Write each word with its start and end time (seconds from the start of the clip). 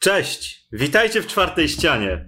Cześć! 0.00 0.66
Witajcie 0.72 1.22
w 1.22 1.26
czwartej 1.26 1.68
ścianie. 1.68 2.24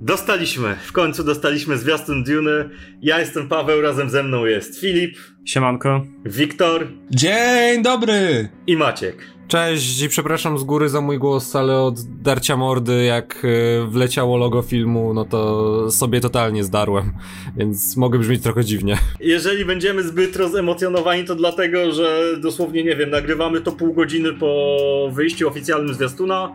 Dostaliśmy, 0.00 0.76
w 0.86 0.92
końcu 0.92 1.24
dostaliśmy 1.24 1.78
zwiastun 1.78 2.24
Dune. 2.24 2.70
Ja 3.02 3.20
jestem 3.20 3.48
Paweł, 3.48 3.80
razem 3.80 4.10
ze 4.10 4.22
mną 4.22 4.44
jest 4.44 4.80
Filip. 4.80 5.18
Siemanko. 5.44 6.06
Wiktor. 6.24 6.86
Dzień 7.10 7.82
dobry! 7.82 8.48
I 8.66 8.76
Maciek. 8.76 9.16
Cześć 9.50 10.02
i 10.02 10.08
przepraszam 10.08 10.58
z 10.58 10.64
góry 10.64 10.88
za 10.88 11.00
mój 11.00 11.18
głos, 11.18 11.56
ale 11.56 11.80
od 11.80 12.00
darcia 12.00 12.56
mordy, 12.56 13.04
jak 13.04 13.44
e, 13.44 13.86
wleciało 13.86 14.36
logo 14.36 14.62
filmu, 14.62 15.14
no 15.14 15.24
to 15.24 15.90
sobie 15.90 16.20
totalnie 16.20 16.64
zdarłem, 16.64 17.12
więc 17.56 17.96
mogę 17.96 18.18
brzmieć 18.18 18.42
trochę 18.42 18.64
dziwnie. 18.64 18.98
Jeżeli 19.20 19.64
będziemy 19.64 20.02
zbyt 20.02 20.36
rozemocjonowani, 20.36 21.24
to 21.24 21.34
dlatego, 21.34 21.92
że 21.92 22.36
dosłownie, 22.40 22.84
nie 22.84 22.96
wiem, 22.96 23.10
nagrywamy 23.10 23.60
to 23.60 23.72
pół 23.72 23.94
godziny 23.94 24.32
po 24.32 24.76
wyjściu 25.12 25.48
oficjalnym 25.48 25.94
zwiastuna. 25.94 26.52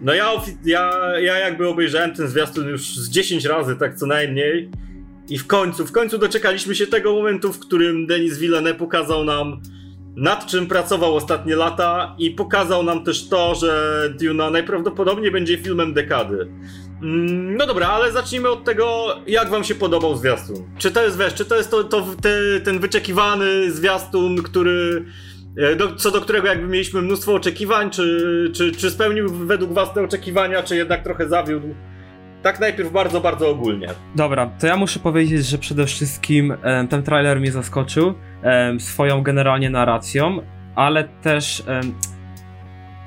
No 0.00 0.14
ja, 0.14 0.32
ja, 0.64 0.90
ja 1.20 1.38
jakby 1.38 1.68
obejrzałem 1.68 2.14
ten 2.14 2.28
zwiastun 2.28 2.68
już 2.68 2.96
z 2.96 3.10
10 3.10 3.44
razy, 3.44 3.76
tak 3.76 3.94
co 3.94 4.06
najmniej. 4.06 4.70
I 5.28 5.38
w 5.38 5.46
końcu, 5.46 5.86
w 5.86 5.92
końcu 5.92 6.18
doczekaliśmy 6.18 6.74
się 6.74 6.86
tego 6.86 7.12
momentu, 7.12 7.52
w 7.52 7.58
którym 7.58 8.06
Denis 8.06 8.38
Villeneuve 8.38 8.78
pokazał 8.78 9.24
nam 9.24 9.60
nad 10.16 10.46
czym 10.46 10.66
pracował 10.66 11.16
ostatnie 11.16 11.56
lata 11.56 12.14
i 12.18 12.30
pokazał 12.30 12.82
nam 12.82 13.04
też 13.04 13.28
to, 13.28 13.54
że 13.54 14.02
Duna 14.20 14.50
najprawdopodobniej 14.50 15.30
będzie 15.30 15.58
filmem 15.58 15.94
dekady. 15.94 16.48
Mm, 17.02 17.56
no 17.56 17.66
dobra, 17.66 17.88
ale 17.88 18.12
zacznijmy 18.12 18.50
od 18.50 18.64
tego, 18.64 19.06
jak 19.26 19.48
wam 19.48 19.64
się 19.64 19.74
podobał 19.74 20.16
zwiastun. 20.16 20.56
Czy 20.78 20.90
to 20.90 21.02
jest, 21.02 21.18
wiesz, 21.18 21.34
czy 21.34 21.44
to 21.44 21.56
jest 21.56 21.70
to, 21.70 21.84
to 21.84 22.06
te, 22.22 22.60
ten 22.64 22.78
wyczekiwany 22.78 23.72
zwiastun, 23.72 24.42
który 24.42 25.04
e, 25.58 25.76
do, 25.76 25.94
co 25.94 26.10
do 26.10 26.20
którego 26.20 26.48
jakby 26.48 26.68
mieliśmy 26.68 27.02
mnóstwo 27.02 27.34
oczekiwań, 27.34 27.90
czy, 27.90 28.50
czy, 28.54 28.72
czy 28.72 28.90
spełnił 28.90 29.28
według 29.28 29.72
was 29.72 29.94
te 29.94 30.04
oczekiwania, 30.04 30.62
czy 30.62 30.76
jednak 30.76 31.04
trochę 31.04 31.28
zawiódł? 31.28 31.74
Tak 32.46 32.60
najpierw 32.60 32.92
bardzo, 32.92 33.20
bardzo 33.20 33.50
ogólnie. 33.50 33.88
Dobra, 34.14 34.50
to 34.60 34.66
ja 34.66 34.76
muszę 34.76 35.00
powiedzieć, 35.00 35.46
że 35.46 35.58
przede 35.58 35.86
wszystkim 35.86 36.54
ten 36.90 37.02
trailer 37.02 37.40
mnie 37.40 37.52
zaskoczył 37.52 38.14
swoją 38.78 39.22
generalnie 39.22 39.70
narracją, 39.70 40.38
ale 40.74 41.04
też 41.04 41.62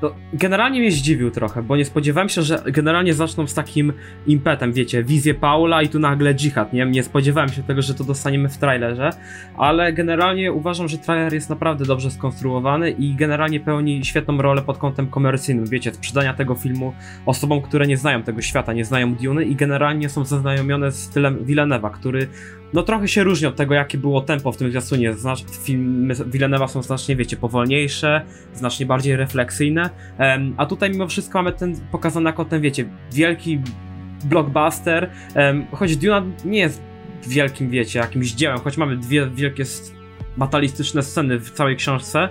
no, 0.01 0.15
generalnie 0.33 0.79
mnie 0.79 0.91
zdziwił 0.91 1.31
trochę, 1.31 1.63
bo 1.63 1.77
nie 1.77 1.85
spodziewałem 1.85 2.29
się, 2.29 2.41
że 2.41 2.63
generalnie 2.65 3.13
zaczną 3.13 3.47
z 3.47 3.53
takim 3.53 3.93
impetem, 4.27 4.73
wiecie, 4.73 5.03
wizję 5.03 5.33
Paula 5.33 5.81
i 5.81 5.89
tu 5.89 5.99
nagle 5.99 6.33
dżihad, 6.33 6.73
nie? 6.73 6.85
Nie 6.85 7.03
spodziewałem 7.03 7.49
się 7.49 7.63
tego, 7.63 7.81
że 7.81 7.93
to 7.93 8.03
dostaniemy 8.03 8.49
w 8.49 8.57
trailerze, 8.57 9.09
ale 9.57 9.93
generalnie 9.93 10.53
uważam, 10.53 10.87
że 10.87 10.97
trailer 10.97 11.33
jest 11.33 11.49
naprawdę 11.49 11.85
dobrze 11.85 12.11
skonstruowany 12.11 12.91
i 12.91 13.15
generalnie 13.15 13.59
pełni 13.59 14.05
świetną 14.05 14.41
rolę 14.41 14.61
pod 14.61 14.77
kątem 14.77 15.07
komercyjnym, 15.07 15.65
wiecie, 15.65 15.93
sprzedania 15.93 16.33
tego 16.33 16.55
filmu 16.55 16.93
osobom, 17.25 17.61
które 17.61 17.87
nie 17.87 17.97
znają 17.97 18.23
tego 18.23 18.41
świata, 18.41 18.73
nie 18.73 18.85
znają 18.85 19.15
Duny 19.15 19.45
i 19.45 19.55
generalnie 19.55 20.09
są 20.09 20.25
zaznajomione 20.25 20.91
z 20.91 21.03
stylem 21.03 21.45
Villeneuve'a, 21.45 21.91
który 21.91 22.27
no 22.73 22.83
trochę 22.83 23.07
się 23.07 23.23
różni 23.23 23.47
od 23.47 23.55
tego, 23.55 23.73
jakie 23.73 23.97
było 23.97 24.21
tempo 24.21 24.51
w 24.51 24.57
tym 24.57 24.69
zwiastunie. 24.69 25.13
Znacz, 25.13 25.43
filmy 25.63 26.13
Villeneuve'a 26.13 26.67
są 26.67 26.83
znacznie, 26.83 27.15
wiecie, 27.15 27.37
powolniejsze, 27.37 28.21
znacznie 28.53 28.85
bardziej 28.85 29.15
refleksyjne, 29.15 29.89
um, 30.19 30.53
a 30.57 30.65
tutaj 30.65 30.89
mimo 30.89 31.07
wszystko 31.07 31.39
mamy 31.39 31.57
ten 31.57 31.75
pokazany 31.91 32.29
jako 32.29 32.45
ten, 32.45 32.61
wiecie, 32.61 32.85
wielki 33.13 33.59
blockbuster, 34.23 35.09
um, 35.35 35.65
choć 35.71 35.97
Duna 35.97 36.23
nie 36.45 36.59
jest 36.59 36.81
wielkim, 37.27 37.69
wiecie, 37.69 37.99
jakimś 37.99 38.31
dziełem, 38.31 38.59
choć 38.59 38.77
mamy 38.77 38.97
dwie 38.97 39.27
wielkie 39.27 39.63
batalistyczne 40.37 41.03
sceny 41.03 41.39
w 41.39 41.51
całej 41.51 41.75
książce, 41.75 42.29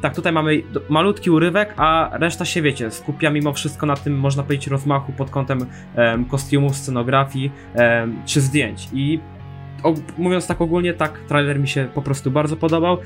tak, 0.00 0.14
tutaj 0.14 0.32
mamy 0.32 0.62
malutki 0.88 1.30
urywek, 1.30 1.74
a 1.76 2.10
reszta 2.12 2.44
się, 2.44 2.62
wiecie, 2.62 2.90
skupia 2.90 3.30
mimo 3.30 3.52
wszystko 3.52 3.86
na 3.86 3.96
tym, 3.96 4.18
można 4.18 4.42
powiedzieć, 4.42 4.66
rozmachu 4.66 5.12
pod 5.12 5.30
kątem 5.30 5.66
um, 5.96 6.24
kostiumów, 6.24 6.76
scenografii 6.76 7.50
um, 7.74 8.22
czy 8.26 8.40
zdjęć. 8.40 8.88
I 8.92 9.20
mówiąc 10.18 10.46
tak 10.46 10.60
ogólnie, 10.60 10.94
tak, 10.94 11.18
trailer 11.28 11.60
mi 11.60 11.68
się 11.68 11.88
po 11.94 12.02
prostu 12.02 12.30
bardzo 12.30 12.56
podobał. 12.56 12.98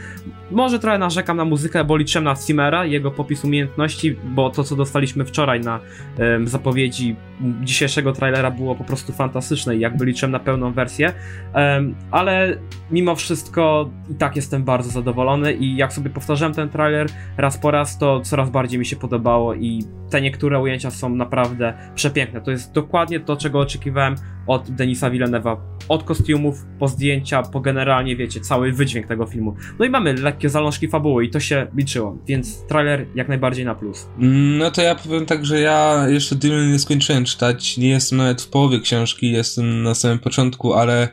Może 0.51 0.79
trochę 0.79 0.99
narzekam 0.99 1.37
na 1.37 1.45
muzykę, 1.45 1.85
bo 1.85 1.97
liczyłem 1.97 2.25
na 2.25 2.37
Simera, 2.37 2.85
jego 2.85 3.11
popis 3.11 3.45
umiejętności, 3.45 4.17
bo 4.25 4.51
to, 4.51 4.65
co 4.65 4.77
dostaliśmy 4.77 5.25
wczoraj 5.25 5.61
na 5.61 5.81
um, 6.19 6.49
zapowiedzi 6.49 7.17
dzisiejszego 7.63 8.13
trailera 8.13 8.51
było 8.51 8.75
po 8.75 8.85
prostu 8.85 9.13
fantastyczne 9.13 9.77
i 9.77 9.81
jakby 9.81 10.05
liczyłem 10.05 10.33
na 10.33 10.39
pełną 10.39 10.73
wersję, 10.73 11.13
um, 11.55 11.95
ale 12.11 12.57
mimo 12.91 13.15
wszystko 13.15 13.91
i 14.11 14.15
tak 14.15 14.37
jestem 14.37 14.65
bardzo 14.65 14.91
zadowolony 14.91 15.55
i 15.55 15.77
jak 15.77 15.93
sobie 15.93 16.11
powtarzałem 16.11 16.55
ten 16.55 16.69
trailer 16.69 17.07
raz 17.37 17.59
po 17.59 17.71
raz, 17.71 17.99
to 17.99 18.21
coraz 18.21 18.51
bardziej 18.51 18.79
mi 18.79 18.87
się 18.87 18.97
podobało 18.97 19.55
i 19.55 19.85
te 20.11 20.21
niektóre 20.21 20.61
ujęcia 20.61 20.91
są 20.91 21.09
naprawdę 21.09 21.75
przepiękne. 21.95 22.41
To 22.41 22.51
jest 22.51 22.73
dokładnie 22.73 23.21
to, 23.21 23.37
czego 23.37 23.61
oczekiwałem 23.61 24.15
od 24.47 24.71
Denisa 24.71 25.11
Villeneuve'a. 25.11 25.57
Od 25.89 26.03
kostiumów, 26.03 26.64
po 26.79 26.89
zdjęcia, 26.89 27.43
po 27.43 27.61
generalnie, 27.61 28.17
wiecie, 28.17 28.41
cały 28.41 28.73
wydźwięk 28.73 29.07
tego 29.07 29.27
filmu. 29.27 29.57
No 29.79 29.85
i 29.85 29.91
mamy 29.91 30.15
lekkie 30.15 30.49
zalążki 30.49 30.89
fabuły 30.89 31.25
i 31.25 31.31
to 31.31 31.41
się 31.41 31.67
liczyło, 31.77 32.19
więc 32.27 32.67
trailer 32.67 33.07
jak 33.15 33.29
najbardziej 33.29 33.65
na 33.65 33.75
plus. 33.75 34.09
No 34.19 34.71
to 34.71 34.83
ja 34.83 34.95
powiem 34.95 35.27
tak, 35.27 35.47
że 35.47 35.61
ja 35.61 36.09
jeszcze 36.09 36.35
Dune 36.35 36.67
nie 36.67 36.79
skończyłem 36.79 37.25
czytać, 37.25 37.79
nie 37.79 37.89
jestem 37.89 38.19
nawet 38.19 38.43
w 38.43 38.49
połowie 38.49 38.81
książki, 38.81 39.33
jestem 39.33 39.83
na 39.83 39.95
samym 39.95 40.19
początku, 40.19 40.75
ale 40.75 41.09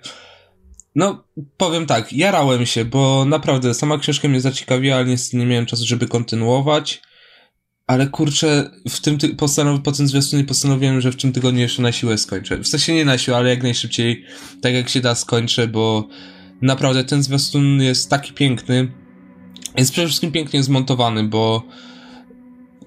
no, 0.95 1.23
powiem 1.57 1.85
tak, 1.85 2.13
jarałem 2.13 2.65
się, 2.65 2.85
bo 2.85 3.25
naprawdę 3.25 3.73
sama 3.73 3.97
książka 3.97 4.27
mnie 4.27 4.41
zaciekawiła, 4.41 4.95
ale 4.95 5.05
niestety 5.05 5.37
nie 5.37 5.45
miałem 5.45 5.65
czasu, 5.65 5.85
żeby 5.85 6.07
kontynuować. 6.07 7.01
Ale 7.91 8.07
kurczę, 8.07 8.69
w 8.89 8.99
tym 8.99 9.17
ty- 9.17 9.27
postanow- 9.35 9.81
po 9.81 9.91
tym 9.91 10.07
zwiastunie 10.07 10.43
postanowiłem, 10.43 11.01
że 11.01 11.11
w 11.11 11.15
tym 11.15 11.31
tygodniu 11.31 11.59
jeszcze 11.61 11.81
na 11.81 11.91
siłę 11.91 12.17
skończę. 12.17 12.57
W 12.57 12.67
sensie 12.67 12.93
nie 12.93 13.05
na 13.05 13.17
siłę, 13.17 13.37
ale 13.37 13.49
jak 13.49 13.63
najszybciej, 13.63 14.25
tak 14.61 14.73
jak 14.73 14.89
się 14.89 15.01
da, 15.01 15.15
skończę, 15.15 15.67
bo 15.67 16.07
naprawdę 16.61 17.03
ten 17.03 17.23
zwiastun 17.23 17.81
jest 17.81 18.09
taki 18.09 18.33
piękny. 18.33 18.91
Jest 19.77 19.91
przede 19.91 20.07
wszystkim 20.07 20.31
pięknie 20.31 20.63
zmontowany, 20.63 21.23
bo 21.23 21.63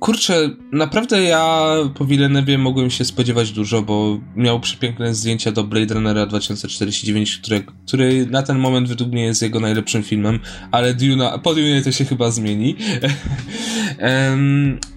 kurczę, 0.04 0.50
naprawdę 0.72 1.22
ja 1.22 1.74
po 1.94 2.04
Villeneuve 2.04 2.58
mogłem 2.58 2.90
się 2.90 3.04
spodziewać 3.04 3.52
dużo, 3.52 3.82
bo 3.82 4.20
miał 4.36 4.60
przepiękne 4.60 5.14
zdjęcia 5.14 5.52
do 5.52 5.64
Blade 5.64 5.94
Runnera 5.94 6.26
2049, 6.26 7.38
które, 7.38 7.60
który 7.86 8.26
na 8.26 8.42
ten 8.42 8.58
moment 8.58 8.88
według 8.88 9.10
mnie 9.10 9.24
jest 9.24 9.42
jego 9.42 9.60
najlepszym 9.60 10.02
filmem, 10.02 10.40
ale 10.70 10.94
Duna, 10.94 11.38
po 11.38 11.54
Dune 11.54 11.82
to 11.82 11.92
się 11.92 12.04
chyba 12.04 12.30
zmieni. 12.30 12.76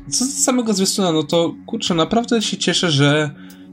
Co 0.10 0.26
do 0.26 0.32
samego 0.32 0.74
zwiastuna, 0.74 1.12
no 1.12 1.24
to 1.24 1.56
kurczę, 1.66 1.94
naprawdę 1.94 2.42
się 2.42 2.58
cieszę, 2.58 2.92
że 2.92 3.30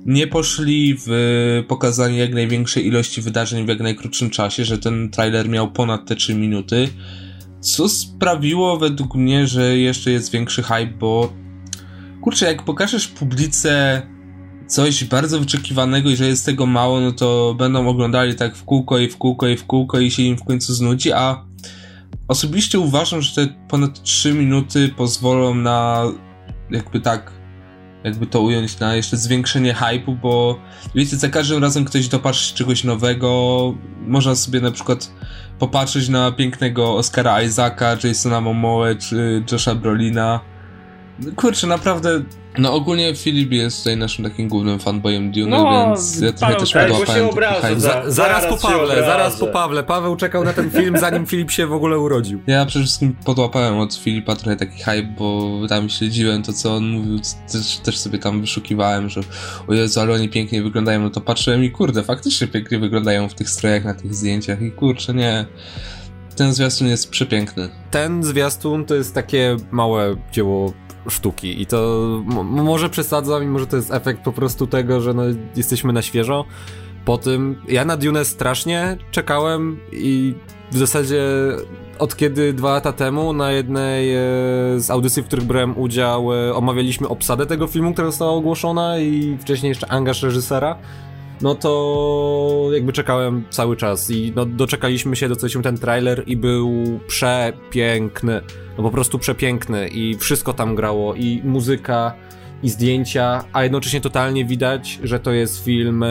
nie 0.07 0.27
poszli 0.27 0.97
w 1.07 1.65
pokazanie 1.69 2.19
jak 2.19 2.35
największej 2.35 2.87
ilości 2.87 3.23
wydarzeń 3.23 3.65
w 3.65 3.69
jak 3.69 3.81
najkrótszym 3.81 4.31
czasie, 4.31 4.65
że 4.65 4.79
ten 4.79 5.11
trailer 5.11 5.49
miał 5.49 5.73
ponad 5.73 6.07
te 6.07 6.17
3 6.17 6.35
minuty. 6.35 6.89
Co 7.65 7.89
sprawiło 7.89 8.79
według 8.79 9.15
mnie, 9.15 9.47
że 9.47 9.79
jeszcze 9.79 10.11
jest 10.11 10.33
większy 10.33 10.63
hype, 10.63 10.87
bo 10.87 11.33
kurczę, 12.21 12.47
jak 12.47 12.63
pokażesz 12.63 13.09
publice 13.09 14.03
coś 14.67 15.05
bardzo 15.05 15.41
wyczekiwanego 15.41 16.11
i 16.11 16.17
że 16.17 16.27
jest 16.27 16.47
tego 16.47 16.67
mało, 16.67 17.01
no 17.01 17.13
to 17.13 17.55
będą 17.59 17.89
oglądali 17.89 18.35
tak 18.35 18.57
w 18.57 18.65
kółko 18.65 18.99
i 18.99 19.09
w 19.09 19.17
kółko 19.17 19.49
i 19.49 19.57
w 19.57 19.67
kółko 19.67 20.01
i 20.01 20.11
się 20.11 20.23
im 20.23 20.37
w 20.37 20.45
końcu 20.45 20.75
znudzi, 20.75 21.13
a 21.13 21.45
osobiście 22.29 22.79
uważam, 22.79 23.23
że 23.23 23.35
te 23.35 23.55
ponad 23.69 24.03
3 24.03 24.35
minuty 24.35 24.89
pozwolą 24.89 25.55
na 25.55 26.05
jakby 26.71 27.01
tak 27.01 27.33
jakby 28.05 28.27
to 28.27 28.41
ująć 28.41 28.79
na 28.79 28.97
jeszcze 28.97 29.17
zwiększenie 29.17 29.75
hype'u, 29.75 30.17
bo 30.23 30.59
wiecie, 30.95 31.17
za 31.17 31.29
każdym 31.29 31.63
razem 31.63 31.85
ktoś 31.85 32.09
dopatrzy 32.09 32.55
czegoś 32.55 32.85
nowego, 32.85 33.75
można 34.07 34.35
sobie 34.35 34.61
na 34.61 34.71
przykład 34.71 35.11
popatrzeć 35.59 36.09
na 36.09 36.33
pięknego 36.33 36.97
Oscara 36.97 37.43
Isaaca, 37.43 37.97
Jasona 38.05 38.41
Momoe 38.41 38.95
czy 38.95 39.45
Josha 39.53 39.75
Brolina. 39.75 40.41
Kurczę, 41.37 41.67
naprawdę 41.67 42.23
no 42.59 42.75
ogólnie 42.75 43.15
Filip 43.15 43.53
jest 43.53 43.79
tutaj 43.79 43.97
naszym 43.97 44.25
takim 44.25 44.49
głównym 44.49 44.79
fanboyem 44.79 45.33
Dune, 45.33 45.51
no, 45.51 45.71
więc 45.73 46.21
ja 46.21 46.33
trochę 46.33 46.55
też 46.55 46.73
podłapałem 46.73 47.29
taki 47.63 47.81
za, 47.81 48.03
Zaraz 48.07 48.47
po 48.47 48.57
Pawle, 48.57 48.97
zaraz 48.97 49.37
po 49.37 49.47
Pawle. 49.47 49.83
Paweł 49.83 50.17
czekał 50.17 50.45
na 50.45 50.53
ten 50.53 50.71
film 50.71 50.99
zanim 50.99 51.27
Filip 51.27 51.51
się 51.51 51.67
w 51.67 51.73
ogóle 51.73 51.99
urodził. 51.99 52.41
Ja 52.47 52.67
przede 52.67 52.85
wszystkim 52.85 53.17
podłapałem 53.25 53.79
od 53.79 53.95
Filipa 53.95 54.37
trochę 54.37 54.57
taki 54.57 54.83
hype, 54.83 55.15
bo 55.19 55.51
tam 55.69 55.89
śledziłem 55.89 56.43
to 56.43 56.53
co 56.53 56.75
on 56.77 56.89
mówił, 56.89 57.19
też, 57.53 57.77
też 57.77 57.99
sobie 57.99 58.19
tam 58.19 58.41
wyszukiwałem, 58.41 59.11
że 59.11 59.21
o 59.69 59.75
Jezu, 59.75 60.01
ale 60.01 60.15
oni 60.15 60.29
pięknie 60.29 60.63
wyglądają, 60.63 61.01
no 61.01 61.11
to 61.11 61.21
patrzyłem 61.21 61.65
i 61.65 61.71
kurde, 61.71 62.03
faktycznie 62.03 62.47
pięknie 62.47 62.79
wyglądają 62.79 63.29
w 63.29 63.35
tych 63.35 63.51
strojach, 63.51 63.85
na 63.85 63.95
tych 63.95 64.15
zdjęciach 64.15 64.63
i 64.63 64.73
kurczę, 64.73 65.15
nie... 65.15 65.47
Ten 66.37 66.55
zwiastun 66.55 66.89
jest 66.89 67.11
przepiękny. 67.11 67.69
Ten 67.91 68.25
zwiastun 68.25 68.85
to 68.85 68.95
jest 68.95 69.15
takie 69.15 69.57
małe 69.71 70.17
dzieło 70.33 70.73
sztuki 71.09 71.63
i 71.63 71.67
to 71.67 72.09
może 72.45 72.91
przesadzam 72.91 73.43
i 73.43 73.47
może 73.47 73.67
to 73.67 73.77
jest 73.77 73.93
efekt 73.93 74.23
po 74.23 74.33
prostu 74.33 74.67
tego, 74.67 75.01
że 75.01 75.15
no, 75.15 75.23
jesteśmy 75.57 75.93
na 75.93 76.03
świeżo. 76.03 76.45
Po 77.05 77.19
tym 77.19 77.63
ja 77.69 77.85
na 77.85 77.97
Dune 77.97 78.25
strasznie 78.25 78.97
czekałem 79.11 79.81
i 79.93 80.35
w 80.73 80.79
zasadzie 80.79 81.23
od 81.99 82.17
kiedy 82.17 82.53
dwa 82.53 82.73
lata 82.73 82.93
temu 82.93 83.33
na 83.33 83.53
jednej 83.53 84.15
e, 84.15 84.21
z 84.77 84.91
audycji, 84.91 85.23
w 85.23 85.27
których 85.27 85.45
brałem 85.45 85.79
udział, 85.79 86.35
e, 86.35 86.55
omawialiśmy 86.55 87.09
obsadę 87.09 87.47
tego 87.47 87.67
filmu, 87.67 87.93
która 87.93 88.07
została 88.07 88.33
ogłoszona 88.33 88.99
i 88.99 89.39
wcześniej 89.41 89.69
jeszcze 89.69 89.93
angaż 89.93 90.23
reżysera, 90.23 90.79
no 91.41 91.55
to 91.55 92.69
jakby 92.73 92.93
czekałem 92.93 93.45
cały 93.51 93.77
czas 93.77 94.11
i 94.11 94.33
no, 94.37 94.47
doczekaliśmy 94.47 95.17
się, 95.17 95.29
doceniśmy 95.29 95.63
ten 95.63 95.79
trailer 95.79 96.23
i 96.27 96.37
był 96.37 97.01
przepiękny, 97.07 98.41
no 98.79 98.85
po 98.85 98.91
prostu 98.91 99.19
przepiękny 99.19 99.89
i 99.89 100.17
wszystko 100.19 100.53
tam 100.53 100.75
grało 100.75 101.15
i 101.15 101.41
muzyka, 101.45 102.15
i 102.65 102.69
zdjęcia, 102.69 103.45
a 103.53 103.63
jednocześnie 103.63 104.01
totalnie 104.01 104.45
widać, 104.45 105.01
że 105.03 105.21
to 105.21 105.33
jest 105.33 105.65
film 105.65 106.03
e, 106.03 106.09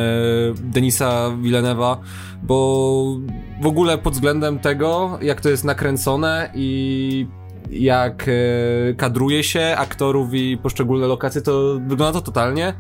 Denisa 0.56 1.30
Villeneuve'a, 1.42 1.98
bo 2.44 3.18
w 3.62 3.68
ogóle 3.68 3.98
pod 3.98 4.14
względem 4.14 4.60
tego, 4.60 5.20
jak 5.22 5.42
to 5.42 5.50
jest 5.50 5.64
nakręcone 5.64 6.52
i 6.56 7.28
jak 7.72 8.26
e, 8.28 8.94
kadruje 8.94 9.44
się 9.44 9.76
aktorów 9.78 10.34
i 10.34 10.58
poszczególne 10.58 11.08
lokacje, 11.08 11.42
to 11.42 11.80
wygląda 11.88 12.20
to 12.20 12.26
totalnie 12.26 12.74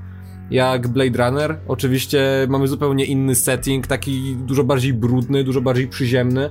jak 0.51 0.87
Blade 0.87 1.25
Runner. 1.25 1.59
Oczywiście 1.67 2.21
mamy 2.49 2.67
zupełnie 2.67 3.05
inny 3.05 3.35
setting, 3.35 3.87
taki 3.87 4.35
dużo 4.35 4.63
bardziej 4.63 4.93
brudny, 4.93 5.43
dużo 5.43 5.61
bardziej 5.61 5.87
przyziemny, 5.87 6.49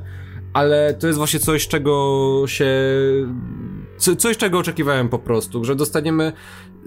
ale 0.52 0.94
to 0.94 1.06
jest 1.06 1.16
właśnie 1.16 1.40
coś, 1.40 1.68
czego 1.68 2.44
się. 2.46 2.66
Coś, 4.18 4.36
czego 4.36 4.58
oczekiwałem 4.58 5.08
po 5.08 5.18
prostu, 5.18 5.64
że 5.64 5.76
dostaniemy 5.76 6.32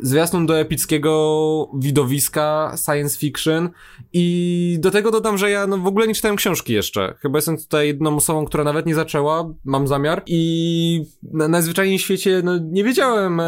zwiastun 0.02 0.46
do 0.46 0.60
epickiego 0.60 1.70
widowiska 1.74 2.76
science 2.86 3.18
fiction 3.18 3.70
i 4.14 4.78
do 4.80 4.92
tego 4.92 5.12
dodam, 5.12 5.38
że 5.38 5.52
ja 5.52 5.68
no, 5.68 5.78
w 5.78 5.88
ogóle 5.88 6.08
nie 6.08 6.14
czytałem 6.14 6.38
książki 6.38 6.74
jeszcze. 6.74 7.16
Chyba 7.20 7.38
jestem 7.38 7.58
tutaj 7.58 7.88
jedną 7.88 8.16
osobą, 8.16 8.46
która 8.46 8.64
nawet 8.64 8.86
nie 8.86 8.96
zaczęła, 8.96 9.54
mam 9.66 9.88
zamiar. 9.88 10.24
I 10.26 11.06
na, 11.24 11.48
najzwyczajniej 11.48 11.98
w 11.98 12.02
świecie 12.02 12.42
no, 12.44 12.58
nie 12.58 12.84
wiedziałem, 12.84 13.40
e, 13.40 13.46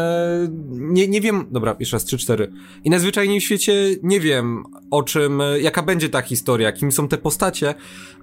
nie, 0.70 1.08
nie 1.08 1.20
wiem, 1.20 1.46
dobra, 1.50 1.76
jeszcze 1.80 1.96
raz, 1.96 2.06
3-4 2.06 2.46
i 2.84 2.90
najzwyczajniej 2.90 3.40
w 3.40 3.44
świecie 3.44 3.74
nie 4.02 4.20
wiem 4.20 4.64
o 4.90 5.02
czym, 5.02 5.40
e, 5.40 5.60
jaka 5.60 5.82
będzie 5.82 6.08
ta 6.08 6.22
historia, 6.22 6.72
kim 6.72 6.92
są 6.92 7.08
te 7.08 7.18
postacie, 7.18 7.74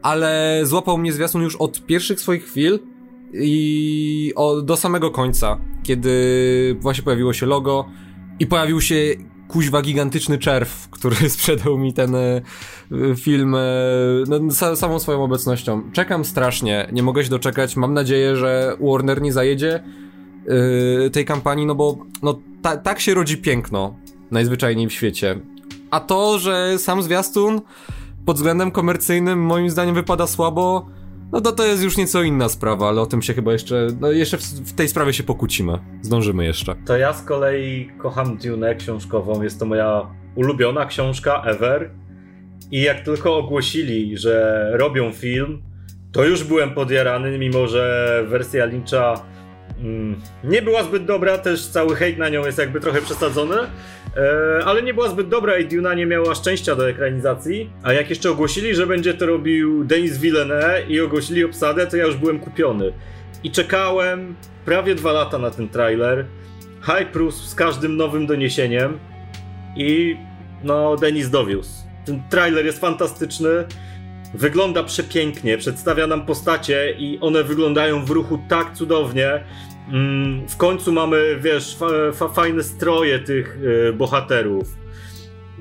ale 0.01 0.59
złapał 0.63 0.97
mnie 0.97 1.13
zwiastun 1.13 1.41
już 1.41 1.55
od 1.55 1.85
pierwszych 1.85 2.19
swoich 2.19 2.45
chwil 2.45 2.79
i 3.33 4.33
o, 4.35 4.61
do 4.61 4.77
samego 4.77 5.11
końca, 5.11 5.57
kiedy 5.83 6.77
właśnie 6.79 7.03
pojawiło 7.03 7.33
się 7.33 7.45
logo, 7.45 7.85
i 8.39 8.47
pojawił 8.47 8.81
się 8.81 8.95
kuźwa 9.47 9.81
gigantyczny 9.81 10.37
czerw, 10.37 10.89
który 10.89 11.15
sprzedał 11.29 11.77
mi 11.77 11.93
ten 11.93 12.15
e, 12.15 12.41
film 13.15 13.55
e, 13.55 13.59
no, 14.27 14.75
samą 14.75 14.99
swoją 14.99 15.23
obecnością. 15.23 15.91
Czekam 15.93 16.25
strasznie, 16.25 16.87
nie 16.91 17.03
mogę 17.03 17.23
się 17.23 17.29
doczekać. 17.29 17.75
Mam 17.75 17.93
nadzieję, 17.93 18.35
że 18.35 18.77
Warner 18.81 19.21
nie 19.21 19.33
zajedzie 19.33 19.83
e, 21.05 21.09
tej 21.09 21.25
kampanii, 21.25 21.65
no 21.65 21.75
bo 21.75 21.97
no, 22.23 22.39
ta, 22.61 22.77
tak 22.77 22.99
się 22.99 23.13
rodzi 23.13 23.37
piękno 23.37 23.95
najzwyczajniej 24.31 24.87
w 24.87 24.93
świecie. 24.93 25.39
A 25.91 25.99
to, 25.99 26.39
że 26.39 26.79
sam 26.79 27.03
zwiastun 27.03 27.61
pod 28.25 28.35
względem 28.35 28.71
komercyjnym 28.71 29.45
moim 29.45 29.69
zdaniem 29.69 29.95
wypada 29.95 30.27
słabo, 30.27 30.85
no 31.35 31.41
to 31.41 31.51
to 31.51 31.65
jest 31.65 31.83
już 31.83 31.97
nieco 31.97 32.23
inna 32.23 32.49
sprawa, 32.49 32.89
ale 32.89 33.01
o 33.01 33.05
tym 33.05 33.21
się 33.21 33.33
chyba 33.33 33.51
jeszcze, 33.53 33.87
no 33.99 34.11
jeszcze 34.11 34.37
w, 34.37 34.41
w, 34.41 34.73
tej 34.73 34.87
sprawie 34.87 35.13
się 35.13 35.23
pokłócimy. 35.23 35.79
Zdążymy 36.01 36.45
jeszcze. 36.45 36.75
To 36.85 36.97
ja 36.97 37.13
z 37.13 37.21
kolei 37.21 37.89
kocham 37.97 38.37
Dune 38.37 38.75
książkową, 38.75 39.43
jest 39.43 39.59
to 39.59 39.65
moja 39.65 40.07
ulubiona 40.35 40.85
książka 40.85 41.43
ever. 41.45 41.91
I 42.71 42.81
jak 42.81 42.99
tylko 42.99 43.37
ogłosili, 43.37 44.17
że 44.17 44.69
robią 44.73 45.11
film, 45.11 45.61
to 46.11 46.23
już 46.23 46.43
byłem 46.43 46.73
podjarany, 46.73 47.37
mimo 47.37 47.67
że 47.67 48.23
wersja 48.27 48.65
Lyncha 48.65 49.25
nie 50.43 50.61
była 50.61 50.83
zbyt 50.83 51.05
dobra, 51.05 51.37
też 51.37 51.67
cały 51.67 51.95
hejt 51.95 52.17
na 52.17 52.29
nią 52.29 52.45
jest 52.45 52.57
jakby 52.57 52.79
trochę 52.79 53.01
przesadzony. 53.01 53.55
E, 54.17 54.65
ale 54.65 54.81
nie 54.81 54.93
była 54.93 55.09
zbyt 55.09 55.27
dobra 55.27 55.57
i 55.57 55.65
Duna 55.65 55.93
nie 55.93 56.05
miała 56.05 56.35
szczęścia 56.35 56.75
do 56.75 56.89
ekranizacji. 56.89 57.69
A 57.83 57.93
jak 57.93 58.09
jeszcze 58.09 58.31
ogłosili, 58.31 58.75
że 58.75 58.87
będzie 58.87 59.13
to 59.13 59.25
robił 59.25 59.83
Denis 59.83 60.17
Villeneuve 60.17 60.89
i 60.89 60.99
ogłosili 61.01 61.43
obsadę, 61.43 61.87
to 61.87 61.97
ja 61.97 62.05
już 62.05 62.15
byłem 62.15 62.39
kupiony. 62.39 62.93
I 63.43 63.51
czekałem 63.51 64.35
prawie 64.65 64.95
dwa 64.95 65.11
lata 65.11 65.37
na 65.37 65.51
ten 65.51 65.69
trailer. 65.69 66.25
Hype 66.81 67.19
rósł 67.19 67.47
z 67.47 67.55
każdym 67.55 67.97
nowym 67.97 68.27
doniesieniem 68.27 68.99
i 69.75 70.17
no 70.63 70.95
Denis 70.95 71.29
dowiózł. 71.29 71.71
Ten 72.05 72.23
trailer 72.29 72.65
jest 72.65 72.79
fantastyczny. 72.79 73.49
Wygląda 74.37 74.83
przepięknie, 74.83 75.57
przedstawia 75.57 76.07
nam 76.07 76.25
postacie 76.25 76.95
i 76.99 77.19
one 77.21 77.43
wyglądają 77.43 78.05
w 78.05 78.09
ruchu 78.09 78.39
tak 78.49 78.73
cudownie, 78.73 79.43
Mm, 79.91 80.47
w 80.47 80.57
końcu 80.57 80.91
mamy, 80.91 81.37
wiesz, 81.39 81.75
fa, 81.77 81.85
fa, 82.13 82.27
fajne 82.27 82.63
stroje 82.63 83.19
tych 83.19 83.57
y, 83.89 83.93
bohaterów. 83.93 84.84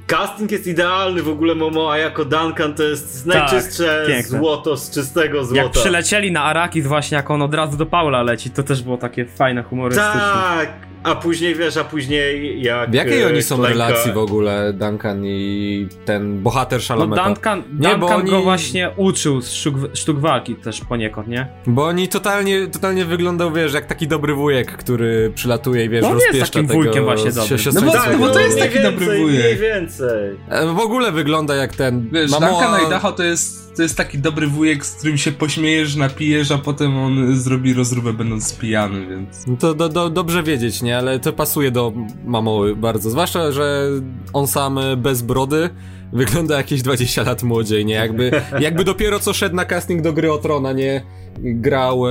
Casting 0.06 0.51
jest 0.51 0.67
idealny 0.67 1.23
w 1.23 1.29
ogóle 1.29 1.55
Momoa 1.55 1.99
jako 1.99 2.25
Duncan 2.25 2.75
to 2.75 2.83
jest 2.83 3.27
tak, 3.27 3.35
najczystsze 3.35 4.05
piękne. 4.09 4.39
złoto 4.39 4.77
z 4.77 4.91
czystego 4.91 5.45
złota. 5.45 5.62
Jak 5.62 5.73
przylecieli 5.73 6.33
na 6.33 6.43
Arakis 6.43 6.87
właśnie, 6.87 7.17
jak 7.17 7.31
on 7.31 7.43
od 7.43 7.55
razu 7.55 7.77
do 7.77 7.87
Paula 7.87 8.23
leci, 8.23 8.51
to 8.51 8.62
też 8.62 8.83
było 8.83 8.97
takie 8.97 9.25
fajne, 9.25 9.62
humorystyczne. 9.62 10.21
Tak, 10.21 10.69
a 11.03 11.15
później 11.15 11.55
wiesz, 11.55 11.77
a 11.77 11.85
później 11.85 12.62
jak. 12.62 12.91
W 12.91 12.95
jakiej 12.95 13.25
oni 13.25 13.43
są 13.43 13.56
Klejka... 13.56 13.73
relacji 13.73 14.12
w 14.12 14.19
ogóle, 14.19 14.73
Duncan 14.73 15.25
i 15.25 15.89
ten 16.05 16.43
bohater 16.43 16.83
Shalameta? 16.83 17.23
No 17.23 17.29
Duncan, 17.29 17.59
nie, 17.59 17.89
Duncan 17.89 18.01
bo 18.01 18.06
oni... 18.06 18.31
go 18.31 18.43
właśnie 18.43 18.91
uczył 18.97 19.41
z 19.41 19.53
sztuk, 19.53 19.75
sztuk, 19.95 20.19
walki 20.19 20.55
też 20.55 20.81
poniekąd, 20.81 21.29
nie? 21.29 21.47
Bo 21.67 21.85
oni 21.85 22.09
totalnie, 22.09 22.67
totalnie 22.67 23.05
wyglądał, 23.05 23.53
wiesz, 23.53 23.75
jak 23.75 23.87
taki 23.87 24.09
dobry 24.09 24.35
wujek, 24.35 24.73
który 24.73 25.33
przylatuje 25.35 25.85
i 25.85 25.89
wiesz, 25.89 26.03
no, 26.03 26.15
rozpieszcza 26.15 26.39
jest 26.39 26.53
takim 26.53 26.69
tego... 26.69 26.83
wujkiem 26.83 27.05
właśnie 27.05 27.33
dobrym. 27.33 27.59
No 27.75 27.83
bo, 27.83 27.93
tak, 27.93 28.12
no 28.12 28.19
bo 28.19 28.29
to 28.29 28.41
jest 28.41 28.59
taki 28.59 28.83
dobry 28.83 29.06
wujek. 29.06 29.45
Mniej 29.45 29.56
więcej. 29.56 29.94
E, 30.00 30.67
w 30.67 30.79
ogóle 30.79 31.12
wygląda 31.12 31.55
jak 31.55 31.76
ten... 31.76 32.11
Wiesz, 32.12 32.31
Mamo... 32.31 32.46
Duncan 32.46 32.87
Idaho 32.87 33.12
to 33.12 33.23
jest 33.23 33.64
to 33.76 33.82
jest 33.82 33.96
taki 33.96 34.19
dobry 34.19 34.46
wujek, 34.46 34.87
z 34.87 34.94
którym 34.94 35.19
się 35.19 35.32
pośmiejesz, 35.32 35.96
napijesz, 35.96 36.50
a 36.50 36.58
potem 36.58 36.99
on 36.99 37.37
zrobi 37.37 37.75
rozróbę 37.75 38.12
będąc 38.12 38.55
pijany, 38.58 39.06
więc... 39.06 39.46
No 39.46 39.56
to 39.56 39.75
do, 39.75 39.88
do, 39.88 40.11
dobrze 40.11 40.43
wiedzieć, 40.43 40.82
nie? 40.82 40.99
Ale 40.99 41.19
to 41.19 41.32
pasuje 41.32 41.70
do 41.70 41.93
Mamoły 42.25 42.76
bardzo. 42.76 43.11
Zwłaszcza, 43.11 43.52
że 43.52 43.88
on 44.32 44.46
sam 44.46 44.81
bez 44.96 45.23
brody 45.23 45.70
wygląda 46.12 46.56
jakieś 46.56 46.82
20 46.82 47.23
lat 47.23 47.43
młodziej, 47.43 47.87
nie? 47.87 47.94
Jakby, 47.94 48.31
jakby 48.61 48.85
dopiero 48.85 49.20
co 49.20 49.32
szedł 49.32 49.56
na 49.56 49.64
casting 49.64 50.02
do 50.02 50.12
gry 50.12 50.32
o 50.32 50.38
Trona, 50.38 50.73
nie? 50.73 51.02
Grał 51.38 52.06
e, 52.06 52.11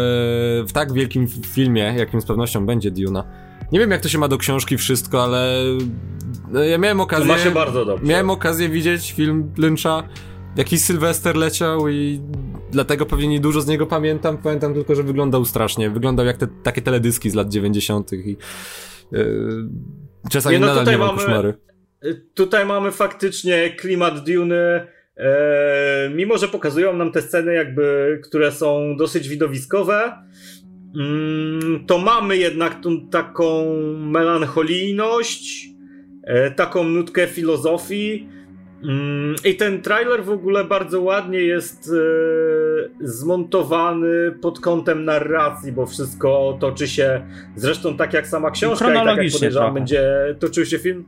w 0.68 0.72
tak 0.74 0.94
wielkim 0.94 1.28
filmie, 1.28 1.94
jakim 1.98 2.22
z 2.22 2.26
pewnością 2.26 2.66
będzie 2.66 2.92
Duna. 2.92 3.24
Nie 3.72 3.80
wiem, 3.80 3.92
jak 3.92 4.02
to 4.02 4.10
się 4.10 4.18
ma 4.18 4.28
do 4.28 4.38
książki 4.38 4.78
wszystko, 4.78 5.24
ale 5.24 5.62
e, 5.62 5.64
ja 6.54 6.78
miałem 6.78 7.02
okazję... 7.02 7.28
To 7.28 7.34
ma 7.34 7.40
się 7.40 7.52
bardzo 7.52 7.86
dobrze. 7.86 8.06
Miałem 8.06 8.30
okazję 8.30 8.70
widzieć 8.70 9.12
film 9.12 9.52
Lyncha 9.58 10.04
jakiś 10.56 10.82
Sylwester 10.82 11.36
leciał 11.36 11.90
i 11.90 12.22
dlatego 12.72 13.06
pewnie 13.06 13.28
nie 13.28 13.40
dużo 13.40 13.62
z 13.62 13.68
niego 13.68 13.86
pamiętam. 13.86 14.38
Pamiętam 14.38 14.74
tylko, 14.74 14.96
że 14.96 15.04
wyglądał 15.04 15.46
strasznie. 15.46 15.90
Wyglądał 15.90 16.26
jak 16.26 16.38
te 16.38 16.48
takie 16.64 16.82
teledyski 16.82 17.30
z 17.30 17.34
lat 17.34 17.50
90. 17.50 18.14
i 18.14 18.38
yy, 19.12 19.70
czasami 20.30 20.56
nie, 20.56 20.60
no 20.60 20.68
nadal 20.68 20.86
nie 20.86 20.98
mamy, 20.98 21.20
koszmary. 21.20 21.54
Tutaj 22.34 22.66
mamy 22.66 22.92
faktycznie 22.92 23.70
klimat 23.70 24.24
Dune. 24.26 24.88
E, 25.18 26.12
mimo, 26.16 26.38
że 26.38 26.48
pokazują 26.48 26.98
nam 26.98 27.12
te 27.12 27.22
sceny, 27.22 27.54
jakby, 27.54 28.20
które 28.24 28.52
są 28.52 28.96
dosyć 28.98 29.30
widowiskowe, 29.30 30.14
mm, 31.00 31.86
to 31.88 31.98
mamy 31.98 32.38
jednak 32.38 32.82
tą 32.82 33.10
taką 33.10 33.66
melancholijność, 33.98 35.66
e, 35.68 35.73
taką 36.56 36.84
nutkę 36.84 37.28
filozofii 37.28 38.30
Mm, 38.84 39.36
I 39.46 39.56
ten 39.56 39.82
trailer 39.82 40.24
w 40.24 40.30
ogóle 40.30 40.64
bardzo 40.64 41.02
ładnie 41.02 41.40
jest 41.40 41.92
e, 43.02 43.08
zmontowany 43.08 44.32
pod 44.42 44.60
kątem 44.60 45.06
narracji, 45.06 45.72
bo 45.72 45.86
wszystko 45.86 46.58
toczy 46.60 46.88
się 46.88 47.22
zresztą 47.56 47.98
tak 47.98 48.14
jak 48.14 48.28
sama 48.28 48.52
książka 48.52 48.92
i 48.92 48.94
tak 48.94 49.18
jak 49.18 49.32
podejrzewam 49.32 49.74
będzie 49.74 50.04
toczył 50.40 50.66
się 50.66 50.80
film. 50.80 51.06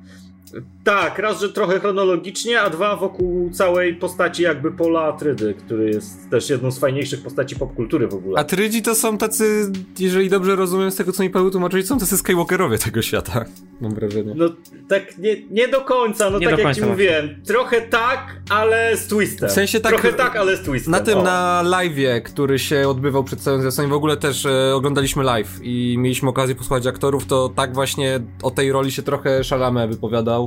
Tak, 0.84 1.20
raz, 1.20 1.42
że 1.42 1.50
trochę 1.50 1.80
chronologicznie, 1.80 2.62
a 2.62 2.70
dwa 2.70 2.96
wokół 2.96 3.50
całej 3.50 3.96
postaci 3.96 4.44
jakby 4.44 4.72
Pola 4.72 5.02
Atrydy, 5.02 5.54
który 5.54 5.90
jest 5.90 6.30
też 6.30 6.50
jedną 6.50 6.72
z 6.72 6.80
fajniejszych 6.80 7.24
postaci 7.24 7.56
popkultury 7.56 8.08
w 8.08 8.14
ogóle. 8.14 8.40
Atrydzi 8.40 8.82
to 8.82 8.96
są 8.96 9.18
tacy, 9.18 9.72
jeżeli 10.00 10.30
dobrze 10.30 10.56
rozumiem 10.56 10.92
z 10.92 10.96
tego, 10.96 11.12
co 11.12 11.24
mi 11.24 11.30
Paweł 11.30 11.52
tłumaczyli, 11.52 11.84
są 11.84 12.00
tacy 12.00 12.18
Skywalkerowie 12.18 12.78
tego 12.78 13.02
świata, 13.02 13.46
mam 13.82 13.96
wrażenie. 13.96 14.34
No 14.36 14.46
tak 14.90 15.18
nie, 15.18 15.36
nie 15.52 15.68
do 15.68 15.82
końca, 15.82 16.30
no 16.30 16.40
nie 16.40 16.50
tak 16.50 16.60
jak 16.60 16.76
ci 16.76 16.82
mówiłem, 16.82 17.42
trochę 17.46 17.82
tak, 17.82 18.42
ale 18.50 18.98
z 18.98 19.08
twistem. 19.08 19.50
W 19.50 19.52
sensie 19.52 19.80
tak... 19.80 19.92
Trochę 19.92 20.14
tak, 20.14 20.36
ale 20.36 20.58
z 20.58 20.62
twistem. 20.62 20.92
Na 20.92 21.00
tym, 21.00 21.18
o. 21.18 21.24
na 21.24 21.64
live'ie, 21.66 22.22
który 22.22 22.60
się 22.60 22.90
odbywał 22.90 23.24
przed 23.24 23.40
całym 23.40 23.62
zwiastunem, 23.62 23.92
w 23.92 23.94
ogóle 23.94 24.18
też 24.18 24.46
e, 24.46 24.76
oglądaliśmy 24.76 25.24
live 25.24 25.60
i 25.64 25.96
mieliśmy 26.00 26.30
okazję 26.30 26.56
posłuchać 26.56 26.88
aktorów, 26.88 27.26
to 27.26 27.50
tak 27.50 27.74
właśnie 27.74 28.20
o 28.44 28.52
tej 28.52 28.72
roli 28.72 28.92
się 28.92 29.04
trochę 29.04 29.44
Szalame 29.44 29.88
wypowiadał 29.88 30.45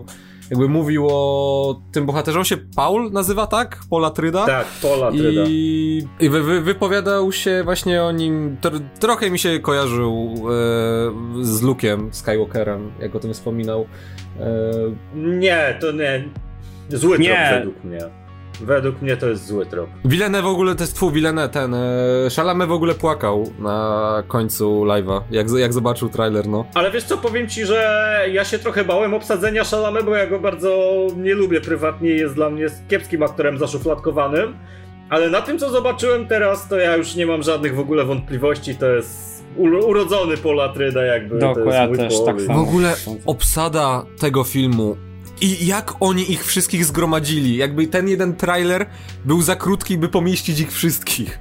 jakby 0.51 0.69
mówił 0.69 1.07
o 1.11 1.81
tym 1.93 2.07
bohaterze, 2.07 2.39
on 2.39 2.45
się 2.45 2.57
Paul 2.77 3.13
nazywa, 3.13 3.47
tak? 3.47 3.81
Paula 3.91 4.11
Tryda? 4.11 4.47
Tak, 4.47 4.67
Paula 4.83 5.11
Tryda. 5.13 5.43
I, 5.49 6.03
i 6.21 6.29
wy, 6.29 6.43
wy, 6.43 6.61
wypowiadał 6.61 7.33
się 7.33 7.63
właśnie 7.65 8.03
o 8.03 8.13
nim, 8.13 8.57
tr, 8.61 8.81
trochę 9.01 9.31
mi 9.31 9.39
się 9.39 9.61
kojarzył 9.61 10.35
e, 10.35 11.45
z 11.45 11.63
Luke'em 11.63 12.09
Skywalkerem, 12.13 12.93
jak 13.01 13.15
o 13.15 13.19
tym 13.21 13.35
wspominał. 13.35 13.87
E, 14.41 14.45
Nie, 15.15 15.79
to 15.81 15.93
nie. 15.93 16.25
Zły 16.89 17.19
Nie. 17.19 17.51
według 17.59 17.85
mnie. 17.85 17.99
Według 18.61 19.03
mnie 19.03 19.17
to 19.17 19.29
jest 19.29 19.47
zły 19.47 19.67
trop. 19.67 19.91
Villeneuve 20.05 20.45
w 20.45 20.47
ogóle, 20.47 20.75
to 20.75 20.83
jest 20.83 20.95
twój 20.95 21.13
Villeneuve, 21.13 21.53
ten, 21.53 21.75
e, 21.75 21.79
Chalamet 22.37 22.69
w 22.69 22.73
ogóle 22.73 22.95
płakał 22.95 23.51
na 23.59 24.23
końcu 24.29 24.85
live'a, 24.85 25.21
jak, 25.31 25.47
jak 25.59 25.73
zobaczył 25.73 26.09
trailer, 26.09 26.47
no. 26.49 26.65
Ale 26.75 26.91
wiesz 26.91 27.05
co, 27.05 27.19
powiem 27.19 27.49
ci, 27.49 27.65
że 27.67 28.21
ja 28.33 28.45
się 28.45 28.59
trochę 28.59 28.85
bałem 28.85 29.15
obsadzenia 29.15 29.65
Szalame, 29.65 30.03
bo 30.03 30.17
ja 30.17 30.27
go 30.27 30.41
bardzo 30.41 30.97
nie 31.17 31.35
lubię 31.35 31.61
prywatnie, 31.61 32.11
jest 32.11 32.35
dla 32.35 32.51
mnie 32.51 32.67
kiepskim 32.89 33.23
aktorem 33.23 33.59
zaszufladkowanym. 33.59 34.57
Ale 35.11 35.31
na 35.31 35.41
tym, 35.41 35.59
co 35.59 35.71
zobaczyłem 35.71 36.27
teraz, 36.27 36.69
to 36.69 36.77
ja 36.77 36.97
już 36.97 37.15
nie 37.15 37.27
mam 37.27 37.43
żadnych 37.43 37.75
w 37.77 37.81
ogóle 37.81 38.05
wątpliwości, 38.05 38.75
to 38.75 38.87
jest 38.87 39.45
uro- 39.59 39.85
urodzony 39.85 40.37
Paul 40.37 40.61
Tryda 40.75 41.05
jakby, 41.05 41.39
to 41.39 41.47
jest 41.47 41.59
Dokładnie, 41.59 41.89
mój 41.89 41.97
też 41.99 42.25
tak 42.25 42.41
samo. 42.41 42.65
W 42.65 42.69
ogóle 42.69 42.95
obsada 43.27 44.05
tego 44.21 44.45
filmu 44.45 44.97
i 45.41 45.67
jak 45.67 45.95
oni 46.01 46.33
ich 46.33 46.45
wszystkich 46.47 46.85
zgromadzili, 46.85 47.57
jakby 47.57 47.87
ten 47.87 48.09
jeden 48.09 48.37
trailer 48.37 48.87
był 49.25 49.43
za 49.43 49.57
krótki, 49.57 49.99
by 49.99 50.09
pomieścić 50.09 50.61
ich 50.61 50.73
wszystkich. 50.73 51.39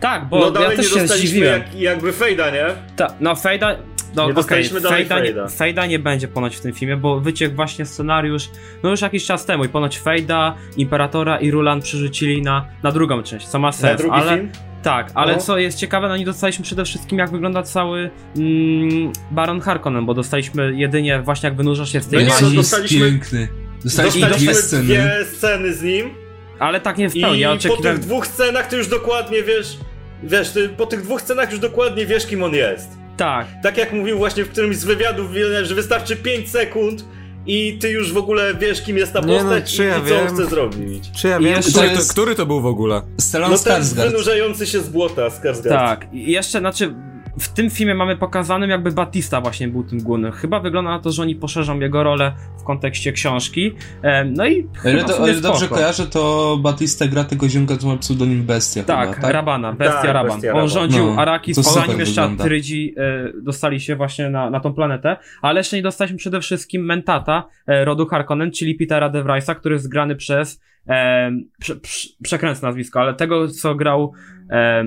Tak, 0.00 0.28
bo 0.28 0.38
No 0.38 0.46
ja 0.46 0.50
dalej 0.52 0.76
też 0.76 0.94
nie 0.94 1.00
się 1.00 1.08
zdziwiłem. 1.08 1.60
jak, 1.60 1.74
jakby 1.74 2.12
fejda, 2.12 2.50
nie? 2.50 2.66
Ta, 2.96 3.14
no 3.20 3.34
Fejda. 3.36 3.76
No, 4.14 4.26
Nie 4.26 4.34
dalej 4.34 4.64
Fejda, 4.80 5.20
nie, 5.20 5.34
Fejda. 5.48 5.86
Nie 5.86 5.98
będzie 5.98 6.28
ponoć 6.28 6.56
w 6.56 6.60
tym 6.60 6.72
filmie, 6.72 6.96
bo 6.96 7.20
wyciekł 7.20 7.56
właśnie 7.56 7.86
scenariusz, 7.86 8.50
no 8.82 8.90
już 8.90 9.00
jakiś 9.00 9.24
czas 9.26 9.46
temu 9.46 9.64
i 9.64 9.68
ponoć 9.68 9.98
Fejda, 9.98 10.54
Imperatora 10.76 11.38
i 11.40 11.50
Rulan 11.50 11.82
przerzucili 11.82 12.42
na, 12.42 12.66
na 12.82 12.92
drugą 12.92 13.22
część, 13.22 13.46
co 13.48 13.58
ma 13.58 13.68
Na 13.68 13.72
sens, 13.72 13.98
drugi 14.00 14.16
ale 14.16 14.36
film? 14.36 14.50
Tak, 14.82 15.10
ale 15.14 15.32
No. 15.32 15.38
co 15.40 15.58
jest 15.58 15.78
ciekawe, 15.78 16.08
no 16.08 16.16
nie 16.16 16.24
dostaliśmy 16.24 16.64
przede 16.64 16.84
wszystkim 16.84 17.18
jak 17.18 17.30
wygląda 17.30 17.62
cały 17.62 18.10
mm, 18.36 19.12
Baron 19.30 19.60
Harkonnen, 19.60 20.06
bo 20.06 20.14
dostaliśmy 20.14 20.72
jedynie 20.76 21.22
właśnie 21.22 21.46
jak 21.48 21.56
wynurzasz 21.56 21.92
się 21.92 22.00
z 22.00 22.06
tej 22.08 22.18
No 22.24 22.30
no 22.40 22.40
jest 22.46 22.54
dostaliśmy- 22.56 23.00
piękny. 23.10 23.48
Dostaliśmy 23.84 24.20
I 24.20 24.22
dwie 24.24 24.30
Dostaliśmy 24.30 24.54
sceny. 24.62 24.84
dwie 24.84 25.24
sceny 25.24 25.74
z 25.74 25.82
nim 25.82 26.10
ale 26.58 26.80
tak 26.80 26.98
nie 26.98 27.10
w 27.10 27.16
i 27.16 27.20
pełni, 27.20 27.40
ja 27.40 27.48
po 27.48 27.54
oczekiwałem... 27.54 27.96
tych 27.96 28.06
dwóch 28.06 28.26
scenach 28.26 28.66
ty 28.66 28.76
już 28.76 28.88
dokładnie 28.88 29.42
wiesz, 29.42 29.76
wiesz, 30.22 30.50
ty 30.50 30.68
po 30.68 30.86
tych 30.86 31.02
dwóch 31.02 31.20
scenach 31.22 31.50
już 31.50 31.60
dokładnie 31.60 32.06
wiesz 32.06 32.26
kim 32.26 32.42
on 32.42 32.54
jest. 32.54 32.88
Tak, 33.16 33.46
Tak 33.62 33.78
jak 33.78 33.92
mówił 33.92 34.18
właśnie 34.18 34.44
w 34.44 34.48
którymś 34.50 34.76
z 34.76 34.84
wywiadów, 34.84 35.30
że 35.62 35.74
wystarczy 35.74 36.16
5 36.16 36.48
sekund 36.50 37.04
i 37.48 37.78
ty 37.80 37.90
już 37.90 38.12
w 38.12 38.16
ogóle 38.16 38.54
wiesz 38.54 38.82
kim 38.82 38.96
jest 38.96 39.12
ta 39.12 39.20
Nie 39.20 39.26
no, 39.26 39.32
postać 39.40 39.76
czy 39.76 39.84
i, 39.84 39.86
ja 39.86 39.98
i 39.98 40.08
co 40.08 40.20
on 40.20 40.28
chce 40.28 40.46
zrobić. 40.46 41.10
Czy 41.16 41.28
ja 41.28 41.38
wiem, 41.40 41.48
jeszcze 41.56 41.70
który, 41.72 41.86
to 41.88 41.94
jest- 41.94 42.08
to, 42.08 42.12
który 42.12 42.34
to 42.34 42.46
był 42.46 42.60
w 42.60 42.66
ogóle? 42.66 43.02
Stellan 43.20 43.50
No 43.50 43.58
ten 43.58 43.82
Skarsgård. 43.82 44.10
wynurzający 44.10 44.66
się 44.66 44.80
z 44.80 44.88
błota, 44.88 45.28
Skarsgård. 45.28 45.68
Tak, 45.68 46.06
i 46.12 46.32
jeszcze, 46.32 46.58
znaczy, 46.58 46.94
w 47.40 47.48
tym 47.48 47.70
filmie 47.70 47.94
mamy 47.94 48.16
pokazanym, 48.16 48.70
jakby 48.70 48.92
Batista 48.92 49.40
właśnie 49.40 49.68
był 49.68 49.84
tym 49.84 49.98
głównym. 50.02 50.32
Chyba 50.32 50.60
wygląda 50.60 50.90
na 50.90 50.98
to, 50.98 51.12
że 51.12 51.22
oni 51.22 51.36
poszerzą 51.36 51.80
jego 51.80 52.02
rolę 52.02 52.32
w 52.60 52.64
kontekście 52.64 53.12
książki. 53.12 53.74
Em, 54.02 54.34
No 54.34 54.46
i. 54.46 54.68
O 54.84 54.88
ile, 54.88 54.98
chyba 54.98 55.04
w 55.04 55.06
do, 55.06 55.14
o 55.14 55.16
sumie 55.16 55.32
ile 55.32 55.40
dobrze 55.40 55.60
spoko. 55.66 55.74
kojarzę, 55.74 56.06
to 56.06 56.56
Batista 56.62 57.06
gra 57.06 57.24
tego 57.24 57.48
ziomka, 57.48 57.76
co 57.76 57.86
ma 57.86 57.96
pseudonim 57.96 58.42
Bestia 58.42 58.82
Tak, 58.82 59.08
chyba, 59.08 59.22
tak? 59.22 59.32
Rabana, 59.32 59.72
Bestia 59.72 60.02
Tak, 60.02 60.04
Raban. 60.14 60.32
Bestia 60.32 60.48
On 60.48 60.54
Raban. 60.54 60.68
rządził 60.68 61.14
No, 61.16 61.38
to 61.54 61.62
super 61.62 61.82
zanim 61.86 62.00
jeszcze. 62.00 62.22
Atrydzi 62.22 62.94
e, 62.96 63.32
dostali 63.42 63.80
się 63.80 63.96
właśnie 63.96 64.30
na, 64.30 64.50
na 64.50 64.60
tą 64.60 64.74
planetę. 64.74 65.16
Ale 65.42 65.60
jeszcze 65.60 65.76
nie 65.76 65.82
dostaliśmy 65.82 66.18
przede 66.18 66.40
wszystkim 66.40 66.84
Mentata 66.84 67.44
e, 67.66 67.84
rodu 67.84 68.06
Harkonnen, 68.06 68.50
czyli 68.50 68.74
Petera 68.74 69.08
De 69.08 69.22
Vrysa, 69.22 69.54
który 69.54 69.74
jest 69.74 69.88
grany 69.88 70.16
przez. 70.16 70.60
E, 70.88 71.30
prze, 71.60 71.76
prze, 71.76 72.08
przekręcę 72.22 72.66
nazwisko, 72.66 73.00
ale 73.00 73.14
tego, 73.14 73.48
co 73.48 73.74
grał. 73.74 74.12
E, 74.50 74.84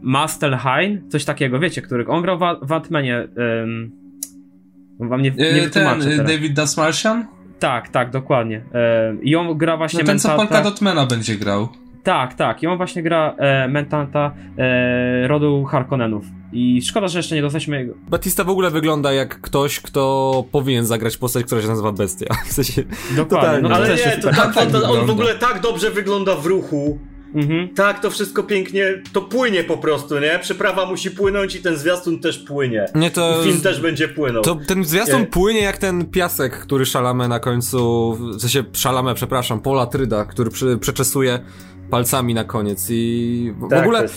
Mastelheim, 0.00 1.10
coś 1.10 1.24
takiego, 1.24 1.58
wiecie, 1.58 1.82
który. 1.82 2.06
On 2.06 2.22
grał 2.22 2.38
w, 2.38 2.40
w 2.66 2.70
Ant-Manie. 2.70 3.28
em, 3.62 3.90
wam 5.00 5.22
nie, 5.22 5.30
nie 5.30 5.46
E, 5.46 5.70
Ten, 5.70 5.86
e, 5.86 5.94
teraz. 6.00 6.16
David 6.16 6.52
Dasmartian? 6.52 7.26
Tak, 7.58 7.88
tak, 7.88 8.10
dokładnie. 8.10 8.62
Em, 8.72 9.22
I 9.22 9.36
on 9.36 9.58
gra 9.58 9.76
właśnie 9.76 10.00
No 10.00 10.06
ten, 10.06 10.18
co. 10.18 10.36
Polka 10.36 10.62
Dotmana 10.62 11.06
będzie 11.06 11.36
grał. 11.36 11.68
Tak, 12.02 12.34
tak. 12.34 12.62
I 12.62 12.66
on 12.66 12.76
właśnie 12.76 13.02
gra 13.02 13.34
e, 13.38 13.68
Mentanta 13.68 14.34
e, 14.58 15.28
rodu 15.28 15.64
Harkonnenów. 15.64 16.24
I 16.52 16.82
szkoda, 16.82 17.08
że 17.08 17.18
jeszcze 17.18 17.34
nie 17.34 17.42
dostaliśmy 17.42 17.76
jego. 17.76 17.94
Batista 18.08 18.44
w 18.44 18.50
ogóle 18.50 18.70
wygląda 18.70 19.12
jak 19.12 19.40
ktoś, 19.40 19.80
kto 19.80 20.44
powinien 20.52 20.84
zagrać 20.86 21.16
postać, 21.16 21.44
która 21.44 21.62
się 21.62 21.68
nazywa 21.68 21.92
Bestia. 21.92 22.26
W 22.48 22.52
sensie, 22.52 22.82
Dokładnie. 23.16 23.68
No 23.68 23.74
Ale 23.74 23.88
nie, 23.88 24.18
to, 24.22 24.30
tak. 24.30 24.54
tak, 24.54 24.70
to, 24.70 24.90
on 24.90 25.06
w 25.06 25.10
ogóle 25.10 25.34
tak 25.34 25.60
dobrze 25.60 25.90
wygląda 25.90 26.36
w 26.36 26.46
ruchu. 26.46 26.98
Mhm. 27.34 27.68
Tak, 27.74 28.00
to 28.02 28.10
wszystko 28.10 28.42
pięknie, 28.42 29.02
to 29.12 29.22
płynie 29.22 29.64
po 29.64 29.76
prostu, 29.76 30.18
nie? 30.18 30.38
Przyprawa 30.38 30.86
musi 30.86 31.10
płynąć 31.10 31.54
i 31.54 31.60
ten 31.62 31.76
zwiastun 31.76 32.20
też 32.20 32.38
płynie. 32.38 32.86
nie 32.94 33.10
to... 33.10 33.40
I 33.40 33.44
film 33.44 33.60
też 33.60 33.80
będzie 33.80 34.08
płynął. 34.08 34.42
To 34.42 34.54
ten 34.66 34.84
zwiastun 34.84 35.20
Nie. 35.20 35.26
płynie 35.26 35.60
jak 35.60 35.78
ten 35.78 36.06
piasek, 36.06 36.58
który 36.58 36.86
szalamy 36.86 37.28
na 37.28 37.40
końcu, 37.40 38.12
w 38.14 38.40
sensie 38.40 38.64
szalamy, 38.72 39.14
przepraszam, 39.14 39.60
Pola 39.60 39.86
Tryda, 39.86 40.24
który 40.24 40.50
przy, 40.50 40.78
przeczesuje 40.78 41.38
palcami 41.90 42.34
na 42.34 42.44
koniec 42.44 42.86
i 42.90 43.52
w, 43.58 43.68
tak, 43.68 43.78
w 43.78 43.82
ogóle... 43.82 44.08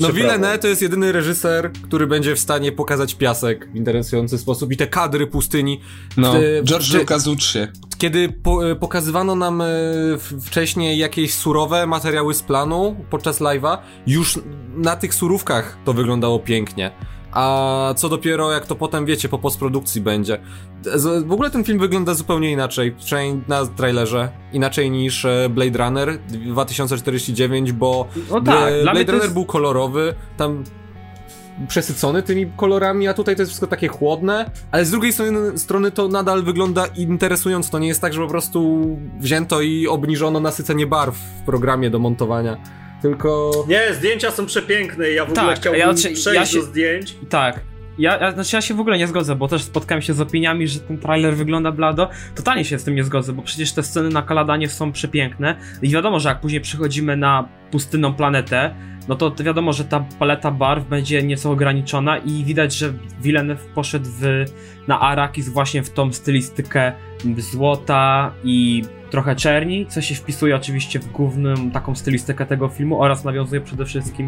No. 0.00 0.08
Villeneuve 0.12 0.58
to 0.58 0.68
jest 0.68 0.82
jedyny 0.82 1.12
reżyser, 1.12 1.72
który 1.72 2.06
będzie 2.06 2.34
w 2.36 2.40
stanie 2.40 2.72
pokazać 2.72 3.14
piasek 3.14 3.68
w 3.72 3.76
interesujący 3.76 4.38
sposób 4.38 4.72
i 4.72 4.76
te 4.76 4.86
kadry 4.86 5.26
pustyni. 5.26 5.80
No, 6.16 6.32
Ty- 6.32 6.62
George 6.64 6.84
Lucas 7.00 7.26
ucz 7.26 7.44
się. 7.44 7.68
Kiedy 7.98 8.28
po, 8.28 8.70
e, 8.70 8.76
pokazywano 8.76 9.34
nam 9.34 9.60
e, 9.60 9.64
w- 10.18 10.40
wcześniej 10.44 10.98
jakieś 10.98 11.34
surowe 11.34 11.86
materiały 11.86 12.34
z 12.34 12.42
planu 12.42 12.96
podczas 13.10 13.40
live'a, 13.40 13.78
już 14.06 14.38
na 14.76 14.96
tych 14.96 15.14
surówkach 15.14 15.76
to 15.84 15.92
wyglądało 15.92 16.38
pięknie. 16.38 16.90
A 17.32 17.94
co 17.96 18.08
dopiero 18.08 18.52
jak 18.52 18.66
to 18.66 18.74
potem 18.74 19.06
wiecie, 19.06 19.28
po 19.28 19.38
postprodukcji 19.38 20.00
będzie. 20.00 20.38
W 21.24 21.32
ogóle 21.32 21.50
ten 21.50 21.64
film 21.64 21.78
wygląda 21.78 22.14
zupełnie 22.14 22.50
inaczej, 22.50 22.92
przynajmniej 22.92 23.44
na 23.48 23.66
trailerze, 23.66 24.28
inaczej 24.52 24.90
niż 24.90 25.24
e, 25.24 25.48
Blade 25.50 25.78
Runner 25.78 26.18
2049, 26.28 27.72
bo 27.72 28.08
No 28.30 28.40
tak, 28.40 28.72
Blade 28.82 29.04
Runner 29.04 29.22
jest... 29.22 29.32
był 29.32 29.44
kolorowy, 29.44 30.14
tam 30.36 30.64
przesycony 31.68 32.22
tymi 32.22 32.46
kolorami, 32.56 33.08
a 33.08 33.14
tutaj 33.14 33.36
to 33.36 33.42
jest 33.42 33.50
wszystko 33.50 33.66
takie 33.66 33.88
chłodne, 33.88 34.50
ale 34.70 34.84
z 34.84 34.90
drugiej 34.90 35.12
strony, 35.12 35.58
strony 35.58 35.90
to 35.90 36.08
nadal 36.08 36.42
wygląda 36.42 36.86
interesująco. 36.86 37.70
To 37.70 37.78
nie 37.78 37.88
jest 37.88 38.00
tak, 38.00 38.12
że 38.12 38.20
po 38.20 38.28
prostu 38.28 38.88
wzięto 39.18 39.60
i 39.60 39.86
obniżono 39.86 40.40
nasycenie 40.40 40.86
barw 40.86 41.16
w 41.16 41.42
programie 41.42 41.90
do 41.90 41.98
montowania. 41.98 42.56
Tylko. 43.02 43.52
Nie, 43.68 43.94
zdjęcia 43.94 44.30
są 44.30 44.46
przepiękne 44.46 45.10
i 45.10 45.14
ja 45.14 45.24
w 45.24 45.30
ogóle 45.30 45.46
Tak, 45.46 45.56
chciałbym 45.56 45.80
ja- 45.80 45.94
czy- 45.94 46.00
przejść 46.12 46.26
ja 46.26 46.46
się- 46.46 46.58
do 46.58 46.64
zdjęć. 46.64 47.14
Tak. 47.28 47.60
Ja, 47.98 48.18
ja, 48.18 48.32
znaczy 48.32 48.56
ja 48.56 48.60
się 48.62 48.74
w 48.74 48.80
ogóle 48.80 48.98
nie 48.98 49.06
zgodzę, 49.06 49.36
bo 49.36 49.48
też 49.48 49.62
spotkałem 49.62 50.02
się 50.02 50.12
z 50.14 50.20
opiniami, 50.20 50.68
że 50.68 50.80
ten 50.80 50.98
trailer 50.98 51.36
wygląda 51.36 51.72
blado. 51.72 52.08
Totalnie 52.34 52.64
się 52.64 52.78
z 52.78 52.84
tym 52.84 52.94
nie 52.94 53.04
zgodzę, 53.04 53.32
bo 53.32 53.42
przecież 53.42 53.72
te 53.72 53.82
sceny 53.82 54.08
na 54.08 54.22
Kaladanie 54.22 54.68
są 54.68 54.92
przepiękne. 54.92 55.56
I 55.82 55.88
wiadomo, 55.88 56.20
że 56.20 56.28
jak 56.28 56.40
później 56.40 56.60
przychodzimy 56.60 57.16
na 57.16 57.48
pustynną 57.70 58.14
planetę, 58.14 58.74
no 59.08 59.14
to 59.14 59.34
wiadomo, 59.44 59.72
że 59.72 59.84
ta 59.84 60.04
paleta 60.18 60.50
barw 60.50 60.88
będzie 60.88 61.22
nieco 61.22 61.50
ograniczona 61.50 62.18
i 62.18 62.44
widać, 62.44 62.74
że 62.74 62.92
Villeneuve 63.22 63.66
poszedł 63.74 64.06
w, 64.20 64.44
na 64.88 65.00
Arakis 65.00 65.48
właśnie 65.48 65.82
w 65.82 65.90
tą 65.90 66.12
stylistykę 66.12 66.92
złota 67.38 68.32
i 68.44 68.82
trochę 69.10 69.36
czerni, 69.36 69.86
co 69.86 70.00
się 70.00 70.14
wpisuje 70.14 70.56
oczywiście 70.56 70.98
w 70.98 71.06
główną 71.06 71.70
taką 71.70 71.94
stylistykę 71.94 72.46
tego 72.46 72.68
filmu 72.68 73.02
oraz 73.02 73.24
nawiązuje 73.24 73.60
przede 73.60 73.84
wszystkim 73.84 74.26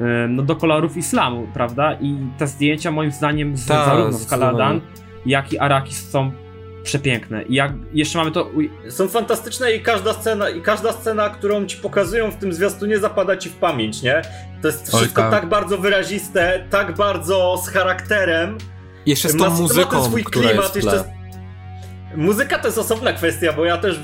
e, 0.00 0.28
no, 0.28 0.42
do 0.42 0.56
kolorów 0.56 0.96
islamu, 0.96 1.46
prawda? 1.54 1.94
I 2.00 2.16
te 2.38 2.46
zdjęcia 2.46 2.90
moim 2.90 3.12
zdaniem 3.12 3.56
z, 3.56 3.66
Tak, 3.66 3.86
zarówno 3.86 4.18
z. 4.18 4.26
Kaladan, 4.30 4.80
jak 5.26 5.52
i 5.52 5.58
Arakis 5.58 6.10
są 6.10 6.32
przepiękne. 6.82 7.42
I 7.42 7.54
jak 7.54 7.72
jeszcze 7.92 8.18
mamy 8.18 8.30
to... 8.30 8.50
Są 8.88 9.08
fantastyczne 9.08 9.72
i 9.72 9.80
każda 9.80 10.12
scena, 10.12 10.50
i 10.50 10.62
każda 10.62 10.92
scena, 10.92 11.30
którą 11.30 11.66
ci 11.66 11.76
pokazują 11.76 12.30
w 12.30 12.36
tym 12.36 12.52
zwiastunie 12.52 12.98
zapada 12.98 13.36
ci 13.36 13.48
w 13.48 13.56
pamięć, 13.56 14.02
nie? 14.02 14.22
To 14.62 14.68
jest 14.68 14.94
Oj, 14.94 15.00
wszystko 15.00 15.22
tak. 15.22 15.30
tak 15.30 15.48
bardzo 15.48 15.78
wyraziste, 15.78 16.64
tak 16.70 16.96
bardzo 16.96 17.62
z 17.64 17.68
charakterem. 17.68 18.58
Jeszcze 19.06 19.28
z 19.28 19.34
Ma- 19.34 19.44
tą 19.44 19.50
ma 19.50 19.56
ten 19.56 19.62
muzyką, 19.62 20.04
swój 20.04 20.24
która 20.24 20.48
klimat, 20.48 20.76
jest 20.76 20.86
jeszcze 20.86 21.21
Muzyka 22.16 22.58
to 22.58 22.68
jest 22.68 22.78
osobna 22.78 23.12
kwestia, 23.12 23.52
bo 23.52 23.64
ja 23.64 23.78
też 23.78 24.00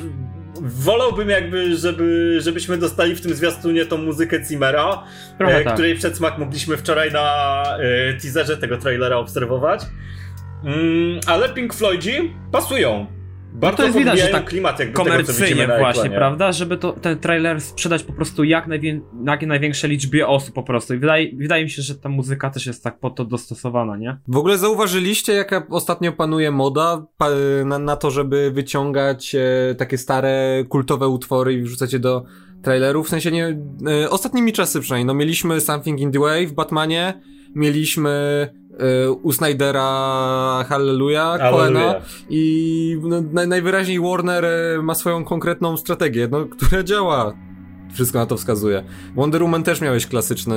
wolałbym 0.61 1.29
jakby, 1.29 1.77
żeby, 1.77 2.37
żebyśmy 2.41 2.79
dostali 2.79 3.15
w 3.15 3.21
tym 3.21 3.35
zwiastunie 3.35 3.87
tą 3.87 3.97
muzykę 3.97 4.45
Zimmera, 4.45 5.05
e, 5.38 5.65
tak. 5.65 5.75
której 5.75 5.95
przedsmak 5.95 6.38
mogliśmy 6.38 6.77
wczoraj 6.77 7.12
na 7.12 7.62
e, 7.79 8.15
teaserze 8.15 8.57
tego 8.57 8.77
trailera 8.77 9.17
obserwować. 9.17 9.83
Mm, 10.65 11.21
ale 11.27 11.49
Pink 11.49 11.75
Floydzi 11.75 12.35
pasują 12.53 13.17
bardzo 13.59 13.77
to 13.77 13.85
jest 13.85 13.99
widać, 13.99 14.21
że 14.21 14.29
tak 14.29 14.45
klimat 14.45 14.79
jakby 14.79 14.95
tego, 14.95 15.05
komercyjnie 15.05 15.67
na 15.67 15.79
właśnie, 15.79 16.03
ekranie. 16.03 16.17
prawda? 16.17 16.53
Żeby 16.53 16.79
to, 16.79 16.93
ten 16.93 17.19
trailer 17.19 17.61
sprzedać 17.61 18.03
po 18.03 18.12
prostu 18.12 18.45
jak, 18.45 18.67
najwię, 18.67 19.00
jak 19.27 19.47
największej 19.47 19.91
liczbie 19.91 20.29
osób 20.29 20.55
po 20.55 20.62
prostu. 20.62 20.95
I 20.95 20.99
wydaje, 20.99 21.37
wydaje 21.37 21.65
mi 21.65 21.71
się, 21.71 21.83
że 21.83 21.95
ta 21.95 22.09
muzyka 22.09 22.50
też 22.50 22.67
jest 22.67 22.85
tak 22.85 22.99
po 22.99 23.11
to 23.11 23.25
dostosowana, 23.25 23.97
nie? 23.97 24.19
W 24.29 24.37
ogóle 24.37 24.59
zauważyliście, 24.59 25.33
jaka 25.33 25.67
ostatnio 25.71 26.12
panuje 26.12 26.50
moda 26.50 27.07
pa, 27.19 27.29
na, 27.65 27.79
na 27.79 27.97
to, 27.97 28.11
żeby 28.11 28.50
wyciągać 28.50 29.35
e, 29.35 29.75
takie 29.75 29.99
stare, 29.99 30.65
kultowe 30.69 31.09
utwory 31.09 31.55
i 31.55 31.62
wrzucać 31.62 31.93
je 31.93 31.99
do 31.99 32.25
trailerów? 32.62 33.07
W 33.07 33.11
sensie 33.11 33.31
nie... 33.31 33.59
E, 34.05 34.11
ostatnimi 34.11 34.53
czasy 34.53 34.81
przynajmniej, 34.81 35.07
no 35.07 35.15
mieliśmy 35.15 35.61
Something 35.61 36.00
in 36.00 36.12
the 36.12 36.19
Way 36.19 36.47
w 36.47 36.53
Batmanie, 36.53 37.21
mieliśmy 37.55 38.49
u 39.23 39.32
Snydera 39.32 40.64
Hallelujah, 40.68 41.40
Coena 41.50 41.94
i 42.30 42.97
no, 43.02 43.23
naj, 43.32 43.49
najwyraźniej 43.49 44.00
Warner 44.00 44.44
e, 44.44 44.82
ma 44.82 44.94
swoją 44.94 45.25
konkretną 45.25 45.76
strategię, 45.76 46.28
no, 46.30 46.47
która 46.47 46.82
działa. 46.82 47.32
Wszystko 47.92 48.18
na 48.18 48.26
to 48.26 48.37
wskazuje. 48.37 48.85
Wonder 49.14 49.42
Woman 49.42 49.62
też 49.62 49.80
miałeś 49.80 50.06
klasyczny, 50.06 50.56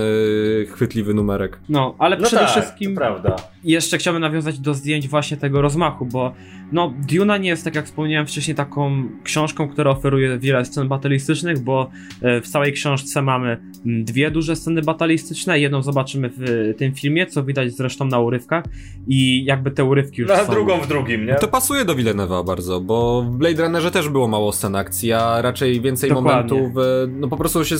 chwytliwy 0.71 1.13
numerek. 1.13 1.59
No, 1.69 1.95
ale 1.99 2.17
No 2.17 2.23
przede 2.27 2.41
tak, 2.41 2.51
wszystkim 2.51 2.93
to 2.93 2.97
prawda. 3.01 3.35
jeszcze 3.63 3.97
chciałbym 3.97 4.21
nawiązać 4.21 4.59
do 4.59 4.73
zdjęć 4.73 5.07
właśnie 5.07 5.37
tego 5.37 5.61
rozmachu, 5.61 6.05
bo 6.05 6.33
no, 6.71 6.93
Duna 7.09 7.37
nie 7.37 7.49
jest, 7.49 7.63
tak 7.63 7.75
jak 7.75 7.85
wspomniałem 7.85 8.27
wcześniej, 8.27 8.55
taką 8.55 9.03
książką, 9.23 9.67
która 9.67 9.91
oferuje 9.91 10.39
wiele 10.39 10.65
scen 10.65 10.87
batalistycznych, 10.87 11.59
bo 11.59 11.89
e, 12.21 12.41
w 12.41 12.47
całej 12.47 12.73
książce 12.73 13.21
mamy 13.21 13.57
dwie 13.85 14.31
duże 14.31 14.55
sceny 14.55 14.81
batalistyczne. 14.81 15.59
Jedną 15.59 15.81
zobaczymy 15.81 16.29
w 16.29 16.41
e, 16.43 16.73
tym 16.73 16.93
filmie, 16.93 17.25
co 17.25 17.43
widać 17.43 17.73
zresztą 17.73 18.05
na 18.05 18.19
urywkach 18.19 18.65
i 19.07 19.45
jakby 19.45 19.71
te 19.71 19.83
urywki 19.83 20.21
już 20.21 20.29
Na 20.29 20.45
są... 20.45 20.51
drugą 20.51 20.81
w 20.81 20.87
drugim, 20.87 21.25
nie? 21.25 21.35
To 21.35 21.47
pasuje 21.47 21.85
do 21.85 21.95
Villeneuve'a 21.95 22.45
bardzo, 22.45 22.81
bo 22.81 23.21
w 23.21 23.37
Blade 23.37 23.63
Runnerze 23.63 23.91
też 23.91 24.09
było 24.09 24.27
mało 24.27 24.51
scen 24.51 24.75
akcji, 24.75 25.13
a 25.13 25.41
raczej 25.41 25.81
więcej 25.81 26.09
Dokładnie. 26.09 26.31
momentów, 26.31 26.83
e, 26.83 27.07
no 27.07 27.27
po 27.27 27.37
prostu 27.37 27.65
się... 27.65 27.75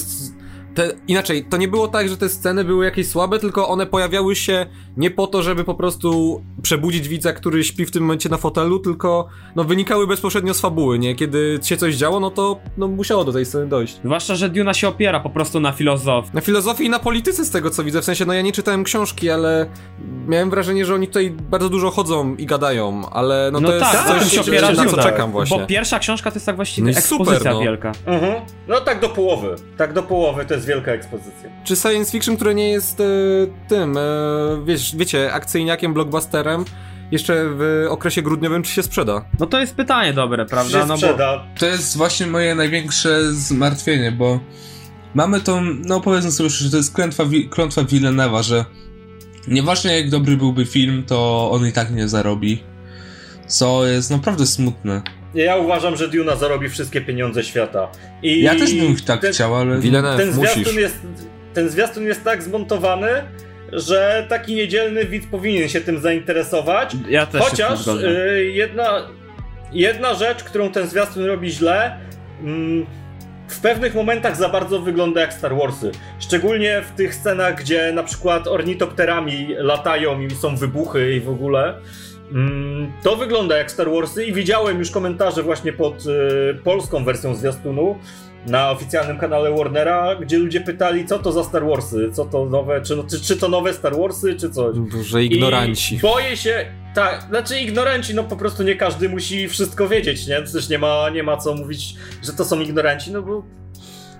Te, 0.75 0.91
inaczej, 1.07 1.45
to 1.45 1.57
nie 1.57 1.67
było 1.67 1.87
tak, 1.87 2.09
że 2.09 2.17
te 2.17 2.29
sceny 2.29 2.63
były 2.63 2.85
jakieś 2.85 3.07
słabe, 3.07 3.39
tylko 3.39 3.67
one 3.69 3.85
pojawiały 3.85 4.35
się 4.35 4.65
nie 4.97 5.11
po 5.11 5.27
to, 5.27 5.43
żeby 5.43 5.63
po 5.63 5.75
prostu 5.75 6.41
przebudzić 6.61 7.07
widza, 7.07 7.33
który 7.33 7.63
śpi 7.63 7.85
w 7.85 7.91
tym 7.91 8.03
momencie 8.03 8.29
na 8.29 8.37
fotelu, 8.37 8.79
tylko 8.79 9.27
no 9.55 9.63
wynikały 9.63 10.07
bezpośrednio 10.07 10.53
z 10.53 10.61
fabuły, 10.61 10.99
nie? 10.99 11.15
Kiedy 11.15 11.59
się 11.63 11.77
coś 11.77 11.95
działo, 11.95 12.19
no 12.19 12.31
to 12.31 12.59
no, 12.77 12.87
musiało 12.87 13.23
do 13.23 13.33
tej 13.33 13.45
sceny 13.45 13.67
dojść. 13.67 13.99
Zwłaszcza, 14.05 14.35
że 14.35 14.49
Duna 14.49 14.73
się 14.73 14.87
opiera 14.87 15.19
po 15.19 15.29
prostu 15.29 15.59
na 15.59 15.71
filozofii. 15.71 16.31
Na 16.33 16.41
filozofii 16.41 16.85
i 16.85 16.89
na 16.89 16.99
polityce 16.99 17.45
z 17.45 17.51
tego 17.51 17.69
co 17.69 17.83
widzę, 17.83 18.01
w 18.01 18.05
sensie, 18.05 18.25
no 18.25 18.33
ja 18.33 18.41
nie 18.41 18.51
czytałem 18.51 18.83
książki, 18.83 19.29
ale 19.29 19.65
miałem 20.27 20.49
wrażenie, 20.49 20.85
że 20.85 20.95
oni 20.95 21.07
tutaj 21.07 21.31
bardzo 21.31 21.69
dużo 21.69 21.91
chodzą 21.91 22.35
i 22.35 22.45
gadają, 22.45 23.09
ale 23.09 23.49
no, 23.53 23.59
No 23.59 23.67
to 23.67 23.73
jest 23.75 23.91
tak, 23.91 24.07
tak, 24.07 24.19
coś, 24.19 24.31
się 24.31 24.35
na 24.37 24.41
opiera 24.41 24.67
co 24.75 24.83
Duna. 24.83 25.03
czekam 25.03 25.31
właśnie. 25.31 25.59
Bo 25.59 25.65
pierwsza 25.65 25.99
książka 25.99 26.31
to 26.31 26.35
jest 26.35 26.45
tak 26.45 26.55
właściwie 26.55 26.85
No 26.85 26.91
i 26.91 27.01
super, 27.01 27.21
ekspozycja 27.21 27.53
no. 27.53 27.59
wielka. 27.61 27.91
Mhm. 28.05 28.41
No 28.67 28.81
tak 28.81 28.99
do 28.99 29.09
połowy. 29.09 29.55
Tak 29.77 29.93
do 29.93 30.03
połowy 30.03 30.45
to 30.45 30.53
jest 30.53 30.60
wielka 30.65 30.91
ekspozycja. 30.91 31.49
Czy 31.63 31.75
science 31.75 32.11
fiction, 32.11 32.35
które 32.35 32.55
nie 32.55 32.69
jest 32.71 32.99
e, 32.99 33.03
tym, 33.67 33.97
e, 33.97 34.01
wiesz, 34.65 34.95
wiecie, 34.95 35.33
akcyjniakiem, 35.33 35.93
blockbusterem, 35.93 36.65
jeszcze 37.11 37.45
w 37.45 37.85
okresie 37.89 38.21
grudniowym, 38.21 38.63
czy 38.63 38.71
się 38.71 38.83
sprzeda? 38.83 39.25
No 39.39 39.45
to 39.45 39.59
jest 39.59 39.75
pytanie 39.75 40.13
dobre, 40.13 40.45
Czy 40.45 40.49
prawda? 40.49 40.81
się 40.81 40.85
No 40.85 40.93
bo 40.93 40.97
sprzeda? 40.97 41.45
To 41.59 41.65
jest 41.65 41.97
właśnie 41.97 42.27
moje 42.27 42.55
największe 42.55 43.33
zmartwienie, 43.33 44.11
bo 44.11 44.39
mamy 45.13 45.41
tą, 45.41 45.61
no 45.63 46.01
powiedzmy 46.01 46.31
sobie 46.31 46.49
szczerze, 46.49 46.65
że 46.65 46.71
to 46.71 46.77
jest 46.77 46.93
klątwa, 46.93 47.23
klątwa 47.49 47.81
Villeneuve'a, 47.81 48.43
że 48.43 48.65
nieważne 49.47 49.97
jak 49.97 50.09
dobry 50.09 50.37
byłby 50.37 50.65
film, 50.65 51.03
to 51.07 51.49
on 51.51 51.67
i 51.67 51.71
tak 51.71 51.91
nie 51.91 52.07
zarobi. 52.07 52.63
Co 53.47 53.87
jest 53.87 54.11
naprawdę 54.11 54.45
smutne. 54.45 55.01
Ja 55.35 55.57
uważam, 55.57 55.95
że 55.95 56.07
Duna 56.07 56.35
zarobi 56.35 56.69
wszystkie 56.69 57.01
pieniądze 57.01 57.43
świata. 57.43 57.89
I 58.23 58.41
Ja 58.41 58.55
też 58.55 58.73
bym 58.73 58.95
tak 58.95 59.21
ten, 59.21 59.33
chciał, 59.33 59.55
ale... 59.55 59.79
Villeneuve, 59.79 60.17
Ten 60.17 60.33
zwiastun, 60.33 60.75
jest, 60.75 60.97
ten 61.53 61.69
zwiastun 61.69 62.03
jest 62.03 62.23
tak 62.23 62.43
zmontowany, 62.43 63.09
że 63.71 64.25
taki 64.29 64.55
niedzielny 64.55 65.05
widz 65.05 65.27
powinien 65.31 65.69
się 65.69 65.81
tym 65.81 65.99
zainteresować. 65.99 66.95
ja 67.09 67.25
też 67.25 67.41
Chociaż 67.41 67.87
y, 67.87 68.51
jedna, 68.53 69.07
jedna 69.71 70.13
rzecz, 70.13 70.43
którą 70.43 70.71
ten 70.71 70.87
zwiastun 70.87 71.25
robi 71.25 71.49
źle, 71.49 71.97
mm, 72.43 72.85
w 73.47 73.59
pewnych 73.59 73.95
momentach 73.95 74.37
za 74.37 74.49
bardzo 74.49 74.79
wygląda 74.79 75.21
jak 75.21 75.33
Star 75.33 75.55
Warsy. 75.55 75.91
Szczególnie 76.19 76.81
w 76.81 76.95
tych 76.95 77.15
scenach, 77.15 77.55
gdzie 77.55 77.91
na 77.93 78.03
przykład 78.03 78.47
ornitopterami 78.47 79.47
latają 79.57 80.21
i 80.21 80.31
są 80.31 80.55
wybuchy 80.55 81.15
i 81.15 81.21
w 81.21 81.29
ogóle. 81.29 81.81
Mm, 82.31 82.91
To 83.03 83.15
wygląda 83.15 83.57
jak 83.57 83.71
Star 83.71 83.91
Warsy 83.91 84.25
i 84.25 84.33
widziałem 84.33 84.79
już 84.79 84.91
komentarze 84.91 85.43
właśnie 85.43 85.73
pod 85.73 86.05
y, 86.05 86.57
polską 86.63 87.03
wersją 87.03 87.35
zwiastunu 87.35 87.95
na 88.47 88.71
oficjalnym 88.71 89.17
kanale 89.19 89.51
Warnera, 89.51 90.15
gdzie 90.15 90.37
ludzie 90.37 90.61
pytali, 90.61 91.05
co 91.05 91.19
to 91.19 91.31
za 91.31 91.43
Star 91.43 91.65
Warsy, 91.65 92.09
co 92.13 92.25
to 92.25 92.45
nowe, 92.45 92.81
czy, 92.81 92.95
no, 92.95 93.03
czy, 93.09 93.21
czy 93.21 93.37
to 93.37 93.47
nowe 93.49 93.73
Star 93.73 93.95
Warsy, 93.97 94.35
czy 94.35 94.49
coś. 94.49 94.77
Boże, 94.79 95.23
ignoranci. 95.23 95.95
I 95.95 95.99
boję 95.99 96.37
się, 96.37 96.65
tak, 96.95 97.21
znaczy 97.29 97.59
ignoranci, 97.59 98.15
no 98.15 98.23
po 98.23 98.35
prostu 98.35 98.63
nie 98.63 98.75
każdy 98.75 99.09
musi 99.09 99.47
wszystko 99.47 99.87
wiedzieć, 99.87 100.27
nie? 100.27 100.41
Też 100.41 100.69
nie 100.69 100.79
ma, 100.79 101.09
nie 101.09 101.23
ma 101.23 101.37
co 101.37 101.53
mówić, 101.55 101.95
że 102.23 102.33
to 102.33 102.45
są 102.45 102.59
ignoranci, 102.59 103.11
no 103.11 103.21
bo... 103.21 103.43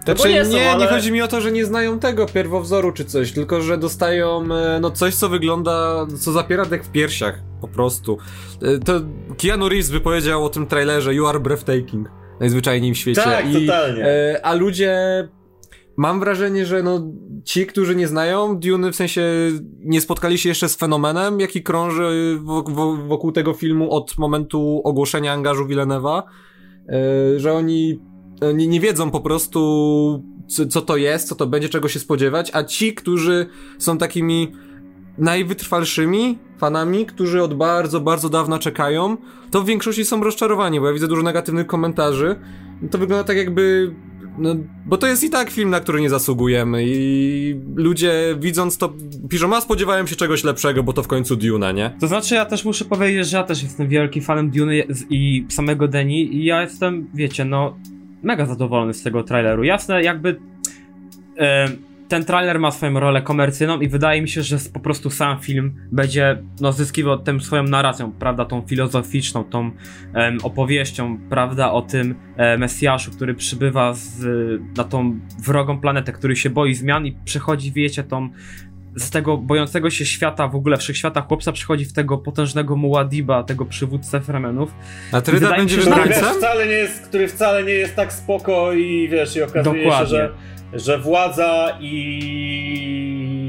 No 0.07 0.15
bo 0.15 0.23
czy 0.23 0.29
nie 0.29 0.35
nie, 0.35 0.45
są, 0.45 0.51
nie 0.51 0.71
ale- 0.71 0.87
chodzi 0.87 1.11
mi 1.11 1.21
o 1.21 1.27
to, 1.27 1.41
że 1.41 1.51
nie 1.51 1.65
znają 1.65 1.99
tego 1.99 2.25
pierwowzoru 2.25 2.91
czy 2.91 3.05
coś, 3.05 3.31
tylko 3.31 3.61
że 3.61 3.77
dostają 3.77 4.43
e, 4.53 4.79
no 4.81 4.91
coś, 4.91 5.15
co 5.15 5.29
wygląda, 5.29 6.07
co 6.19 6.31
zapiera 6.31 6.65
dek 6.65 6.83
w 6.83 6.91
piersiach, 6.91 7.39
po 7.61 7.67
prostu. 7.67 8.17
E, 8.61 8.79
To 8.79 8.93
Keanu 9.37 9.69
Reeves 9.69 9.89
by 9.91 9.99
powiedział 9.99 10.45
o 10.45 10.49
tym 10.49 10.67
trailerze 10.67 11.13
You 11.15 11.27
are 11.27 11.39
breathtaking, 11.39 12.09
najzwyczajniej 12.39 12.93
w 12.93 12.97
świecie. 12.97 13.21
Tak, 13.21 13.49
I, 13.53 13.65
totalnie. 13.67 14.05
e, 14.05 14.45
A 14.45 14.53
ludzie... 14.53 14.97
Mam 15.97 16.19
wrażenie, 16.19 16.65
że 16.65 16.83
no, 16.83 17.07
ci, 17.45 17.65
którzy 17.65 17.95
nie 17.95 18.07
znają 18.07 18.59
Dune, 18.59 18.91
w 18.91 18.95
sensie 18.95 19.21
nie 19.79 20.01
spotkali 20.01 20.37
się 20.37 20.49
jeszcze 20.49 20.69
z 20.69 20.75
fenomenem, 20.75 21.39
jaki 21.39 21.63
krąży 21.63 22.39
wo- 22.43 22.63
wo- 22.63 22.97
wokół 22.97 23.31
tego 23.31 23.53
filmu 23.53 23.91
od 23.91 24.17
momentu 24.17 24.81
ogłoszenia 24.83 25.33
angażu 25.33 25.65
Villeneuve'a, 25.65 26.21
że 27.37 27.53
oni 27.53 27.99
nie, 28.53 28.67
nie 28.67 28.79
wiedzą 28.79 29.11
po 29.11 29.21
prostu, 29.21 30.23
co, 30.47 30.65
co 30.65 30.81
to 30.81 30.97
jest, 30.97 31.27
co 31.27 31.35
to 31.35 31.47
będzie, 31.47 31.69
czego 31.69 31.87
się 31.87 31.99
spodziewać, 31.99 32.51
a 32.53 32.63
ci, 32.63 32.93
którzy 32.93 33.45
są 33.77 33.97
takimi 33.97 34.51
najwytrwalszymi 35.17 36.37
fanami, 36.57 37.05
którzy 37.05 37.43
od 37.43 37.53
bardzo, 37.53 37.99
bardzo 37.99 38.29
dawna 38.29 38.59
czekają, 38.59 39.17
to 39.51 39.61
w 39.61 39.65
większości 39.65 40.05
są 40.05 40.23
rozczarowani, 40.23 40.79
bo 40.79 40.87
ja 40.87 40.93
widzę 40.93 41.07
dużo 41.07 41.21
negatywnych 41.21 41.67
komentarzy. 41.67 42.35
To 42.91 42.97
wygląda 42.97 43.23
tak 43.23 43.37
jakby... 43.37 43.95
No, 44.37 44.55
bo 44.85 44.97
to 44.97 45.07
jest 45.07 45.23
i 45.23 45.29
tak 45.29 45.49
film, 45.49 45.69
na 45.69 45.79
który 45.79 46.01
nie 46.01 46.09
zasługujemy 46.09 46.83
i 46.85 47.55
ludzie 47.75 48.35
widząc 48.39 48.77
to 48.77 48.93
piszą, 49.29 49.55
a 49.55 49.61
spodziewałem 49.61 50.07
się 50.07 50.15
czegoś 50.15 50.43
lepszego, 50.43 50.83
bo 50.83 50.93
to 50.93 51.03
w 51.03 51.07
końcu 51.07 51.35
Duna, 51.35 51.71
nie? 51.71 51.95
To 51.99 52.07
znaczy, 52.07 52.35
ja 52.35 52.45
też 52.45 52.65
muszę 52.65 52.85
powiedzieć, 52.85 53.27
że 53.27 53.37
ja 53.37 53.43
też 53.43 53.63
jestem 53.63 53.87
wielkim 53.87 54.21
fanem 54.21 54.51
Duny 54.51 54.83
i 55.09 55.45
samego 55.49 55.87
Deni 55.87 56.35
i 56.35 56.45
ja 56.45 56.61
jestem, 56.61 57.07
wiecie, 57.13 57.45
no, 57.45 57.75
mega 58.23 58.45
zadowolony 58.45 58.93
z 58.93 59.03
tego 59.03 59.23
traileru. 59.23 59.63
Jasne, 59.63 60.03
jakby 60.03 60.39
e, 61.37 61.67
ten 62.11 62.25
trailer 62.25 62.59
ma 62.59 62.71
swoją 62.71 62.99
rolę 62.99 63.21
komercyjną 63.21 63.79
i 63.79 63.87
wydaje 63.87 64.21
mi 64.21 64.29
się, 64.29 64.41
że 64.43 64.57
po 64.73 64.79
prostu 64.79 65.09
sam 65.09 65.39
film 65.39 65.75
będzie, 65.91 66.43
no, 66.61 66.71
zyskiwał 66.71 67.19
tym 67.19 67.41
swoją 67.41 67.63
narracją, 67.63 68.11
prawda, 68.11 68.45
tą 68.45 68.61
filozoficzną, 68.61 69.43
tą 69.43 69.71
opowieścią, 70.43 71.17
prawda, 71.29 71.71
o 71.71 71.81
tym 71.81 72.15
e, 72.37 72.57
Mesjaszu, 72.57 73.11
który 73.11 73.33
przybywa 73.33 73.93
z, 73.93 74.25
na 74.77 74.83
tą 74.83 75.19
wrogą 75.45 75.79
planetę, 75.79 76.11
który 76.11 76.35
się 76.35 76.49
boi 76.49 76.73
zmian 76.73 77.05
i 77.05 77.17
przechodzi, 77.25 77.71
wiecie, 77.71 78.03
tą 78.03 78.29
z 78.95 79.09
tego 79.09 79.37
bojącego 79.37 79.89
się 79.89 80.05
świata, 80.05 80.47
w 80.47 80.55
ogóle 80.55 80.77
wszechświata 80.77 81.21
chłopca 81.21 81.51
przychodzi 81.51 81.85
w 81.85 81.93
tego 81.93 82.17
potężnego 82.17 82.75
Muadiba, 82.75 83.43
tego 83.43 83.65
przywódcę 83.65 84.21
Fremenów. 84.21 84.71
A 85.11 85.21
Tryda 85.21 85.55
będzie 85.57 85.75
się, 85.75 85.81
że 85.81 85.91
Który, 85.91 86.09
wiesz, 86.09 86.17
wcale 86.17 86.67
nie 86.67 86.73
jest, 86.73 87.01
który 87.07 87.27
wcale 87.27 87.63
nie 87.63 87.73
jest 87.73 87.95
tak 87.95 88.13
spoko 88.13 88.73
i 88.73 89.09
wiesz, 89.09 89.35
i 89.35 89.41
okazuje 89.41 89.83
Dokładnie. 89.83 90.05
się, 90.05 90.09
że, 90.09 90.31
że 90.73 90.97
władza 90.97 91.77
i 91.81 93.40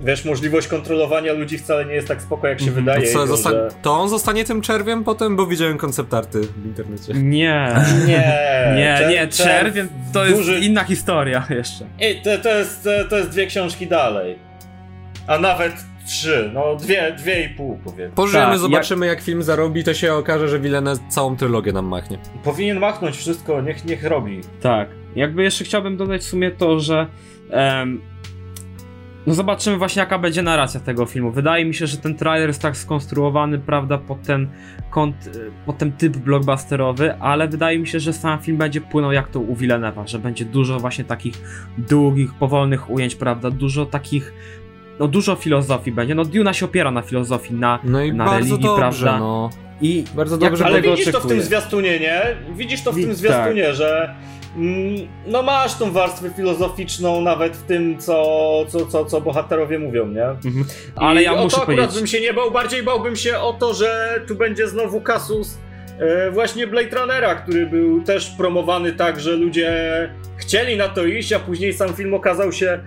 wiesz, 0.00 0.24
możliwość 0.24 0.68
kontrolowania 0.68 1.32
ludzi 1.32 1.58
wcale 1.58 1.84
nie 1.84 1.94
jest 1.94 2.08
tak 2.08 2.22
spoko, 2.22 2.46
jak 2.46 2.60
się 2.60 2.66
Mhm. 2.66 2.84
wydaje. 2.84 3.06
To, 3.06 3.12
co, 3.12 3.26
zosta- 3.26 3.50
że... 3.50 3.68
to 3.82 3.92
on 4.00 4.08
zostanie 4.08 4.44
tym 4.44 4.60
czerwiem 4.60 5.04
potem, 5.04 5.36
bo 5.36 5.46
widziałem 5.46 5.78
koncept 5.78 6.14
arty 6.14 6.40
w 6.40 6.66
internecie. 6.66 7.12
Nie. 7.14 7.74
Nie, 8.06 8.16
Nie, 8.76 8.96
czer- 9.00 9.10
nie, 9.10 9.26
czer- 9.28 9.44
czerwień 9.44 9.88
to 10.12 10.24
jest 10.26 10.36
duży- 10.40 10.58
inna 10.60 10.84
historia 10.84 11.46
jeszcze. 11.50 11.84
I 12.00 12.22
to, 12.22 12.38
to, 12.38 12.58
jest, 12.58 12.88
to 13.10 13.16
jest 13.18 13.30
dwie 13.30 13.46
książki 13.46 13.86
dalej. 13.86 14.38
A 15.26 15.38
nawet 15.38 15.72
trzy, 16.06 16.50
no 16.54 16.76
dwie, 16.76 17.12
dwie 17.18 17.44
i 17.44 17.48
pół 17.48 17.78
powiedzmy. 17.84 18.14
Pożyjemy, 18.16 18.50
Tak, 18.50 18.58
zobaczymy 18.58 19.06
jak... 19.06 19.20
film 19.20 19.42
zarobi, 19.42 19.84
to 19.84 19.94
się 19.94 20.14
okaże, 20.14 20.48
że 20.48 20.60
Villeneuve 20.60 21.00
całą 21.08 21.36
trylogię 21.36 21.72
nam 21.72 21.86
machnie. 21.86 22.18
Powinien 22.44 22.78
machnąć 22.78 23.16
wszystko, 23.16 23.60
niech, 23.60 23.84
niech 23.84 24.04
robi. 24.04 24.40
Tak. 24.62 24.88
Jakby 25.16 25.42
jeszcze 25.42 25.64
chciałbym 25.64 25.96
dodać 25.96 26.20
w 26.20 26.24
sumie 26.24 26.50
to, 26.50 26.80
że 26.80 27.06
em, 27.50 28.00
No 29.26 29.34
zobaczymy 29.34 29.76
właśnie 29.76 30.00
jaka 30.00 30.18
będzie 30.18 30.42
narracja 30.42 30.80
tego 30.80 31.06
filmu. 31.06 31.30
Wydaje 31.30 31.64
mi 31.64 31.74
się, 31.74 31.86
że 31.86 31.96
ten 31.96 32.14
trailer 32.16 32.48
jest 32.48 32.62
tak 32.62 32.76
skonstruowany, 32.76 33.58
prawda, 33.58 33.98
pod 33.98 34.22
ten 34.22 34.48
kąt, 34.90 35.16
pod 35.66 35.78
ten 35.78 35.92
typ 35.92 36.16
blockbusterowy, 36.16 37.14
ale 37.20 37.48
wydaje 37.48 37.78
mi 37.78 37.86
się, 37.86 38.00
że 38.00 38.12
sam 38.12 38.38
film 38.40 38.56
będzie 38.58 38.80
płynął 38.80 39.12
jak 39.12 39.28
to 39.28 39.40
u 39.40 39.54
Villeneuve'a, 39.56 40.06
że 40.06 40.18
będzie 40.18 40.44
dużo 40.44 40.78
właśnie 40.80 41.04
takich 41.04 41.34
długich, 41.78 42.34
powolnych 42.34 42.90
ujęć, 42.90 43.14
prawda, 43.14 43.50
dużo 43.50 43.86
takich 43.86 44.32
no 44.98 45.08
dużo 45.08 45.34
filozofii 45.36 45.92
będzie. 45.92 46.14
No 46.14 46.24
Duna 46.24 46.52
się 46.52 46.64
opiera 46.66 46.90
na 46.90 47.02
filozofii, 47.02 47.54
na, 47.54 47.78
No 47.84 48.02
i 48.02 48.12
na 48.12 48.24
bardzo 48.24 48.38
religii, 48.38 48.64
dobrze, 48.64 48.80
prawda? 49.06 49.18
no. 49.18 49.50
I 49.82 50.04
Bardzo 50.14 50.38
dobrze, 50.38 50.66
Ale 50.66 50.82
widzisz 50.82 51.04
to 51.04 51.10
w 51.10 51.12
tym 51.12 51.20
oczekuję. 51.20 51.42
zwiastunie, 51.42 52.00
nie? 52.00 52.22
Widzisz 52.54 52.82
to 52.82 52.92
w 52.92 52.96
Wi- 52.96 53.04
tym 53.04 53.14
zwiastunie, 53.14 53.74
że 53.74 54.02
mm, 54.04 54.16
no 55.26 55.42
masz 55.42 55.74
tą 55.74 55.92
warstwę 55.92 56.30
filozoficzną 56.30 57.20
nawet 57.20 57.56
w 57.56 57.62
tym, 57.62 57.98
co, 57.98 58.24
co, 58.68 58.86
co, 58.86 59.04
co 59.04 59.20
bohaterowie 59.20 59.78
mówią, 59.78 60.06
nie? 60.06 60.24
Mhm. 60.24 60.64
Ale 60.96 61.20
I 61.20 61.24
ja 61.24 61.32
o 61.34 61.42
muszę 61.44 61.56
to 61.56 61.62
akurat 61.62 61.78
powiedzieć... 61.78 61.98
bym 61.98 62.06
się 62.06 62.20
nie 62.20 62.32
bał, 62.32 62.50
bardziej 62.50 62.82
bałbym 62.82 63.16
się 63.16 63.38
o 63.38 63.52
to, 63.52 63.74
że 63.74 64.20
tu 64.28 64.34
będzie 64.34 64.68
znowu 64.68 65.00
kasus 65.00 65.58
e, 65.98 66.30
właśnie 66.30 66.66
Blade 66.66 67.00
Runnera, 67.00 67.34
który 67.34 67.66
był 67.66 68.02
też 68.02 68.30
promowany 68.30 68.92
tak, 68.92 69.20
że 69.20 69.32
ludzie 69.32 69.70
chcieli 70.36 70.76
na 70.76 70.88
to 70.88 71.04
iść, 71.04 71.32
a 71.32 71.38
później 71.38 71.72
sam 71.72 71.92
film 71.94 72.14
okazał 72.14 72.52
się 72.52 72.80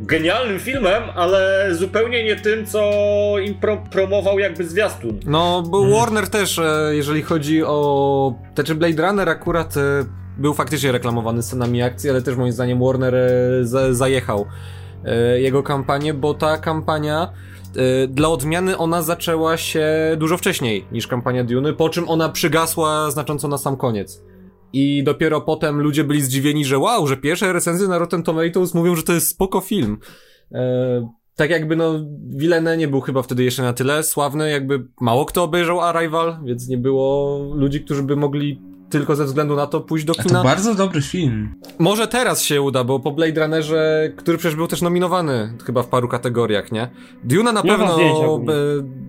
genialnym 0.00 0.58
filmem, 0.60 1.02
ale 1.14 1.68
zupełnie 1.74 2.24
nie 2.24 2.36
tym, 2.36 2.66
co 2.66 2.90
im 3.44 3.54
pro, 3.54 3.76
promował 3.76 4.38
jakby 4.38 4.64
zwiastun. 4.64 5.20
No, 5.26 5.62
bo 5.62 5.78
Mhm. 5.78 6.00
Warner 6.00 6.28
też, 6.28 6.58
e, 6.58 6.90
jeżeli 6.92 7.22
chodzi 7.22 7.64
o... 7.64 8.34
Znaczy 8.54 8.74
Blade 8.74 9.02
Runner 9.02 9.28
akurat 9.28 9.76
e, 9.76 9.80
był 10.38 10.54
faktycznie 10.54 10.92
reklamowany 10.92 11.42
scenami 11.42 11.82
akcji, 11.82 12.10
ale 12.10 12.22
też 12.22 12.36
moim 12.36 12.52
zdaniem 12.52 12.80
Warner 12.80 13.14
e, 13.14 13.28
za, 13.62 13.94
zajechał 13.94 14.46
e, 15.04 15.40
jego 15.40 15.62
kampanię, 15.62 16.14
bo 16.14 16.34
ta 16.34 16.58
kampania 16.58 17.32
e, 17.76 18.08
dla 18.08 18.28
odmiany 18.28 18.78
ona 18.78 19.02
zaczęła 19.02 19.56
się 19.56 19.86
dużo 20.16 20.36
wcześniej 20.36 20.86
niż 20.92 21.06
kampania 21.06 21.44
Duny, 21.44 21.72
po 21.72 21.88
czym 21.88 22.08
ona 22.08 22.28
przygasła 22.28 23.10
znacząco 23.10 23.48
na 23.48 23.58
sam 23.58 23.76
koniec. 23.76 24.22
I 24.72 25.02
dopiero 25.04 25.40
potem 25.40 25.80
ludzie 25.80 26.04
byli 26.04 26.22
zdziwieni, 26.22 26.64
że 26.64 26.78
wow, 26.78 27.06
że 27.06 27.16
pierwsze 27.16 27.52
recenzje 27.52 27.88
na 27.88 27.98
Rotten 27.98 28.22
Tomatoes 28.22 28.74
mówią, 28.74 28.94
że 28.94 29.02
to 29.02 29.12
jest 29.12 29.28
spoko 29.28 29.60
film. 29.60 29.98
E, 30.52 31.08
tak 31.36 31.50
jakby 31.50 31.76
no, 31.76 32.00
Villeneuve 32.36 32.78
nie 32.78 32.88
był 32.88 33.00
chyba 33.00 33.22
wtedy 33.22 33.44
jeszcze 33.44 33.62
na 33.62 33.72
tyle 33.72 34.02
sławny, 34.02 34.50
jakby 34.50 34.86
mało 35.00 35.24
kto 35.24 35.42
obejrzał 35.42 35.80
Arrival, 35.80 36.38
więc 36.44 36.68
nie 36.68 36.78
było 36.78 37.38
ludzi, 37.54 37.80
którzy 37.80 38.02
by 38.02 38.16
mogli 38.16 38.67
tylko 38.90 39.16
ze 39.16 39.24
względu 39.24 39.56
na 39.56 39.66
to 39.66 39.80
pójść 39.80 40.04
do 40.04 40.12
A 40.18 40.22
kina. 40.22 40.38
to 40.38 40.44
bardzo 40.44 40.74
dobry 40.74 41.02
film. 41.02 41.54
Może 41.78 42.08
teraz 42.08 42.42
się 42.42 42.62
uda, 42.62 42.84
bo 42.84 43.00
po 43.00 43.12
Blade 43.12 43.40
Runnerze, 43.40 44.12
który 44.16 44.38
przecież 44.38 44.56
był 44.56 44.66
też 44.66 44.82
nominowany 44.82 45.52
chyba 45.66 45.82
w 45.82 45.86
paru 45.86 46.08
kategoriach, 46.08 46.72
nie? 46.72 46.88
Duna 47.24 47.52
na 47.52 47.62
pewno... 47.62 47.96
e, 48.48 49.08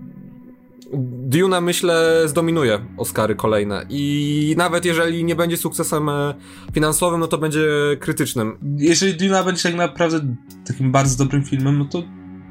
Duna 1.22 1.60
myślę 1.60 2.22
zdominuje 2.26 2.78
Oscary 2.96 3.34
kolejne 3.34 3.86
i 3.88 4.54
nawet 4.58 4.84
jeżeli 4.84 5.24
nie 5.24 5.36
będzie 5.36 5.56
sukcesem 5.56 6.08
e, 6.08 6.34
finansowym, 6.74 7.20
no 7.20 7.26
to 7.26 7.38
będzie 7.38 7.66
krytycznym. 8.00 8.58
Jeżeli 8.76 9.14
Duna 9.14 9.44
będzie 9.44 9.62
tak 9.62 9.74
naprawdę 9.74 10.20
takim 10.66 10.92
bardzo 10.92 11.24
dobrym 11.24 11.44
filmem, 11.44 11.78
no 11.78 11.84
to 11.84 12.02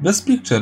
Best 0.04 0.26
Picture 0.26 0.62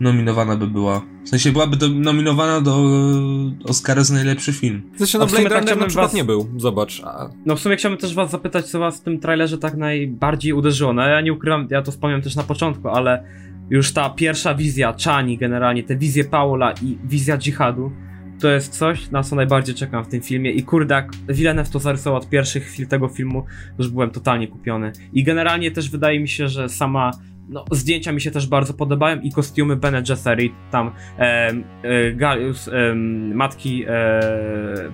nominowana 0.00 0.56
by 0.56 0.66
była. 0.66 1.02
W 1.24 1.28
sensie 1.28 1.52
byłaby 1.52 1.76
do, 1.76 1.88
nominowana 1.88 2.60
do 2.60 2.70
e, 2.76 3.68
Oscara 3.68 4.04
za 4.04 4.14
najlepszy 4.14 4.52
film. 4.52 4.82
Sensie, 4.96 5.18
A 5.18 5.20
no 5.20 5.26
Blade 5.26 5.48
tak 5.48 5.58
Runner 5.58 5.78
na 5.78 5.86
przykład 5.86 6.06
was- 6.06 6.14
nie 6.14 6.24
był, 6.24 6.48
zobacz. 6.56 7.02
A, 7.04 7.28
No 7.46 7.56
w 7.56 7.60
sumie 7.60 7.76
chciałbym 7.76 7.98
też 8.00 8.14
was 8.14 8.30
zapytać, 8.30 8.66
co 8.66 8.78
was 8.78 9.00
w 9.00 9.04
tym 9.04 9.18
trailerze 9.20 9.58
tak 9.58 9.76
najbardziej 9.76 10.52
uderzyło. 10.52 10.92
No 10.92 11.02
ja 11.02 11.20
nie 11.20 11.32
ukrywam, 11.32 11.68
ja 11.70 11.82
to 11.82 11.90
wspomniałem 11.92 12.22
też 12.22 12.36
na 12.36 12.42
początku, 12.42 12.88
ale 12.88 13.24
już 13.70 13.92
ta 13.92 14.10
pierwsza 14.10 14.54
wizja 14.54 14.94
Chani 15.04 15.38
generalnie, 15.38 15.82
te 15.82 15.96
wizje 15.96 16.24
Paula 16.24 16.72
i 16.82 16.98
wizja 17.04 17.38
dżihadu, 17.38 17.92
to 18.40 18.48
jest 18.48 18.78
coś, 18.78 19.10
na 19.10 19.22
co 19.22 19.36
najbardziej 19.36 19.74
czekam 19.74 20.04
w 20.04 20.08
tym 20.08 20.20
filmie 20.22 20.50
i 20.52 20.62
kurde, 20.62 20.94
jak 20.94 21.10
Villeneuve 21.28 21.70
to 21.70 21.78
zarysował 21.78 22.18
od 22.20 22.28
pierwszych 22.28 22.64
chwil 22.64 22.86
tego 22.86 23.08
filmu, 23.08 23.44
już 23.78 23.88
byłem 23.88 24.10
totalnie 24.10 24.48
kupiony. 24.48 24.92
I 25.12 25.24
generalnie 25.24 25.70
też 25.70 25.90
wydaje 25.90 26.20
mi 26.20 26.28
się, 26.28 26.48
że 26.48 26.68
sama 26.68 27.10
no, 27.48 27.64
zdjęcia 27.70 28.12
mi 28.12 28.20
się 28.20 28.30
też 28.30 28.46
bardzo 28.46 28.74
podobają 28.74 29.20
i 29.20 29.32
kostiumy 29.32 29.76
Bene 29.76 30.02
Gesserit, 30.02 30.52
tam 30.70 30.90
em, 31.18 31.64
e, 31.82 32.12
Galius, 32.12 32.68
em, 32.68 33.34
matki 33.34 33.84
e, 33.88 34.20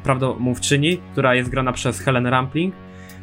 prawdomówczyni, 0.02 0.98
która 1.12 1.34
jest 1.34 1.50
grana 1.50 1.72
przez 1.72 2.00
Helen 2.00 2.26
Rampling 2.26 2.74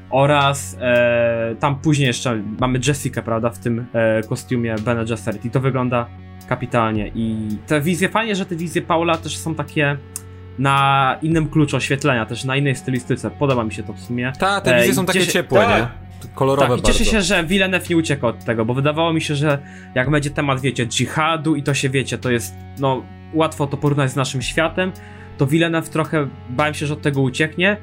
oraz 0.09 0.77
e, 0.81 1.55
tam 1.59 1.75
później 1.75 2.07
jeszcze 2.07 2.43
mamy 2.59 2.79
Jessica, 2.87 3.21
prawda, 3.21 3.49
w 3.49 3.59
tym 3.59 3.85
e, 3.93 4.21
kostiumie 4.23 4.75
Bene 4.85 5.05
Gesserit 5.05 5.45
i 5.45 5.49
to 5.49 5.59
wygląda 5.59 6.05
kapitalnie 6.47 7.11
i 7.15 7.47
te 7.67 7.81
wizje, 7.81 8.09
fajnie, 8.09 8.35
że 8.35 8.45
te 8.45 8.55
wizje 8.55 8.81
Paula 8.81 9.17
też 9.17 9.37
są 9.37 9.55
takie 9.55 9.97
na 10.59 11.17
innym 11.21 11.49
kluczu 11.49 11.77
oświetlenia, 11.77 12.25
też 12.25 12.43
na 12.43 12.55
innej 12.55 12.75
stylistyce, 12.75 13.31
podoba 13.31 13.63
mi 13.63 13.73
się 13.73 13.83
to 13.83 13.93
w 13.93 13.99
sumie. 13.99 14.33
Ta, 14.39 14.61
te 14.61 14.75
Ej, 14.75 14.81
wizje 14.81 14.95
są 14.95 15.05
takie 15.05 15.27
ciepłe, 15.27 15.59
tak. 15.59 15.81
nie? 15.81 16.00
Kolorowe 16.35 16.67
Tak, 16.67 16.79
i 16.79 16.81
bardzo. 16.81 16.99
cieszę 16.99 17.11
się, 17.11 17.21
że 17.21 17.43
Villeneuve 17.43 17.89
nie 17.89 17.97
uciekł 17.97 18.25
od 18.27 18.45
tego, 18.45 18.65
bo 18.65 18.73
wydawało 18.73 19.13
mi 19.13 19.21
się, 19.21 19.35
że 19.35 19.59
jak 19.95 20.09
będzie 20.09 20.29
temat, 20.29 20.61
wiecie, 20.61 20.87
dżihadu 20.87 21.55
i 21.55 21.63
to 21.63 21.73
się, 21.73 21.89
wiecie, 21.89 22.17
to 22.17 22.31
jest, 22.31 22.53
no, 22.79 23.03
łatwo 23.33 23.67
to 23.67 23.77
porównać 23.77 24.11
z 24.11 24.15
naszym 24.15 24.41
światem, 24.41 24.91
to 25.37 25.47
Villeneuve 25.47 25.89
trochę, 25.89 26.27
bałem 26.49 26.73
się, 26.73 26.85
że 26.85 26.93
od 26.93 27.01
tego 27.01 27.21
ucieknie, 27.21 27.77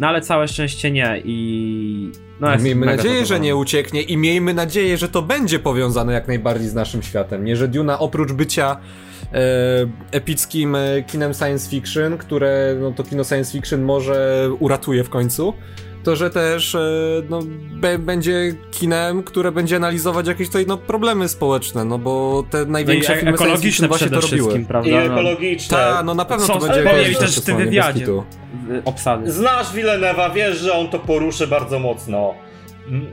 no 0.00 0.08
ale 0.08 0.20
całe 0.20 0.48
szczęście 0.48 0.90
nie 0.90 1.22
i... 1.24 2.12
No, 2.40 2.48
jestem 2.48 2.64
miejmy 2.64 2.86
nadzieję, 2.86 3.26
że 3.26 3.40
nie 3.40 3.56
ucieknie 3.56 4.02
i 4.02 4.16
miejmy 4.16 4.54
nadzieję, 4.54 4.96
że 4.96 5.08
to 5.08 5.22
będzie 5.22 5.58
powiązane 5.58 6.12
jak 6.12 6.28
najbardziej 6.28 6.68
z 6.68 6.74
naszym 6.74 7.02
światem. 7.02 7.44
Nie, 7.44 7.56
że 7.56 7.68
Duna 7.68 7.98
oprócz 7.98 8.32
bycia 8.32 8.76
e, 9.32 9.38
epickim 10.10 10.74
e, 10.74 11.02
kinem 11.06 11.34
science 11.34 11.70
fiction, 11.70 12.18
które 12.18 12.76
no, 12.80 12.92
to 12.92 13.02
kino 13.02 13.24
science 13.24 13.52
fiction 13.52 13.82
może 13.82 14.48
uratuje 14.58 15.04
w 15.04 15.10
końcu, 15.10 15.54
to 16.04 16.16
że 16.16 16.30
też 16.30 16.74
e, 16.74 16.78
no, 17.30 17.42
będzie 17.98 18.54
kinem, 18.70 19.22
które 19.22 19.52
będzie 19.52 19.76
analizować 19.76 20.26
jakieś 20.26 20.46
tutaj 20.46 20.64
no, 20.66 20.76
problemy 20.78 21.28
społeczne, 21.28 21.84
no 21.84 21.98
bo 21.98 22.44
te 22.50 22.58
No 22.58 22.64
i 22.64 22.70
największe 22.70 23.12
e- 23.14 23.16
filmy 23.16 23.30
ekologiczne 23.34 23.88
właśnie 23.88 24.10
to 24.10 24.20
robiły. 24.20 24.64
prawda? 24.68 24.90
I 24.90 24.92
No, 24.92 25.00
ekologiczne. 25.00 25.78
Ta, 25.78 26.02
no 26.02 26.14
na 26.14 26.24
pewno 26.24 26.46
Są- 26.46 26.52
to 26.54 26.60
będzie 26.60 26.80
ekologiczne 26.80 27.20
też 27.26 27.40
w 27.40 27.44
tym 27.44 27.56
wywiadzie. 27.56 28.06
obsady. 28.84 29.32
Znasz 29.32 29.66
Villeneuve'a, 29.72 30.34
wiesz, 30.34 30.58
że 30.58 30.72
on 30.72 30.88
to 30.88 30.98
poruszy 30.98 31.46
bardzo 31.46 31.78
mocno. 31.78 32.34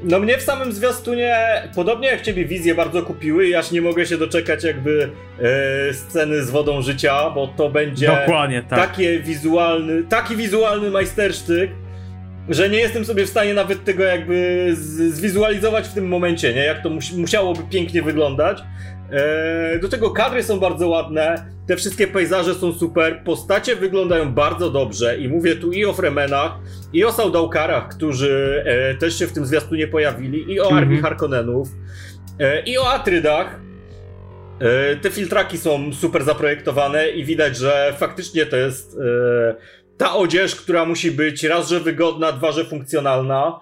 No 0.04 0.20
mnie 0.20 0.38
w 0.38 0.42
samym 0.42 0.74
zwiastunie, 0.74 1.36
podobnie 1.76 2.08
jak 2.08 2.22
ciebie 2.22 2.46
wizje 2.46 2.76
bardzo 2.76 3.02
kupiły 3.04 3.48
i 3.48 3.56
aż 3.56 3.72
nie 3.72 3.82
mogę 3.82 4.06
się 4.06 4.18
doczekać 4.18 4.64
jakby 4.64 5.10
e, 5.90 5.94
sceny 5.94 6.44
z 6.44 6.50
wodą 6.50 6.82
życia, 6.82 7.30
bo 7.30 7.48
to 7.48 7.70
będzie 7.70 8.08
Dokładnie, 8.08 8.64
tak. 8.70 8.80
takie 8.80 9.20
wizualny, 9.20 10.04
taki 10.10 10.36
wizualny 10.36 10.92
majstersztyk, 10.92 11.72
że 12.50 12.70
nie 12.70 12.78
jestem 12.78 13.06
sobie 13.06 13.26
w 13.26 13.30
stanie 13.30 13.54
nawet 13.54 13.84
tego 13.84 14.04
jakby 14.04 14.68
z, 14.74 15.14
zwizualizować 15.16 15.88
w 15.88 15.94
tym 15.94 16.08
momencie, 16.08 16.54
nie? 16.54 16.66
Jak 16.66 16.84
to 16.84 16.90
mus, 16.90 17.12
musiałoby 17.14 17.60
pięknie 17.70 18.02
wyglądać. 18.02 18.64
E, 19.12 19.80
do 19.80 19.90
tego 19.90 20.10
kadry 20.12 20.44
są 20.44 20.60
bardzo 20.60 20.88
ładne, 20.88 21.46
te 21.68 21.76
wszystkie 21.78 22.08
pejzaże 22.08 22.56
są 22.56 22.74
super, 22.74 23.22
postacie 23.26 23.76
wyglądają 23.76 24.34
bardzo 24.34 24.70
dobrze 24.70 25.18
i 25.18 25.28
mówię 25.30 25.56
tu 25.56 25.72
i 25.72 25.86
o 25.86 25.94
Fremenach, 25.94 26.52
i 26.94 27.06
o 27.06 27.12
Saudałkarach, 27.12 27.88
którzy 27.90 28.64
e, 28.66 28.96
też 28.96 29.20
się 29.20 29.28
w 29.28 29.34
tym 29.34 29.46
zwiastunie 29.46 29.88
pojawili, 29.88 30.54
i 30.54 30.60
o 30.60 30.64
Mhm. 30.64 30.84
armii 30.84 31.02
Harkonnenów, 31.02 31.68
e, 32.40 32.62
i 32.64 32.78
o 32.78 32.90
Atrydach. 32.94 33.60
E, 34.60 34.96
te 34.96 35.10
filtraki 35.12 35.58
są 35.58 35.94
super 35.94 36.24
zaprojektowane 36.24 37.10
i 37.10 37.26
widać, 37.26 37.58
że 37.58 37.94
faktycznie 37.98 38.46
to 38.46 38.58
jest 38.58 38.98
e, 38.98 39.56
ta 40.02 40.16
odzież, 40.16 40.56
która 40.56 40.86
musi 40.86 41.12
być 41.12 41.44
raz, 41.44 41.70
że 41.70 41.80
wygodna, 41.80 42.32
dwa, 42.32 42.52
że 42.52 42.66
funkcjonalna. 42.66 43.60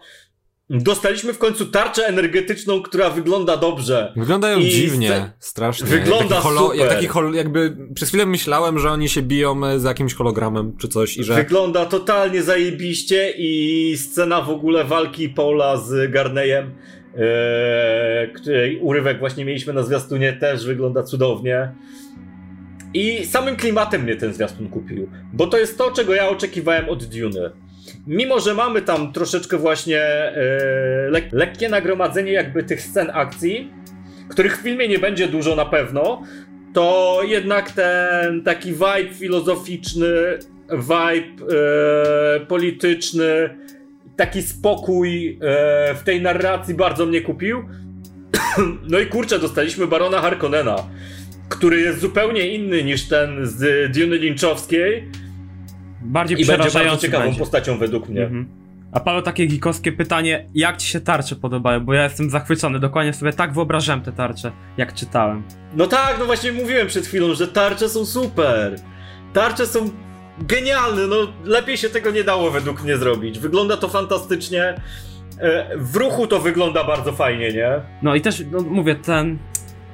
Dostaliśmy 0.70 1.34
w 1.34 1.38
końcu 1.38 1.66
tarczę 1.66 2.08
energetyczną, 2.08 2.82
która 2.82 3.10
wygląda 3.10 3.58
dobrze. 3.58 4.14
Wyglądają 4.16 4.60
I 4.60 4.70
dziwnie, 4.70 5.10
sce- 5.10 5.32
strasznie. 5.40 5.88
Wygląda 5.88 6.36
jak 6.36 6.44
taki 6.44 6.58
super. 6.58 6.78
Jak 6.78 6.90
taki 6.90 7.08
hol, 7.08 7.34
jakby 7.34 7.78
przez 7.96 8.10
chwilę 8.10 8.26
myślałem, 8.26 8.80
że 8.80 8.92
oni 8.92 9.10
się 9.10 9.22
biją 9.22 9.66
e, 9.66 9.80
z 9.80 9.84
jakimś 9.84 10.14
hologramem 10.14 10.78
czy 10.78 10.88
coś 10.88 11.18
i 11.18 11.24
że... 11.24 11.36
Wygląda 11.36 11.86
totalnie 11.86 12.44
zajebiście 12.44 13.34
i 13.38 13.98
scena 13.98 14.42
w 14.42 14.50
ogóle 14.50 14.86
walki 14.86 15.30
Paula 15.30 15.78
z 15.78 16.12
Garneyem, 16.12 16.74
e, 17.16 18.28
której 18.28 18.80
urywek 18.80 19.20
właśnie 19.20 19.46
mieliśmy 19.46 19.74
na 19.74 19.84
zwiastunie, 19.84 20.34
też 20.34 20.66
wygląda 20.66 21.04
cudownie. 21.04 21.72
I 22.94 23.26
samym 23.26 23.56
klimatem 23.56 24.04
mnie 24.04 24.16
ten 24.16 24.34
zwiastun 24.34 24.70
kupił, 24.70 25.10
bo 25.34 25.48
to 25.48 25.58
jest 25.58 25.78
to, 25.78 25.92
czego 25.92 26.14
ja 26.14 26.30
oczekiwałem 26.30 26.90
od 26.90 27.06
Duny. 27.06 27.52
Mimo, 28.08 28.40
że 28.40 28.54
mamy 28.54 28.82
tam 28.82 29.14
troszeczkę 29.14 29.58
właśnie 29.58 30.02
e, 30.02 31.10
lek- 31.12 31.34
lekkie 31.34 31.70
nagromadzenie 31.70 32.32
jakby 32.32 32.64
tych 32.64 32.82
scen 32.82 33.12
akcji, 33.14 33.72
których 34.30 34.58
w 34.58 34.62
filmie 34.62 34.88
nie 34.88 35.00
będzie 35.00 35.28
dużo 35.28 35.56
na 35.56 35.66
pewno, 35.66 36.24
to 36.74 37.20
jednak 37.24 37.72
ten 37.72 38.44
taki 38.44 38.72
vibe 38.72 39.14
filozoficzny, 39.14 40.08
vibe 40.72 41.54
e, 41.56 42.40
polityczny, 42.40 43.26
taki 44.16 44.42
spokój 44.42 45.40
e, 45.42 45.96
w 45.96 46.04
tej 46.04 46.22
narracji 46.22 46.74
bardzo 46.74 47.06
mnie 47.06 47.22
kupił. 47.22 47.64
No 48.90 49.00
i 49.00 49.06
kurczę, 49.06 49.40
dostaliśmy 49.40 49.88
Barona 49.88 50.22
Harkonnena, 50.22 50.76
który 51.50 51.82
jest 51.82 52.00
zupełnie 52.00 52.48
inny 52.48 52.84
niż 52.84 53.08
ten 53.08 53.46
z 53.46 53.92
Duny 53.98 54.16
Lynchowskiej 54.18 55.12
Bardziej 56.02 56.42
i 56.42 56.46
będzie 56.46 56.72
bardzo 56.80 56.98
ciekawą 56.98 57.24
będzie. 57.24 57.40
postacią 57.40 57.78
według 57.78 58.10
mnie. 58.10 58.22
Mhm. 58.24 58.48
A 58.92 59.00
Paweł, 59.00 59.22
takie 59.22 59.46
gikowskie 59.46 59.92
pytanie, 59.92 60.46
jak 60.56 60.78
ci 60.78 60.88
się 60.88 61.00
tarcze 61.00 61.36
podobają? 61.36 61.80
Bo 61.80 61.94
ja 61.94 62.04
jestem 62.04 62.30
zachwycony, 62.30 62.80
dokładnie 62.80 63.14
sobie 63.14 63.34
tak 63.34 63.54
wyobrażałem 63.54 64.02
te 64.02 64.12
tarcze, 64.12 64.52
jak 64.78 64.94
czytałem. 64.94 65.44
No 65.76 65.88
tak, 65.88 66.16
no 66.20 66.26
właśnie 66.26 66.52
mówiłem 66.52 66.88
przed 66.88 67.06
chwilą, 67.08 67.34
że 67.34 67.48
tarcze 67.48 67.90
są 67.90 68.06
super. 68.06 68.76
Tarcze 69.34 69.68
są 69.68 69.90
genialne, 70.40 71.08
no 71.08 71.16
lepiej 71.46 71.78
się 71.78 71.90
tego 71.90 72.12
nie 72.12 72.24
dało 72.24 72.52
według 72.52 72.84
mnie 72.84 72.98
zrobić. 72.98 73.40
Wygląda 73.40 73.78
to 73.78 73.88
fantastycznie. 73.90 74.64
E, 75.40 75.78
W 75.78 75.96
ruchu 75.96 76.28
to 76.28 76.40
wygląda 76.40 76.84
bardzo 76.84 77.12
fajnie, 77.14 77.54
nie? 77.54 77.72
No 78.02 78.16
i 78.16 78.22
też, 78.22 78.44
no, 78.52 78.60
mówię, 78.62 78.96
ten. 78.96 79.38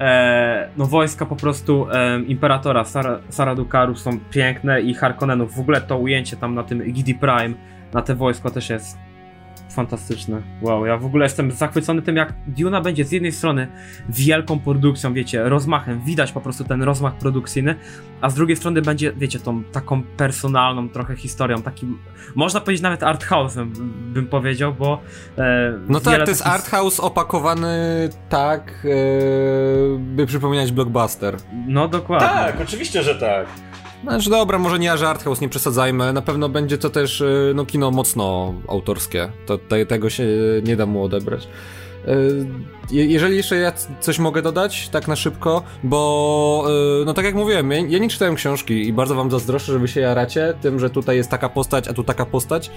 E, 0.00 0.68
no 0.76 0.86
wojska 0.86 1.26
po 1.26 1.36
prostu 1.36 1.86
e, 1.92 2.20
imperatora 2.20 2.84
Saradukaru 3.28 3.94
są 3.94 4.18
piękne 4.30 4.80
i 4.80 4.94
Harkonnenów. 4.94 5.54
W 5.54 5.60
ogóle 5.60 5.80
to 5.80 5.98
ujęcie 5.98 6.36
tam 6.36 6.54
na 6.54 6.62
tym 6.62 6.92
Gidi 6.92 7.14
Prime, 7.14 7.54
na 7.92 8.02
te 8.02 8.14
wojsko 8.14 8.50
też 8.50 8.70
jest 8.70 9.05
fantastyczne. 9.76 10.42
Wow, 10.62 10.86
ja 10.86 10.96
w 10.96 11.06
ogóle 11.06 11.24
jestem 11.24 11.50
zachwycony 11.50 12.02
tym, 12.02 12.16
jak 12.16 12.32
Duna 12.46 12.80
będzie 12.80 13.04
z 13.04 13.12
jednej 13.12 13.32
strony 13.32 13.68
wielką 14.08 14.58
produkcją, 14.58 15.14
wiecie, 15.14 15.48
rozmachem, 15.48 16.00
widać 16.04 16.32
po 16.32 16.40
prostu 16.40 16.64
ten 16.64 16.82
rozmach 16.82 17.14
produkcyjny, 17.18 17.74
a 18.20 18.30
z 18.30 18.34
drugiej 18.34 18.56
strony 18.56 18.82
będzie, 18.82 19.12
wiecie, 19.12 19.38
tą 19.38 19.64
taką 19.64 20.02
personalną 20.02 20.88
trochę 20.88 21.16
historią, 21.16 21.62
takim, 21.62 21.98
można 22.34 22.60
powiedzieć 22.60 22.82
nawet 22.82 23.02
art 23.02 23.24
house'em, 23.24 23.66
bym 24.12 24.26
powiedział, 24.26 24.74
bo 24.74 25.00
e, 25.38 25.72
No 25.88 26.00
tak, 26.00 26.24
to 26.24 26.30
jest 26.30 26.42
takich- 26.42 26.54
art 26.54 26.68
house 26.68 27.00
opakowany 27.00 28.08
tak, 28.28 28.86
e, 29.94 29.98
by 29.98 30.26
przypominać 30.26 30.72
blockbuster. 30.72 31.36
No 31.66 31.88
dokładnie. 31.88 32.28
Tak, 32.28 32.60
oczywiście, 32.60 33.02
że 33.02 33.14
tak. 33.14 33.46
Znaczy 34.08 34.30
dobra, 34.30 34.58
może 34.58 34.78
nie 34.78 34.92
aż 34.92 35.02
art 35.02 35.24
house, 35.24 35.40
nie 35.40 35.48
przesadzajmy, 35.48 36.12
na 36.12 36.22
pewno 36.22 36.48
będzie 36.48 36.78
to 36.78 36.90
też 36.90 37.20
e, 37.20 37.26
no, 37.54 37.66
kino 37.66 37.90
mocno 37.90 38.54
autorskie. 38.68 39.32
To, 39.46 39.58
te, 39.58 39.86
tego 39.86 40.10
się 40.10 40.24
nie 40.64 40.76
da 40.76 40.86
mu 40.86 41.04
odebrać. 41.04 41.48
Je- 42.90 43.06
Jeżeli 43.06 43.36
jeszcze 43.36 43.56
ja 43.56 43.72
coś 44.00 44.18
mogę 44.18 44.42
dodać, 44.42 44.88
tak 44.88 45.08
na 45.08 45.16
szybko, 45.16 45.62
bo 45.84 46.64
no 47.06 47.14
tak 47.14 47.24
jak 47.24 47.34
mówiłem, 47.34 47.70
ja, 47.70 47.78
ja 47.78 47.98
nie 47.98 48.08
czytałem 48.08 48.34
książki 48.34 48.88
i 48.88 48.92
bardzo 48.92 49.14
wam 49.14 49.30
zazdroszczę, 49.30 49.72
że 49.72 49.78
wy 49.78 49.88
się 49.88 50.00
jaracie 50.00 50.54
tym, 50.60 50.78
że 50.78 50.90
tutaj 50.90 51.16
jest 51.16 51.30
taka 51.30 51.48
postać, 51.48 51.88
a 51.88 51.92
tu 51.92 52.04
taka 52.04 52.26
postać, 52.26 52.70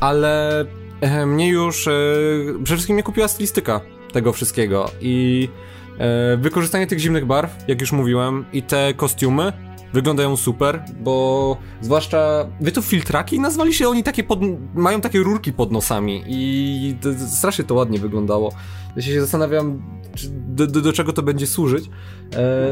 ale 0.00 0.60
e, 1.00 1.26
mnie 1.26 1.48
już 1.48 1.88
e, 1.88 1.90
przede 2.64 2.76
wszystkim 2.76 2.94
mnie 2.94 3.02
kupiła 3.02 3.28
stylistyka 3.28 3.80
tego 4.12 4.32
wszystkiego 4.32 4.90
i 5.00 5.48
e, 5.98 6.36
wykorzystanie 6.36 6.86
tych 6.86 6.98
zimnych 6.98 7.26
barw, 7.26 7.50
jak 7.68 7.80
już 7.80 7.92
mówiłem, 7.92 8.44
i 8.52 8.62
te 8.62 8.94
kostiumy 8.94 9.52
wyglądają 9.92 10.36
super, 10.36 10.82
bo 11.00 11.56
zwłaszcza 11.80 12.46
wy 12.60 12.72
to 12.72 12.82
filtraki 12.82 13.40
nazwali 13.40 13.74
się 13.74 13.88
oni 13.88 14.02
takie 14.02 14.24
pod, 14.24 14.40
mają 14.74 15.00
takie 15.00 15.18
rurki 15.18 15.52
pod 15.52 15.72
nosami 15.72 16.24
i 16.26 16.96
to, 17.02 17.08
to 17.08 17.36
strasznie 17.36 17.64
to 17.64 17.74
ładnie 17.74 17.98
wyglądało. 17.98 18.52
Ja 18.96 19.02
się 19.02 19.20
zastanawiam 19.20 19.82
czy, 20.14 20.26
do, 20.30 20.66
do, 20.66 20.80
do 20.80 20.92
czego 20.92 21.12
to 21.12 21.22
będzie 21.22 21.46
służyć. 21.46 21.84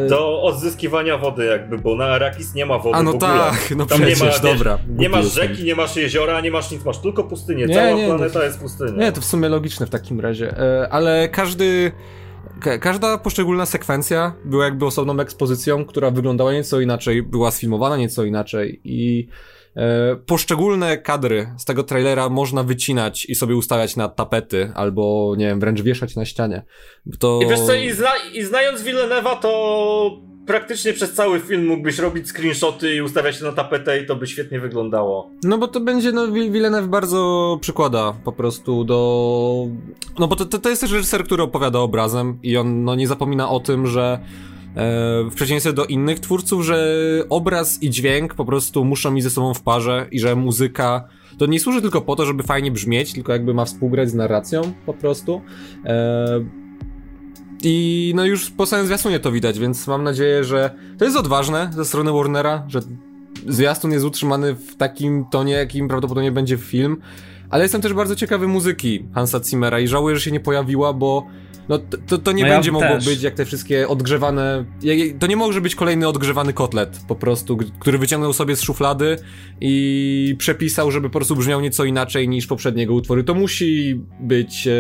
E, 0.05 0.09
Do 0.09 0.43
odzyskiwania 0.43 1.19
wody 1.19 1.45
jakby, 1.45 1.79
bo 1.79 1.97
na 1.97 2.05
Arakis 2.05 2.55
nie 2.55 2.67
ma 2.67 2.79
wody 2.79 2.97
a 2.97 3.03
no 3.03 3.13
tak, 3.13 3.73
no 3.77 3.87
Tam 3.87 3.99
przecież, 3.99 4.21
nie 4.21 4.27
ma, 4.27 4.39
dobra. 4.39 4.79
Nie 4.97 5.09
masz 5.09 5.35
rzeki, 5.35 5.65
nie 5.65 5.75
masz 5.75 5.97
jeziora, 5.97 6.41
nie 6.41 6.51
masz 6.51 6.71
nic, 6.71 6.85
masz 6.85 6.99
tylko 6.99 7.25
pustynię. 7.25 7.67
Nie, 7.67 7.75
Cała 7.75 7.91
nie, 7.91 8.07
planeta 8.07 8.39
no- 8.39 8.45
jest 8.45 8.59
pustynią. 8.61 8.97
Nie, 8.97 9.13
to 9.13 9.21
w 9.21 9.25
sumie 9.25 9.49
logiczne 9.49 9.87
w 9.87 9.91
takim 9.91 10.21
razie, 10.21 10.59
e, 10.59 10.89
ale 10.91 11.29
każdy. 11.29 11.93
Ka- 12.61 12.79
Każda 12.79 13.19
poszczególna 13.19 13.67
sekwencja 13.67 14.35
była 14.45 14.65
jakby 14.65 14.87
osobną 14.87 15.21
ekspozycją, 15.21 15.85
która 15.85 16.11
wyglądała 16.11 16.53
nieco 16.53 16.81
inaczej, 16.81 17.23
była 17.23 17.51
sfilmowana 17.51 17.97
nieco 17.97 18.25
inaczej 18.25 18.81
i 18.85 19.29
e, 19.77 20.17
poszczególne 20.17 20.99
kadry 20.99 21.55
z 21.59 21.65
tego 21.65 21.83
trailera 21.83 22.29
można 22.29 22.63
wycinać 22.63 23.25
i 23.27 23.35
sobie 23.35 23.57
ustawiać 23.57 23.97
na 23.97 24.09
tapety 24.09 24.73
albo, 24.75 25.35
nie 25.39 25.47
wiem, 25.47 25.61
wręcz 25.61 25.83
wieszać 25.83 26.17
na 26.17 26.25
ścianie. 26.25 26.63
To... 27.19 27.41
I 27.43 27.49
wiesz 27.49 27.61
co, 27.61 27.75
i, 27.75 27.93
zna, 27.93 28.11
i 28.35 28.43
znając 28.43 28.83
Villeneuve'a, 28.83 29.39
to 29.39 30.30
praktycznie 30.47 30.93
przez 30.93 31.13
cały 31.13 31.41
film 31.41 31.67
mógłbyś 31.67 31.99
robić 31.99 32.29
screenshoty 32.29 32.95
i 32.95 33.01
ustawiać 33.01 33.37
się 33.37 33.45
na 33.45 33.53
tapetę 33.53 34.03
i 34.03 34.07
to 34.07 34.17
by 34.17 34.27
świetnie 34.27 34.61
wyglądało. 34.61 35.31
No 35.45 35.59
bo 35.59 35.69
to 35.69 35.81
będzie, 35.81 36.13
no 36.13 36.27
Vil- 36.27 36.53
Villeneuve 36.53 36.89
bardzo 36.89 37.59
przykłada 37.61 38.15
po 38.25 38.33
prostu 38.33 38.85
do... 38.85 39.67
No 40.19 40.29
bo 40.29 40.37
to, 40.37 40.47
to, 40.47 40.59
to 40.59 40.69
jest 40.69 40.81
też 40.81 40.93
reżyser, 40.93 41.25
który 41.25 41.43
opowiada 41.43 41.79
obrazem 41.79 42.39
i 42.43 42.57
on 42.57 42.85
no 42.85 42.95
nie 42.95 43.09
zapomina 43.09 43.49
o 43.51 43.61
tym, 43.61 43.87
że 43.87 44.19
e, 44.77 45.25
w 45.31 45.35
przeciwieństwie 45.35 45.73
do 45.73 45.85
innych 45.85 46.21
twórców, 46.21 46.65
że 46.65 47.05
obraz 47.29 47.83
i 47.83 47.91
dźwięk 47.91 48.35
po 48.35 48.45
prostu 48.45 48.85
muszą 48.85 49.15
iść 49.15 49.25
ze 49.25 49.31
sobą 49.31 49.55
w 49.55 49.63
parze 49.63 50.07
i 50.11 50.21
że 50.21 50.37
muzyka 50.37 51.09
to 51.39 51.47
nie 51.47 51.61
służy 51.61 51.83
tylko 51.83 52.01
po 52.01 52.17
to, 52.17 52.27
żeby 52.27 52.43
fajnie 52.43 52.71
brzmieć, 52.71 53.13
tylko 53.13 53.33
jakby 53.33 53.55
ma 53.55 53.65
współgrać 53.65 54.11
z 54.11 54.15
narracją 54.15 54.63
po 54.87 54.95
prostu. 54.95 55.41
I 57.63 58.13
no 58.17 58.25
już 58.25 58.51
po 58.51 58.67
samym 58.67 58.87
zwiastunie 58.87 59.21
to 59.21 59.33
widać, 59.33 59.59
więc 59.59 59.87
mam 59.87 60.05
nadzieję, 60.05 60.45
że 60.45 60.71
to 60.99 61.05
jest 61.05 61.17
odważne 61.17 61.71
ze 61.75 61.85
strony 61.85 62.13
Warnera, 62.13 62.65
że 62.69 62.81
zwiastun 63.49 63.93
jest 63.93 64.05
utrzymany 64.05 64.55
w 64.55 64.77
takim 64.77 65.25
tonie, 65.31 65.53
jakim 65.53 65.89
prawdopodobnie 65.89 66.33
będzie 66.33 66.57
film. 66.57 66.97
Ale 67.51 67.63
jestem 67.63 67.81
też 67.81 67.93
bardzo 67.95 68.17
ciekawy 68.17 68.49
muzyki 68.49 69.05
Hansa 69.15 69.41
Zimmera 69.45 69.81
i 69.81 69.89
żałuję, 69.89 70.17
że 70.17 70.23
się 70.23 70.31
nie 70.31 70.41
pojawiła, 70.41 70.93
bo 70.93 71.27
no, 71.69 71.79
to, 72.07 72.19
to, 72.19 72.33
nie 72.33 72.43
No 72.43 72.49
ja 72.49 72.55
będzie 72.55 72.73
mogło 72.73 72.89
też. 72.89 73.07
być 73.07 73.23
jak 73.23 73.35
te 73.35 73.45
wszystkie 73.45 73.89
odgrzewane. 73.89 74.65
ja- 74.83 74.95
ja- 74.95 75.15
To 75.19 75.27
nie 75.27 75.37
może 75.37 75.61
być 75.61 75.75
kolejny 75.75 76.09
odgrzewany 76.09 76.53
kotlet, 76.53 77.01
po 77.09 77.15
prostu, 77.15 77.59
który 77.79 77.99
wyciągnął 77.99 78.33
sobie 78.33 78.57
z 78.57 78.63
szuflady 78.63 79.17
i 79.61 80.35
przepisał, 80.39 80.91
żeby 80.91 81.11
po 81.11 81.19
prostu 81.19 81.37
brzmiał 81.37 81.61
nieco 81.61 81.85
inaczej 81.85 82.29
niż 82.29 82.47
poprzedniego 82.47 82.95
utworu. 82.95 83.23
To 83.23 83.35
musi 83.35 84.01
być 84.21 84.67
e, 84.67 84.73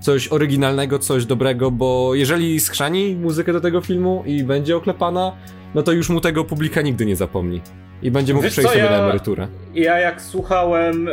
coś 0.00 0.28
oryginalnego, 0.28 0.98
coś 0.98 1.26
dobrego, 1.26 1.70
bo 1.70 2.14
jeżeli 2.14 2.60
skrzani 2.60 3.16
muzykę 3.16 3.52
do 3.52 3.60
tego 3.60 3.80
filmu 3.80 4.22
i 4.26 4.44
będzie 4.44 4.76
oklepana, 4.76 5.32
no 5.74 5.82
to 5.82 5.92
już 5.92 6.08
mu 6.08 6.20
tego 6.20 6.44
publika 6.44 6.82
nigdy 6.82 7.06
nie 7.06 7.16
zapomni. 7.16 7.60
I 8.02 8.10
będzie 8.10 8.34
mógł 8.34 8.44
Wiesz 8.44 8.52
przejść 8.52 8.68
co, 8.70 8.74
sobie 8.74 8.84
ja- 8.84 8.90
na 8.90 9.04
emeryturę. 9.04 9.48
Ja 9.74 9.98
jak 9.98 10.22
słuchałem 10.22 11.08
e, 11.08 11.12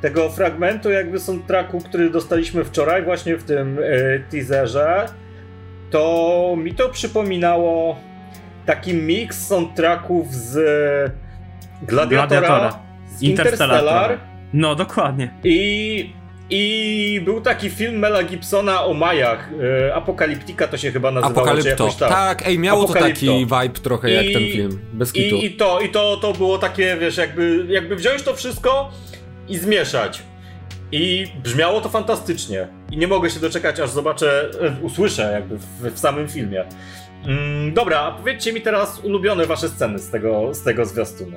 tego 0.00 0.30
fragmentu 0.30 0.90
jakby 0.90 1.20
soundtracku, 1.20 1.80
który 1.80 2.10
dostaliśmy 2.10 2.64
wczoraj 2.64 3.02
właśnie 3.04 3.36
w 3.36 3.44
tym 3.44 3.78
e, 3.82 4.18
teaserze, 4.30 5.06
to 5.90 6.54
mi 6.58 6.74
to 6.74 6.88
przypominało 6.88 7.96
taki 8.66 8.94
mix 8.94 9.46
soundtracków 9.46 10.34
z 10.34 10.54
Gladiatora, 11.82 12.26
Gladiatora. 12.40 12.78
z 13.16 13.22
Interstellar. 13.22 13.70
Interstellar 13.80 14.18
No, 14.52 14.74
dokładnie. 14.74 15.30
i 15.44 16.12
i 16.50 17.20
był 17.24 17.40
taki 17.40 17.70
film 17.70 17.98
Mela 17.98 18.22
Gibsona 18.22 18.84
o 18.84 18.94
Majach. 18.94 19.48
E, 19.88 19.94
Apokaliptika 19.94 20.68
to 20.68 20.76
się 20.76 20.90
chyba 20.92 21.10
nazywało. 21.10 21.56
jakoś 21.64 21.94
tak. 21.96 22.08
Tak, 22.08 22.46
ej, 22.46 22.58
miało 22.58 22.84
to 22.84 22.92
taki 22.92 23.26
vibe 23.26 23.80
trochę 23.82 24.10
jak 24.10 24.26
I- 24.26 24.32
ten 24.32 24.42
film. 24.42 24.80
Bez 24.92 25.12
kitu. 25.12 25.36
I, 25.36 25.44
I 25.44 25.50
to, 25.50 25.80
i 25.80 25.88
to, 25.88 26.16
to 26.16 26.32
było 26.32 26.58
takie, 26.58 26.96
wiesz, 27.00 27.16
jakby, 27.16 27.66
jakby 27.68 27.96
wziąć 27.96 28.22
to 28.22 28.34
wszystko 28.34 28.90
i 29.48 29.58
zmieszać. 29.58 30.22
I 30.92 31.26
brzmiało 31.42 31.80
to 31.80 31.88
fantastycznie. 31.88 32.68
I 32.90 32.96
nie 32.96 33.08
mogę 33.08 33.30
się 33.30 33.40
doczekać, 33.40 33.80
aż 33.80 33.90
zobaczę, 33.90 34.50
e, 34.60 34.76
usłyszę 34.82 35.30
jakby 35.32 35.56
w, 35.58 35.94
w 35.94 35.98
samym 35.98 36.28
filmie. 36.28 36.64
Mm, 37.26 37.74
dobra, 37.74 38.00
a 38.00 38.12
powiedzcie 38.12 38.52
mi 38.52 38.60
teraz 38.60 39.00
ulubione 39.04 39.46
wasze 39.46 39.68
sceny 39.68 39.98
z 39.98 40.10
tego, 40.10 40.54
z 40.54 40.62
tego 40.62 40.86
zwiastunu. 40.86 41.36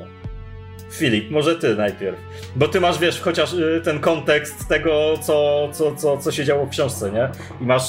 Filip, 0.97 1.31
może 1.31 1.55
ty 1.55 1.75
najpierw. 1.75 2.17
Bo 2.55 2.67
ty 2.67 2.81
masz, 2.81 2.99
wiesz, 2.99 3.21
chociaż 3.21 3.53
y, 3.53 3.81
ten 3.83 3.99
kontekst 3.99 4.67
tego, 4.67 5.13
co, 5.21 5.67
co, 5.71 5.95
co, 5.95 6.17
co 6.17 6.31
się 6.31 6.45
działo 6.45 6.65
w 6.65 6.69
książce, 6.69 7.11
nie? 7.11 7.29
I 7.61 7.65
masz 7.65 7.83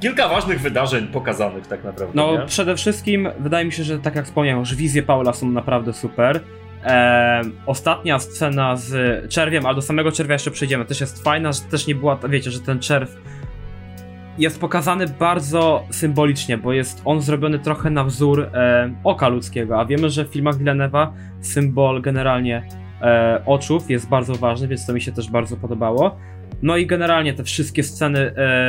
kilka 0.00 0.28
ważnych 0.28 0.60
wydarzeń 0.60 1.06
pokazanych 1.06 1.66
tak 1.66 1.84
naprawdę, 1.84 2.12
No, 2.14 2.32
nie? 2.38 2.46
przede 2.46 2.76
wszystkim 2.76 3.28
wydaje 3.38 3.64
mi 3.64 3.72
się, 3.72 3.84
że 3.84 3.98
tak 3.98 4.16
jak 4.16 4.24
wspomniałem, 4.24 4.60
już 4.60 4.74
wizje 4.74 5.02
Paula 5.02 5.32
są 5.32 5.50
naprawdę 5.50 5.92
super. 5.92 6.40
Em, 6.84 7.52
ostatnia 7.66 8.18
scena 8.18 8.76
z 8.76 8.92
czerwiem, 9.32 9.66
ale 9.66 9.74
do 9.74 9.82
samego 9.82 10.12
czerwia 10.12 10.32
jeszcze 10.32 10.50
przejdziemy, 10.50 10.84
też 10.84 11.00
jest 11.00 11.24
fajna, 11.24 11.52
że 11.52 11.60
też 11.60 11.86
nie 11.86 11.94
była, 11.94 12.18
wiecie, 12.28 12.50
że 12.50 12.60
ten 12.60 12.78
czerw 12.80 13.16
jest 14.38 14.60
pokazany 14.60 15.06
bardzo 15.08 15.84
symbolicznie, 15.90 16.58
bo 16.58 16.72
jest 16.72 17.02
on 17.04 17.20
zrobiony 17.20 17.58
trochę 17.58 17.90
na 17.90 18.04
wzór 18.04 18.42
e, 18.42 18.90
oka 19.04 19.28
ludzkiego, 19.28 19.80
a 19.80 19.84
wiemy, 19.84 20.10
że 20.10 20.24
w 20.24 20.28
filmach 20.28 20.56
Villeneuve'a 20.56 21.08
symbol 21.40 22.02
generalnie 22.02 22.68
e, 23.02 23.42
oczów 23.46 23.90
jest 23.90 24.08
bardzo 24.08 24.34
ważny, 24.34 24.68
więc 24.68 24.86
to 24.86 24.92
mi 24.92 25.00
się 25.00 25.12
też 25.12 25.30
bardzo 25.30 25.56
podobało. 25.56 26.16
No 26.62 26.76
i 26.76 26.86
generalnie 26.86 27.34
te 27.34 27.44
wszystkie 27.44 27.82
sceny, 27.82 28.18
e, 28.36 28.68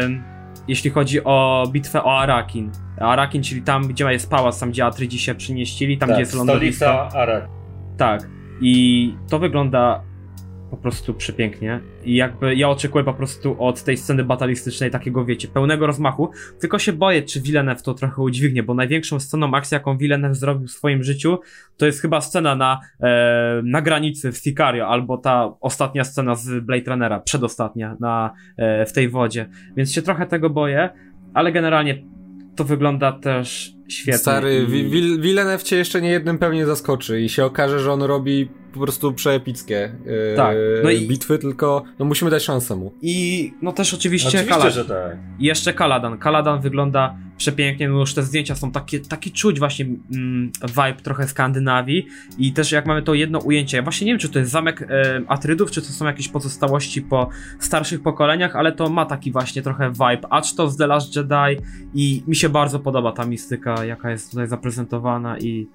jeśli 0.68 0.90
chodzi 0.90 1.24
o 1.24 1.64
bitwę 1.72 2.04
o 2.04 2.20
Arakin. 2.20 2.72
Arakin, 3.00 3.44
czyli 3.44 3.62
tam, 3.62 3.88
gdzie 3.88 4.12
jest 4.12 4.30
pałac, 4.30 4.60
tam 4.60 4.70
gdzie 4.70 4.86
Atrydzi 4.86 5.20
się 5.20 5.36
przynieścili, 5.36 5.98
tam 5.98 6.08
tak, 6.10 6.16
gdzie 6.16 6.22
jest 6.22 6.36
lądowisko. 6.36 6.86
stolica 6.86 7.20
Arak. 7.20 7.48
Tak. 7.98 8.30
I 8.62 9.16
to 9.30 9.40
wygląda 9.40 10.04
po 10.72 10.78
prostu 10.78 11.14
przepięknie. 11.14 11.80
I 12.04 12.16
jakby 12.16 12.56
ja 12.56 12.70
oczekuję 12.70 13.04
po 13.04 13.14
prostu 13.14 13.64
od 13.64 13.84
tej 13.84 13.98
sceny 13.98 14.24
batalistycznej 14.24 14.92
takiego, 14.92 15.26
wiecie, 15.26 15.48
pełnego 15.48 15.88
rozmachu. 15.88 16.32
Tylko 16.60 16.80
się 16.80 16.94
boję, 16.94 17.24
czy 17.24 17.42
Villeneuve 17.42 17.84
to 17.84 17.94
trochę 17.94 18.22
udźwignie, 18.22 18.64
bo 18.64 18.74
największą 18.74 19.20
sceną 19.20 19.54
akcji, 19.54 19.76
jaką 19.76 19.98
Villeneuve 19.98 20.36
zrobił 20.36 20.68
w 20.68 20.72
swoim 20.72 21.04
życiu, 21.04 21.40
to 21.78 21.86
jest 21.86 22.02
chyba 22.02 22.22
scena 22.22 22.56
na, 22.56 22.80
e, 23.00 23.62
na 23.64 23.82
granicy 23.82 24.32
w 24.32 24.38
Sicario, 24.38 24.88
albo 24.88 25.18
ta 25.18 25.54
ostatnia 25.62 26.04
scena 26.04 26.36
z 26.36 26.66
Blade 26.66 26.92
Runnera, 26.92 27.20
przedostatnia 27.20 27.98
na, 28.00 28.34
e, 28.58 28.86
w 28.86 28.94
tej 28.94 29.10
wodzie. 29.10 29.50
Więc 29.76 29.94
się 29.94 30.02
trochę 30.02 30.26
tego 30.26 30.50
boję, 30.50 30.90
ale 31.34 31.52
generalnie 31.52 32.04
to 32.56 32.64
wygląda 32.64 33.12
też 33.12 33.74
świetnie. 33.90 34.18
Stary, 34.18 34.66
Villeneuve 35.20 35.64
cię 35.64 35.76
jeszcze 35.76 36.02
nie 36.02 36.10
jednym 36.10 36.38
pewnie 36.38 36.66
zaskoczy 36.66 37.22
i 37.22 37.30
się 37.30 37.46
okaże, 37.46 37.80
że 37.80 37.92
on 37.92 38.02
robi 38.02 38.61
po 38.74 38.80
prostu 38.80 39.14
przeepickie 39.14 39.92
yy, 40.06 40.36
tak. 40.36 40.58
no 40.84 40.90
i... 40.90 41.08
bitwy, 41.08 41.38
tylko 41.38 41.84
no 42.00 42.06
musimy 42.06 42.32
dać 42.32 42.44
szansę 42.44 42.76
mu. 42.76 42.94
I 43.02 43.54
no 43.62 43.72
też 43.72 43.94
oczywiście, 43.94 44.28
oczywiście 44.28 44.50
Kaladan. 44.50 44.72
że 44.72 44.86
tak. 44.86 45.18
I 45.40 45.46
jeszcze 45.46 45.74
Kaladan. 45.74 46.18
Kaladan 46.18 46.62
wygląda 46.62 47.16
przepięknie, 47.42 47.90
no 47.90 48.00
już 48.00 48.14
te 48.14 48.24
zdjęcia 48.24 48.56
są 48.56 48.72
takie, 48.72 49.00
taki 49.00 49.32
czuć 49.32 49.60
właśnie 49.60 49.86
mm, 49.86 50.52
vibe 50.68 51.02
trochę 51.04 51.28
Skandynawii 51.28 52.08
i 52.38 52.54
też 52.54 52.72
jak 52.72 52.86
mamy 52.86 53.02
to 53.02 53.14
jedno 53.14 53.40
ujęcie, 53.40 53.78
ja 53.78 53.84
właśnie 53.84 54.06
nie 54.06 54.12
wiem 54.12 54.20
czy 54.20 54.30
to 54.30 54.40
jest 54.40 54.52
zamek 54.52 54.82
e, 54.82 55.22
Atrydów, 55.28 55.72
czy 55.72 55.82
to 55.82 55.88
są 55.88 56.06
jakieś 56.06 56.28
pozostałości 56.28 57.02
po 57.02 57.30
starszych 57.60 58.02
pokoleniach, 58.02 58.56
ale 58.56 58.72
to 58.72 58.90
ma 58.90 59.06
taki 59.06 59.32
właśnie 59.32 59.62
trochę 59.62 59.92
vibe, 59.92 60.28
acz 60.30 60.56
to 60.56 60.70
z 60.70 60.78
The 60.78 60.88
Last 60.88 61.16
Jedi 61.16 61.62
i 61.94 62.24
mi 62.28 62.36
się 62.36 62.50
bardzo 62.50 62.80
podoba 62.80 63.12
ta 63.12 63.26
mistyka, 63.26 63.86
jaka 63.86 64.12
jest 64.12 64.32
tutaj 64.32 64.48
zaprezentowana 64.48 65.40
i 65.40 65.68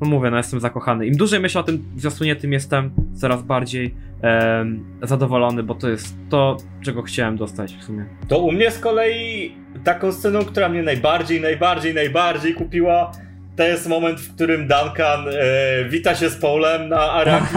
no 0.00 0.06
mówię, 0.06 0.30
no 0.30 0.36
jestem 0.36 0.60
zakochany. 0.60 1.06
Im 1.06 1.16
dłużej 1.16 1.40
myślę 1.40 1.60
o 1.60 1.64
tym 1.64 1.84
zwiastunie, 1.96 2.36
tym 2.36 2.52
jestem 2.52 2.90
coraz 3.14 3.42
bardziej 3.42 3.94
em, 4.22 4.84
zadowolony, 5.02 5.62
bo 5.62 5.74
to 5.74 5.88
jest 5.88 6.16
to, 6.30 6.56
czego 6.82 7.02
chciałem 7.02 7.36
dostać 7.36 7.74
w 7.74 7.84
sumie. 7.84 8.04
To 8.28 8.38
u 8.38 8.52
mnie 8.52 8.70
z 8.70 8.78
kolei 8.78 9.52
taką 9.84 10.12
sceną, 10.12 10.44
która 10.44 10.68
mnie 10.68 10.82
najbardziej, 10.82 11.40
najbardziej, 11.40 11.94
najbardziej 11.94 12.54
kupiła, 12.54 13.12
to 13.56 13.62
jest 13.62 13.88
moment, 13.88 14.20
w 14.20 14.34
którym 14.34 14.68
Duncan 14.68 15.28
e, 15.28 15.84
wita 15.88 16.14
się 16.14 16.30
z 16.30 16.36
Paulem 16.36 16.88
na 16.88 17.00
Arrakis. 17.00 17.56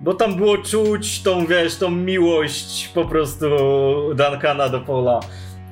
Bo 0.00 0.14
tam 0.14 0.34
było 0.34 0.58
czuć 0.58 1.22
tą, 1.22 1.46
wiesz, 1.46 1.76
tą 1.76 1.90
miłość 1.90 2.90
po 2.94 3.04
prostu 3.04 3.46
Duncana 4.14 4.68
do 4.68 4.80
Paula. 4.80 5.20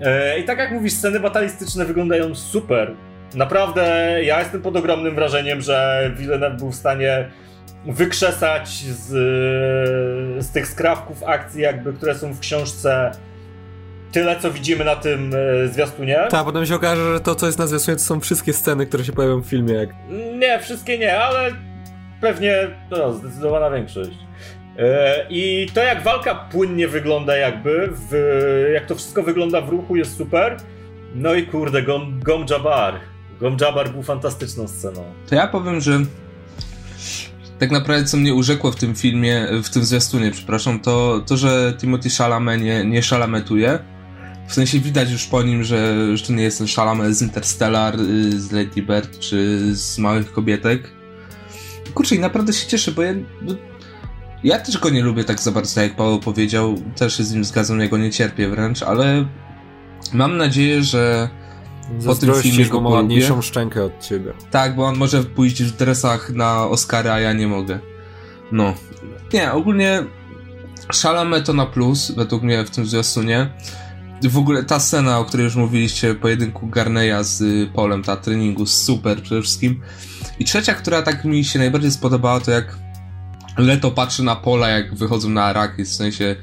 E, 0.01 0.39
I 0.39 0.45
tak 0.45 0.59
jak 0.59 0.73
mówisz, 0.73 0.93
sceny 0.93 1.21
batalistyczne 1.21 1.85
wyglądają 1.85 2.35
super. 2.35 2.95
Naprawdę, 3.35 4.17
ja 4.25 4.41
jestem 4.41 4.63
pod 4.63 4.77
ogromnym 4.77 5.15
wrażeniem, 5.15 5.61
że 5.61 6.11
Villeneuve 6.17 6.57
był 6.57 6.71
w 6.71 6.75
stanie 6.75 7.29
wykrzesać 7.87 8.69
z, 8.69 9.09
z 10.45 10.51
tych 10.51 10.67
skrawków 10.67 11.23
akcji, 11.23 11.63
jakby, 11.63 11.93
które 11.93 12.15
są 12.15 12.33
w 12.33 12.41
książce, 12.41 13.13
tyle, 14.13 14.41
co 14.41 14.51
widzimy 14.51 14.85
na 14.85 14.97
tym 14.97 15.33
e, 15.35 15.69
zwiastunie. 15.69 16.19
Tak, 16.31 16.45
potem 16.45 16.67
się 16.67 16.75
okaże, 16.75 17.13
że 17.13 17.21
to, 17.21 17.35
co 17.35 17.47
jest 17.47 17.59
na 17.59 17.67
zwiastunie, 17.67 17.97
to 17.97 18.03
są 18.03 18.21
wszystkie 18.21 18.53
sceny, 18.53 18.87
które 18.87 19.05
się 19.05 19.13
pojawią 19.13 19.41
w 19.41 19.47
filmie. 19.47 19.75
Jak... 19.75 19.91
Nie, 20.39 20.59
wszystkie 20.59 20.99
nie, 20.99 21.19
ale 21.19 21.51
pewnie 22.21 22.69
no, 22.91 23.13
zdecydowana 23.13 23.71
większość. 23.71 24.19
E, 24.79 25.27
I 25.31 25.67
to, 25.75 25.81
jak 25.81 26.03
walka 26.03 26.35
płynnie 26.35 26.89
wygląda, 26.89 27.37
jakby, 27.37 27.89
w, 27.93 28.15
jak 28.75 28.87
to 28.87 28.95
wszystko 28.95 29.23
wygląda 29.23 29.61
w 29.61 29.69
ruchu, 29.69 29.97
jest 29.97 30.17
super. 30.17 30.57
No 31.15 31.35
i 31.35 31.47
kurde, 31.47 31.83
Gom, 31.83 32.21
Gom 32.23 32.47
Jabbar. 32.51 32.95
Gom 33.41 33.57
Jabbar 33.61 33.93
był 33.93 34.03
fantastyczną 34.03 34.69
sceną. 34.69 35.05
To 35.27 35.35
ja 35.35 35.47
powiem, 35.47 35.81
że 35.81 36.01
tak 37.59 37.71
naprawdę 37.71 38.05
co 38.05 38.17
mnie 38.17 38.35
urzekło 38.35 38.73
w 38.73 38.77
tym 38.77 38.95
filmie, 38.95 39.49
w 39.63 39.71
tym 39.71 39.85
zwiastunie, 39.85 40.31
przepraszam, 40.31 40.81
to 40.81 41.23
to, 41.27 41.37
że 41.37 41.75
Timothy 41.79 42.11
Chalamet 42.11 42.61
nie, 42.61 42.85
nie 42.85 43.03
szalametuje. 43.03 43.79
W 44.49 44.55
sensie 44.55 44.79
widać 44.79 45.11
już 45.11 45.27
po 45.27 45.43
nim, 45.43 45.65
że, 45.65 46.17
że 46.17 46.27
to 46.27 46.33
nie 46.33 46.43
jest 46.43 46.59
ten 46.59 46.67
Chalamet 46.67 47.15
z 47.15 47.23
Interstellar, 47.23 48.01
y, 48.01 48.41
z 48.41 48.53
Lady 48.53 48.83
Bird 48.83 49.19
czy 49.19 49.61
z 49.75 49.99
Małych 49.99 50.33
Kobietek. 50.33 50.91
Kurczę, 51.95 52.15
i 52.15 52.19
naprawdę 52.19 52.53
się 52.53 52.67
cieszę, 52.67 52.93
bo 52.93 53.03
ja, 53.03 53.15
bo 53.43 53.53
ja 54.45 54.59
też 54.59 54.79
go 54.79 54.91
nie 54.91 55.03
lubię 55.03 55.25
tak 55.25 55.41
za 55.41 55.53
bardzo, 55.53 55.75
tak 55.75 55.85
jak 55.85 55.97
Paweł 55.97 56.21
powiedział. 56.21 56.75
Też 56.97 57.17
się 57.17 57.25
z 57.25 57.33
nim 57.33 57.45
zgadzam, 57.45 57.81
ja 57.81 57.89
go 57.89 57.99
nie 57.99 58.11
cierpię 58.11 58.49
wręcz, 58.49 58.83
ale 58.83 59.27
mam 60.13 60.37
nadzieję, 60.37 60.83
że 60.83 61.29
po 62.07 62.15
tym 62.15 62.35
filmie 62.35 62.67
go 62.67 62.81
ma 62.81 62.91
ładniejszą 62.91 63.43
szczękę 63.43 63.85
od 63.85 64.01
ciebie. 64.01 64.33
Tak, 64.51 64.77
bo 64.77 64.87
on 64.87 64.97
może 64.97 65.25
pójść 65.25 65.63
w 65.63 65.77
dresach 65.77 66.31
na 66.31 66.69
Oscary, 66.69 67.11
a 67.11 67.21
ja 67.21 67.33
nie 67.33 67.49
mogę. 67.49 67.79
No. 68.53 68.75
Nie, 69.33 69.53
ogólnie 69.53 70.05
Chalamet 71.03 71.47
to 71.47 71.53
na 71.53 71.67
plus, 71.67 72.11
według 72.11 72.43
mnie 72.43 72.65
w 72.65 72.71
tym 72.71 72.87
zwiastunie. 72.87 73.51
W 74.23 74.39
ogóle 74.39 74.65
ta 74.65 74.81
scena, 74.81 75.19
o 75.19 75.25
której 75.25 75.45
już 75.45 75.57
mówiliście, 75.57 76.15
pojedynku 76.15 76.67
Garneya 76.67 77.23
z 77.25 77.69
Polem, 77.73 78.03
ta 78.03 78.17
treningu, 78.17 78.67
super 78.67 79.23
przede 79.23 79.43
wszystkim. 79.43 79.81
I 80.39 80.45
trzecia, 80.45 80.75
która 80.75 81.03
tak 81.03 81.25
mi 81.25 81.45
się 81.45 81.59
najbardziej 81.59 81.91
spodobała, 81.91 82.41
to 82.41 82.51
jak 82.51 82.79
Leto 83.59 83.91
patrzy 83.91 84.23
na 84.23 84.37
Pola, 84.37 84.69
jak 84.69 84.95
wychodzą 84.95 85.29
na 85.29 85.45
Arrakis, 85.45 85.91
w 85.91 85.95
sensie 85.95 86.37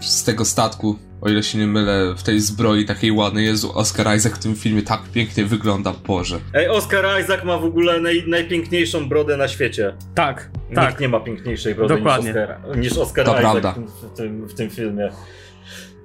z 0.00 0.24
tego 0.24 0.44
statku, 0.44 0.98
o 1.24 1.28
ile 1.28 1.42
się 1.42 1.58
nie 1.58 1.66
mylę, 1.66 2.14
w 2.16 2.22
tej 2.22 2.40
zbroi 2.40 2.84
takiej 2.84 3.12
ładnej. 3.12 3.46
Jezu, 3.46 3.78
Oscar 3.78 4.16
Isaac 4.16 4.34
w 4.34 4.42
tym 4.42 4.56
filmie 4.56 4.82
tak 4.82 5.02
pięknie 5.12 5.44
wygląda, 5.44 5.94
Boże. 6.06 6.38
Ej, 6.54 6.68
Oscar 6.68 7.20
Isaac 7.22 7.44
ma 7.44 7.58
w 7.58 7.64
ogóle 7.64 8.00
naj, 8.00 8.24
najpiękniejszą 8.26 9.08
brodę 9.08 9.36
na 9.36 9.48
świecie. 9.48 9.94
Tak, 10.14 10.50
Nikt 10.68 10.74
tak. 10.74 11.00
nie 11.00 11.08
ma 11.08 11.20
piękniejszej 11.20 11.74
brody 11.74 11.94
Dokładnie. 11.96 12.30
niż 12.30 12.36
Oscar, 12.36 12.76
niż 12.78 12.92
Oscar 12.98 13.26
To 13.26 13.30
Isaac 13.30 13.42
prawda. 13.42 13.72
W, 13.72 13.74
tym, 13.74 13.86
w, 13.86 14.16
tym, 14.16 14.48
w 14.48 14.54
tym 14.54 14.70
filmie. 14.70 15.10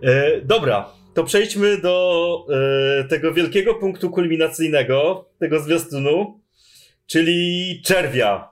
E, 0.03 0.41
dobra, 0.41 0.89
to 1.13 1.23
przejdźmy 1.23 1.77
do 1.81 2.45
e, 2.99 3.03
tego 3.03 3.33
wielkiego 3.33 3.75
punktu 3.75 4.09
kulminacyjnego 4.09 5.25
tego 5.39 5.59
zwiastunu, 5.59 6.39
czyli 7.07 7.81
czerwia. 7.85 8.49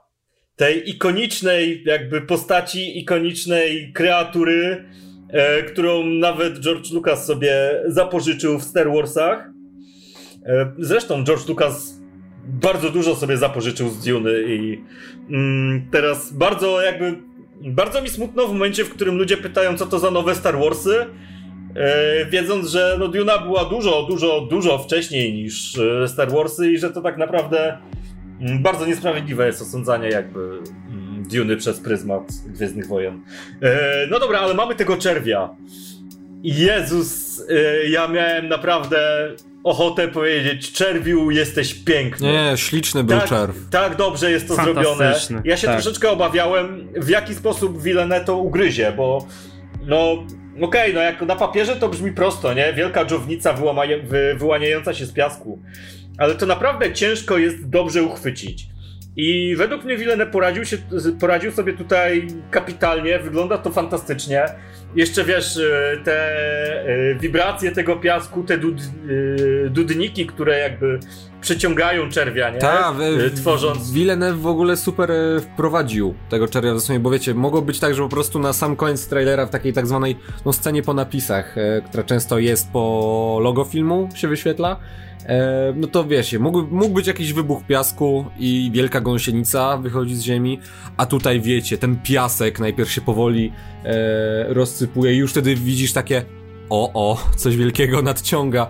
Tej 0.56 0.90
ikonicznej 0.90 1.82
jakby 1.86 2.20
postaci, 2.20 2.98
ikonicznej 2.98 3.92
kreatury, 3.92 4.84
e, 5.28 5.62
którą 5.62 6.04
nawet 6.04 6.60
George 6.60 6.92
Lucas 6.92 7.26
sobie 7.26 7.82
zapożyczył 7.86 8.58
w 8.58 8.64
Star 8.64 8.92
Warsach. 8.92 9.50
E, 10.46 10.72
zresztą 10.78 11.24
George 11.24 11.48
Lucas 11.48 11.98
bardzo 12.48 12.90
dużo 12.90 13.16
sobie 13.16 13.36
zapożyczył 13.36 13.88
z 13.88 14.04
Duny 14.04 14.42
i 14.46 14.84
mm, 15.30 15.88
teraz 15.90 16.32
bardzo 16.32 16.82
jakby 16.82 17.28
bardzo 17.60 18.02
mi 18.02 18.08
smutno 18.08 18.46
w 18.46 18.52
momencie, 18.52 18.84
w 18.84 18.90
którym 18.90 19.18
ludzie 19.18 19.36
pytają, 19.36 19.76
co 19.76 19.86
to 19.86 19.98
za 19.98 20.10
nowe 20.10 20.34
Star 20.34 20.58
Warsy, 20.58 21.06
e, 21.74 22.26
wiedząc, 22.26 22.68
że 22.68 22.96
no 22.98 23.08
Duna 23.08 23.38
była 23.38 23.64
dużo, 23.64 24.02
dużo, 24.02 24.40
dużo 24.40 24.78
wcześniej 24.78 25.34
niż 25.34 25.78
e, 25.78 26.08
Star 26.08 26.30
Warsy 26.30 26.72
i 26.72 26.78
że 26.78 26.90
to 26.90 27.02
tak 27.02 27.18
naprawdę 27.18 27.78
mm, 28.40 28.62
bardzo 28.62 28.86
niesprawiedliwe 28.86 29.46
jest 29.46 29.62
osądzanie 29.62 30.08
jakby 30.08 30.40
mm, 30.40 31.07
Duny 31.18 31.56
przez 31.56 31.80
pryzmat 31.80 32.22
Gwiezdnych 32.46 32.86
Wojen. 32.86 33.20
E, 33.62 34.06
no 34.10 34.20
dobra, 34.20 34.38
ale 34.40 34.54
mamy 34.54 34.74
tego 34.74 34.96
czerwia. 34.96 35.48
Jezus, 36.42 37.40
e, 37.50 37.88
ja 37.88 38.08
miałem 38.08 38.48
naprawdę 38.48 38.98
ochotę 39.64 40.08
powiedzieć, 40.08 40.72
czerwiu, 40.72 41.30
jesteś 41.30 41.74
piękny. 41.74 42.32
Nie, 42.32 42.56
śliczny 42.56 43.04
był 43.04 43.18
tak, 43.18 43.28
czerw. 43.28 43.56
tak 43.70 43.96
dobrze 43.96 44.30
jest 44.30 44.48
to 44.48 44.54
Fantastyczny, 44.54 44.84
zrobione. 44.84 45.42
Ja 45.44 45.56
się 45.56 45.66
tak. 45.66 45.76
troszeczkę 45.76 46.10
obawiałem, 46.10 46.88
w 46.96 47.08
jaki 47.08 47.34
sposób 47.34 47.82
Villeneuve 47.82 48.24
to 48.24 48.36
ugryzie, 48.36 48.92
bo 48.96 49.26
no 49.86 50.26
okej, 50.60 50.94
no 50.94 51.00
jak 51.00 51.22
na 51.22 51.36
papierze 51.36 51.76
to 51.76 51.88
brzmi 51.88 52.12
prosto, 52.12 52.54
nie? 52.54 52.72
Wielka 52.72 53.04
dżownica 53.04 53.52
wyłamaje, 53.52 54.02
wy, 54.02 54.34
wyłaniająca 54.38 54.94
się 54.94 55.06
z 55.06 55.12
piasku. 55.12 55.58
Ale 56.18 56.34
to 56.34 56.46
naprawdę 56.46 56.92
ciężko 56.92 57.38
jest 57.38 57.68
dobrze 57.68 58.02
uchwycić. 58.02 58.66
I 59.20 59.56
według 59.56 59.84
mnie 59.84 59.96
Villeneuve 59.96 60.30
poradził, 60.32 60.64
się, 60.64 60.76
poradził 61.20 61.52
sobie 61.52 61.72
tutaj 61.72 62.26
kapitalnie, 62.50 63.18
wygląda 63.18 63.58
to 63.58 63.70
fantastycznie. 63.70 64.44
Jeszcze 64.96 65.24
wiesz, 65.24 65.56
e, 65.56 65.96
te 66.04 66.36
e, 66.86 67.14
wibracje 67.14 67.72
tego 67.72 67.96
piasku, 67.96 68.42
te 68.42 68.58
dud, 68.58 68.76
e, 68.80 69.70
dudniki, 69.70 70.26
które 70.26 70.58
jakby 70.58 71.00
przyciągają 71.40 72.10
czerwia, 72.10 72.50
nie? 72.50 72.58
Tak, 72.58 72.94
tworząc. 73.34 73.92
Villeneuve 73.92 74.40
w 74.40 74.46
ogóle 74.46 74.76
super 74.76 75.10
e, 75.10 75.40
wprowadził 75.40 76.14
tego 76.28 76.48
czerwia 76.48 76.74
w 76.74 76.80
sumie, 76.80 77.00
bo 77.00 77.10
wiecie, 77.10 77.34
mogło 77.34 77.62
być 77.62 77.80
tak, 77.80 77.94
że 77.94 78.02
po 78.02 78.08
prostu 78.08 78.38
na 78.38 78.52
sam 78.52 78.76
koniec 78.76 79.08
trailera 79.08 79.46
w 79.46 79.50
takiej 79.50 79.72
tak 79.72 79.86
zwanej 79.86 80.16
no, 80.46 80.52
scenie 80.52 80.82
po 80.82 80.94
napisach, 80.94 81.58
e, 81.58 81.82
która 81.88 82.02
często 82.02 82.38
jest 82.38 82.72
po 82.72 83.38
logo 83.42 83.64
filmu, 83.64 84.08
się 84.14 84.28
wyświetla, 84.28 84.80
e, 85.28 85.72
no 85.76 85.86
to 85.86 86.04
wiecie, 86.04 86.38
mógł, 86.38 86.62
mógł 86.70 86.94
być 86.94 87.06
jakiś 87.06 87.32
wybuch 87.32 87.66
piasku 87.66 88.24
i 88.38 88.70
wielka 88.74 89.00
gąsienica 89.00 89.76
wychodzi 89.76 90.16
z 90.16 90.22
ziemi, 90.22 90.60
a 90.96 91.06
tutaj 91.06 91.40
wiecie, 91.40 91.78
ten 91.78 91.96
piasek 92.02 92.60
najpierw 92.60 92.92
się 92.92 93.00
powoli 93.00 93.52
e, 93.84 94.54
rozsypuje 94.54 95.14
i 95.14 95.16
już 95.16 95.30
wtedy 95.30 95.54
widzisz 95.54 95.92
takie 95.92 96.24
o, 96.70 96.90
o, 96.94 97.18
coś 97.36 97.56
wielkiego 97.56 98.02
nadciąga. 98.02 98.68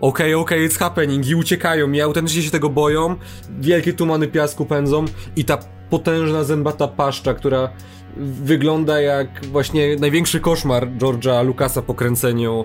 Okej, 0.00 0.34
okej, 0.34 0.68
it's 0.68 0.78
happening 0.78 1.26
i 1.26 1.34
uciekają 1.34 1.92
i 1.92 2.00
autentycznie 2.00 2.42
się 2.42 2.50
tego 2.50 2.70
boją. 2.70 3.16
Wielkie 3.60 3.92
tumany 3.92 4.28
piasku 4.28 4.66
pędzą 4.66 5.04
i 5.36 5.44
ta 5.44 5.58
potężna 5.90 6.44
zębata 6.44 6.88
paszcza, 6.88 7.34
która 7.34 7.70
wygląda 8.18 9.00
jak 9.00 9.46
właśnie 9.46 9.96
największy 9.96 10.40
koszmar 10.40 10.88
George'a 10.98 11.44
Lucasa 11.46 11.82
po 11.82 11.94
kręceniu 11.94 12.64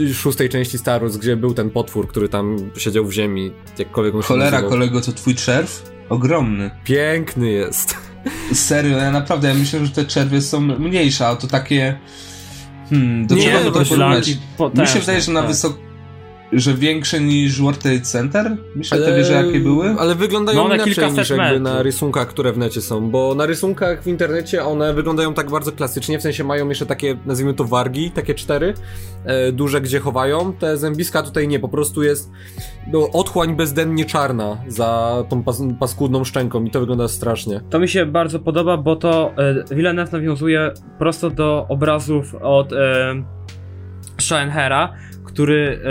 e, 0.00 0.14
szóstej 0.14 0.48
części 0.48 0.78
Star 0.78 1.00
Wars, 1.00 1.16
gdzie 1.16 1.36
był 1.36 1.54
ten 1.54 1.70
potwór, 1.70 2.08
który 2.08 2.28
tam 2.28 2.56
siedział 2.76 3.04
w 3.04 3.12
ziemi, 3.12 3.52
jakkolwiek 3.78 4.14
on 4.14 4.22
Cholera, 4.22 4.50
nazywał. 4.50 4.70
kolego, 4.70 5.00
to 5.00 5.12
twój 5.12 5.34
czerw? 5.34 5.92
Ogromny. 6.08 6.70
Piękny 6.84 7.50
jest. 7.50 7.96
Serio, 8.52 8.98
ja 8.98 9.10
naprawdę, 9.10 9.48
ja 9.48 9.54
myślę, 9.54 9.86
że 9.86 9.92
te 9.92 10.04
czerwie 10.04 10.40
są 10.40 10.60
mniejsze, 10.60 11.26
a 11.26 11.36
to 11.36 11.46
takie... 11.46 11.98
Hmm, 12.90 13.26
do 13.26 13.34
Nie, 13.34 13.42
czego 13.42 13.58
by 13.58 13.64
to 13.78 13.84
porównać? 13.84 14.28
Mi 14.74 14.86
się 14.86 15.00
wydaje, 15.00 15.20
że 15.20 15.32
na 15.32 15.40
tak. 15.40 15.50
wysok... 15.50 15.78
że 16.52 16.74
większe 16.74 17.20
niż 17.20 17.62
World 17.62 17.78
Trade 17.78 18.00
Center? 18.00 18.56
Myślę, 18.76 18.98
te 18.98 19.16
wieże 19.16 19.32
jakie 19.32 19.60
były? 19.60 19.94
Ale 19.98 20.14
wyglądają 20.14 20.58
No 20.58 20.74
inaczej 20.74 20.94
kilkaset 20.94 21.18
niż 21.18 21.30
jakby 21.30 21.60
na 21.60 21.82
rysunkach, 21.82 22.28
które 22.28 22.52
w 22.52 22.58
necie 22.58 22.80
są, 22.80 23.10
bo 23.10 23.34
na 23.34 23.46
rysunkach 23.46 24.02
w 24.02 24.06
internecie 24.06 24.64
one 24.64 24.94
wyglądają 24.94 25.34
tak 25.34 25.50
bardzo 25.50 25.72
klasycznie, 25.72 26.18
w 26.18 26.22
sensie 26.22 26.44
mają 26.44 26.68
jeszcze 26.68 26.86
takie, 26.86 27.18
nazwijmy 27.26 27.54
to 27.54 27.64
wargi, 27.64 28.10
takie 28.10 28.34
cztery, 28.34 28.74
e, 29.24 29.52
duże, 29.52 29.80
gdzie 29.80 30.00
chowają. 30.00 30.52
Te 30.52 30.76
zębiska 30.76 31.22
tutaj 31.22 31.48
nie, 31.48 31.60
po 31.60 31.68
prostu 31.68 32.02
jest 32.02 32.30
no, 32.92 33.10
otchłań 33.10 33.56
bezdennie 33.56 34.04
czarna 34.04 34.58
za 34.68 35.24
tą 35.28 35.42
pas 35.42 35.62
paskudną 35.80 36.24
szczęką 36.24 36.64
i 36.64 36.70
to 36.70 36.80
wygląda 36.80 37.08
strasznie. 37.08 37.60
To 37.70 37.78
mi 37.78 37.88
się 37.88 38.06
bardzo 38.06 38.38
podoba, 38.38 38.76
bo 38.76 38.96
to 38.96 39.32
e, 39.70 39.74
Villeneuve 39.74 40.12
nawiązuje 40.12 40.70
prosto 40.98 41.30
do 41.30 41.66
obrazów 41.68 42.34
od 42.34 42.72
e, 42.72 43.41
Schoenhera, 44.22 44.94
który 45.24 45.80
e, 45.84 45.88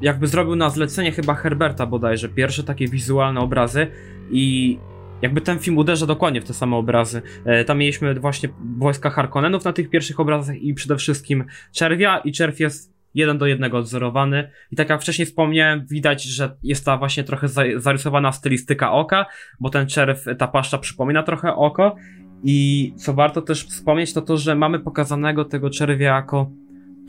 jakby 0.00 0.26
zrobił 0.26 0.56
na 0.56 0.70
zlecenie 0.70 1.12
chyba 1.12 1.34
Herberta 1.34 1.86
bodajże. 1.86 2.28
Pierwsze 2.28 2.64
takie 2.64 2.88
wizualne 2.88 3.40
obrazy 3.40 3.86
i 4.30 4.78
jakby 5.22 5.40
ten 5.40 5.58
film 5.58 5.78
uderza 5.78 6.06
dokładnie 6.06 6.40
w 6.40 6.44
te 6.44 6.54
same 6.54 6.76
obrazy. 6.76 7.22
E, 7.44 7.64
tam 7.64 7.78
mieliśmy 7.78 8.14
właśnie 8.14 8.48
wojska 8.78 9.10
Harkonnenów 9.10 9.64
na 9.64 9.72
tych 9.72 9.90
pierwszych 9.90 10.20
obrazach 10.20 10.56
i 10.56 10.74
przede 10.74 10.96
wszystkim 10.96 11.44
czerwia 11.72 12.18
i 12.18 12.32
czerw 12.32 12.60
jest 12.60 13.00
jeden 13.14 13.38
do 13.38 13.46
jednego 13.46 13.78
odzorowany. 13.78 14.50
I 14.70 14.76
tak 14.76 14.88
jak 14.88 15.02
wcześniej 15.02 15.26
wspomniałem, 15.26 15.86
widać, 15.86 16.22
że 16.24 16.56
jest 16.62 16.84
ta 16.84 16.96
właśnie 16.96 17.24
trochę 17.24 17.48
za- 17.48 17.62
zarysowana 17.76 18.32
stylistyka 18.32 18.92
oka, 18.92 19.26
bo 19.60 19.70
ten 19.70 19.86
czerw, 19.86 20.24
ta 20.38 20.48
paszcza 20.48 20.78
przypomina 20.78 21.22
trochę 21.22 21.54
oko. 21.54 21.96
I 22.44 22.92
co 22.96 23.14
warto 23.14 23.42
też 23.42 23.64
wspomnieć, 23.64 24.12
to 24.12 24.22
to, 24.22 24.36
że 24.36 24.54
mamy 24.54 24.78
pokazanego 24.78 25.44
tego 25.44 25.70
czerwia 25.70 26.14
jako 26.16 26.50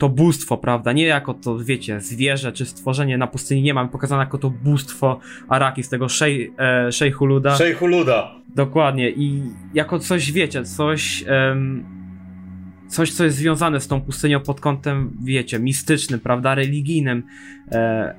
to 0.02 0.08
bóstwo, 0.08 0.56
prawda? 0.56 0.92
Nie 0.92 1.06
jako 1.06 1.34
to, 1.34 1.58
wiecie, 1.58 2.00
zwierzę 2.00 2.52
czy 2.52 2.66
stworzenie 2.66 3.18
na 3.18 3.26
pustyni, 3.26 3.62
nie 3.62 3.74
mamy 3.74 3.88
pokazane 3.88 4.22
jako 4.22 4.38
to 4.38 4.50
bóstwo 4.50 5.20
Araki 5.48 5.82
z 5.82 5.88
tego 5.88 6.08
szej, 6.08 6.52
e, 6.58 6.92
Szejhu 6.92 7.26
Luda. 7.26 7.56
Szejchu 7.56 7.86
Luda. 7.86 8.34
Dokładnie 8.54 9.10
i 9.10 9.42
jako 9.74 9.98
coś, 9.98 10.32
wiecie, 10.32 10.64
coś... 10.64 11.24
em, 11.26 11.84
Coś, 12.88 13.12
co 13.12 13.24
jest 13.24 13.36
związane 13.36 13.80
z 13.80 13.88
tą 13.88 14.00
pustynią 14.00 14.40
pod 14.40 14.60
kątem, 14.60 15.16
wiecie, 15.24 15.58
mistycznym, 15.58 16.20
prawda, 16.20 16.54
religijnym. 16.54 17.22
E, 17.72 18.14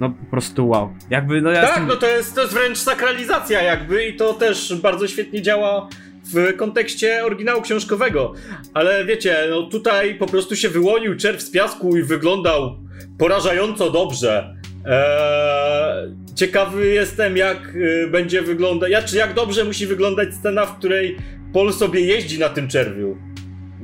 no 0.00 0.10
po 0.10 0.26
prostu 0.30 0.68
wow. 0.68 0.92
Jakby, 1.10 1.42
no 1.42 1.50
ja 1.50 1.60
Tak, 1.60 1.68
jestem... 1.68 1.86
no 1.86 1.96
to 1.96 2.06
jest, 2.06 2.34
to 2.34 2.40
jest 2.40 2.54
wręcz 2.54 2.78
sakralizacja 2.78 3.62
jakby 3.62 4.06
i 4.06 4.16
to 4.16 4.34
też 4.34 4.74
bardzo 4.82 5.08
świetnie 5.08 5.42
działa 5.42 5.88
w 6.24 6.56
kontekście 6.56 7.24
oryginału 7.24 7.62
książkowego. 7.62 8.34
Ale 8.74 9.04
wiecie, 9.04 9.36
no 9.50 9.62
tutaj 9.62 10.14
po 10.14 10.26
prostu 10.26 10.56
się 10.56 10.68
wyłonił 10.68 11.16
czerw 11.16 11.42
z 11.42 11.50
piasku 11.50 11.96
i 11.96 12.02
wyglądał 12.02 12.76
porażająco 13.18 13.90
dobrze. 13.90 14.56
Eee, 14.86 16.14
ciekawy 16.34 16.86
jestem, 16.86 17.36
jak 17.36 17.74
y, 17.74 18.08
będzie 18.10 18.42
wyglądać, 18.42 18.90
jak, 18.90 19.04
czy 19.04 19.16
jak 19.16 19.34
dobrze 19.34 19.64
musi 19.64 19.86
wyglądać 19.86 20.34
scena, 20.34 20.66
w 20.66 20.78
której 20.78 21.16
Paul 21.52 21.72
sobie 21.72 22.00
jeździ 22.00 22.38
na 22.38 22.48
tym 22.48 22.68
czerwiu. 22.68 23.16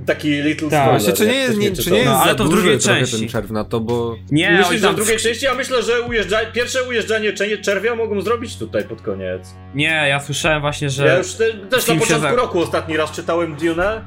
Taki 0.09 0.29
little 0.43 0.71
Tak. 0.71 0.81
spoiler, 0.83 1.01
Właśnie, 1.01 1.13
czy 1.13 1.27
nie, 1.27 1.39
jest, 1.39 1.59
nie, 1.59 1.73
czy 1.73 1.91
nie 1.91 1.97
jest 1.99 2.11
No, 2.11 2.19
ale 2.21 2.33
za 2.33 2.39
to 2.39 2.45
w 2.45 2.49
drugiej 2.51 2.79
części. 2.79 3.19
ten 3.21 3.29
czerw 3.29 3.51
na 3.51 3.65
to, 3.65 3.81
bo... 3.81 4.17
Nie, 4.31 4.51
Myślisz, 4.51 4.69
oj, 4.71 4.79
że 4.79 4.83
tam- 4.87 4.93
w 4.93 4.97
drugiej 4.97 5.17
części? 5.19 5.45
Ja 5.45 5.55
myślę, 5.55 5.83
że 5.83 6.03
ujeżdża... 6.03 6.39
pierwsze 6.53 6.83
ujeżdżanie 6.85 7.33
cze- 7.33 7.59
czerwia 7.59 7.95
mogą 7.95 8.21
zrobić 8.21 8.57
tutaj 8.57 8.85
pod 8.85 9.03
koniec. 9.03 9.55
Nie, 9.75 10.05
ja 10.09 10.21
słyszałem 10.21 10.61
właśnie, 10.61 10.91
że... 10.91 11.07
Ja 11.07 11.19
już 11.19 11.33
te, 11.35 11.45
też 11.55 11.87
na 11.87 11.95
początku 11.95 12.37
roku 12.37 12.61
ostatni 12.61 12.97
raz 12.97 13.13
czytałem 13.13 13.57
Dune 13.57 14.01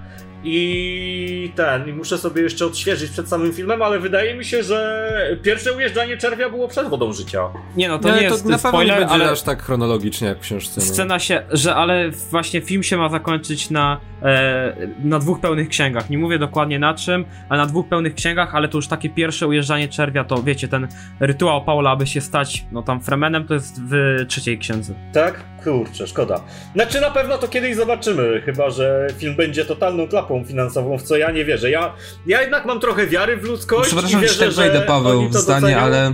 i 0.44 1.52
ten, 1.56 1.90
i 1.90 1.94
muszę 1.94 2.18
sobie 2.18 2.42
jeszcze 2.42 2.66
odświeżyć 2.66 3.12
przed 3.12 3.30
samym 3.30 3.54
filmem, 3.54 3.82
ale 3.82 4.00
wydaje 4.00 4.36
mi 4.36 4.46
się, 4.46 4.64
że 4.64 5.12
pierwsze 5.44 5.74
ujeżdżanie 5.74 6.18
czerwia 6.18 6.50
było 6.50 6.68
przed 6.68 6.88
wodą 6.90 7.14
życia. 7.14 7.50
Nie 7.76 7.90
no, 7.90 8.00
to 8.00 8.08
No, 8.08 8.16
nie 8.16 8.22
jest 8.22 8.46
na 8.46 8.58
pewno 8.58 8.70
spoiler, 8.70 8.96
nie 8.96 9.00
będzie 9.00 9.14
ale 9.14 9.32
aż 9.32 9.42
tak 9.42 9.64
chronologicznie 9.64 10.28
jak 10.28 10.38
w 10.38 10.42
książce. 10.42 10.82
No. 10.82 10.88
scena 10.88 11.20
się, 11.20 11.44
że 11.52 11.76
ale 11.76 12.12
właśnie 12.12 12.62
film 12.62 12.84
się 12.84 12.98
ma 12.98 13.10
zakończyć 13.10 13.70
na, 13.70 14.00
e, 14.24 14.88
na 15.04 15.20
dwóch 15.20 15.40
pełnych 15.40 15.70
księgach. 15.70 16.10
Nie 16.10 16.18
mówię 16.18 16.40
dokładnie 16.40 16.80
na 16.80 16.94
czym, 16.94 17.26
ale 17.50 17.62
na 17.62 17.68
dwóch 17.68 17.88
pełnych 17.88 18.16
księgach, 18.16 18.56
ale 18.56 18.68
to 18.68 18.78
już 18.78 18.88
takie 18.88 19.10
pierwsze 19.10 19.48
ujeżdżanie 19.48 19.88
czerwia, 19.88 20.24
to 20.24 20.44
wiecie, 20.44 20.68
ten 20.68 20.88
rytuał 21.20 21.64
Paula, 21.66 21.90
aby 21.90 22.08
się 22.08 22.22
stać, 22.22 22.66
no 22.72 22.84
tam 22.84 23.02
fremenem, 23.02 23.48
to 23.48 23.54
jest 23.54 23.82
w 23.84 24.26
trzeciej 24.28 24.58
księdze. 24.58 24.94
Tak? 25.14 25.44
Kurczę, 25.64 26.08
szkoda. 26.08 26.44
Znaczy 26.76 27.02
na 27.02 27.12
pewno 27.12 27.38
to 27.38 27.48
kiedyś 27.48 27.76
zobaczymy, 27.76 28.42
chyba 28.46 28.70
że 28.70 29.08
film 29.18 29.36
będzie 29.36 29.66
totalną 29.66 30.08
klapą 30.08 30.44
finansową, 30.46 30.98
w 30.98 31.04
co 31.04 31.18
ja 31.18 31.32
nie 31.32 31.46
wierzę. 31.46 31.70
Ja, 31.72 31.94
ja 32.26 32.42
jednak 32.42 32.66
mam 32.66 32.80
trochę 32.80 33.08
wiary 33.08 33.38
w 33.38 33.44
ludzkość 33.44 33.90
Przepraszam, 33.90 34.24
i 34.24 34.28
że 34.28 34.46
tak 34.46 34.54
wejdę, 34.54 34.82
Paweł, 34.82 35.30
w 35.30 35.34
zdanie, 35.34 35.62
docenią. 35.62 35.80
ale 35.80 36.14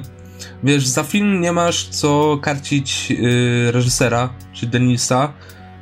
wiesz, 0.63 0.87
za 0.87 1.03
film 1.03 1.41
nie 1.41 1.51
masz 1.51 1.87
co 1.87 2.37
karcić 2.41 3.09
yy, 3.11 3.71
reżysera, 3.71 4.29
czy 4.53 4.65
Denisa, 4.67 5.33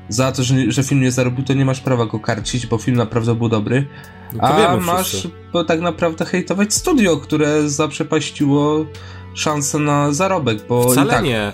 za 0.10 0.32
to, 0.32 0.44
że, 0.44 0.56
że 0.68 0.84
film 0.84 1.02
nie 1.02 1.12
zarobił, 1.12 1.46
to 1.46 1.54
nie 1.54 1.66
masz 1.66 1.80
prawa 1.80 2.06
go 2.06 2.20
karcić, 2.20 2.68
bo 2.68 2.78
film 2.78 2.98
naprawdę 2.98 3.36
był 3.36 3.50
dobry. 3.50 3.88
No 4.34 4.40
to 4.40 4.70
A 4.70 4.78
masz 4.78 5.08
wszyscy. 5.08 5.30
bo 5.54 5.64
tak 5.64 5.82
naprawdę 5.82 6.26
hejtować 6.26 6.74
studio, 6.74 7.18
które 7.18 7.70
zaprzepaściło 7.70 8.86
szansę 9.34 9.80
na 9.80 10.14
zarobek, 10.14 10.58
bo 10.68 10.86
i 10.88 10.92
Wcale 10.92 11.10
tak 11.12 11.24
nie. 11.24 11.52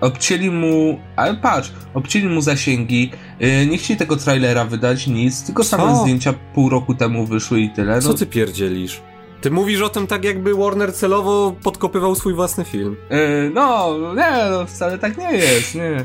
Obcięli 0.00 0.50
mu, 0.50 1.00
ale 1.16 1.34
patrz, 1.34 1.72
obcięli 1.94 2.28
mu 2.28 2.40
zasięgi, 2.40 3.10
yy, 3.40 3.66
nie 3.66 3.78
chcieli 3.78 3.98
tego 3.98 4.16
trailera 4.16 4.64
wydać, 4.64 5.06
nic, 5.06 5.42
tylko 5.42 5.64
same 5.64 5.82
Co? 5.82 6.02
zdjęcia 6.02 6.34
pół 6.54 6.68
roku 6.68 6.94
temu 6.94 7.26
wyszły 7.26 7.60
i 7.60 7.70
tyle. 7.70 8.02
Co 8.02 8.08
No, 8.08 8.14
ty 8.14 8.26
pierdzielisz? 8.26 9.02
Ty 9.40 9.50
mówisz 9.50 9.82
o 9.82 9.88
tym 9.88 10.06
tak, 10.06 10.24
jakby 10.24 10.54
Warner 10.54 10.94
celowo 10.94 11.54
podkopywał 11.62 12.14
swój 12.14 12.34
własny 12.34 12.64
film. 12.64 12.96
Yy, 13.10 13.50
no, 13.54 13.96
nie, 14.16 14.50
no, 14.50 14.66
wcale 14.66 14.98
tak 14.98 15.18
nie 15.18 15.32
jest, 15.32 15.74
nie. 15.74 16.04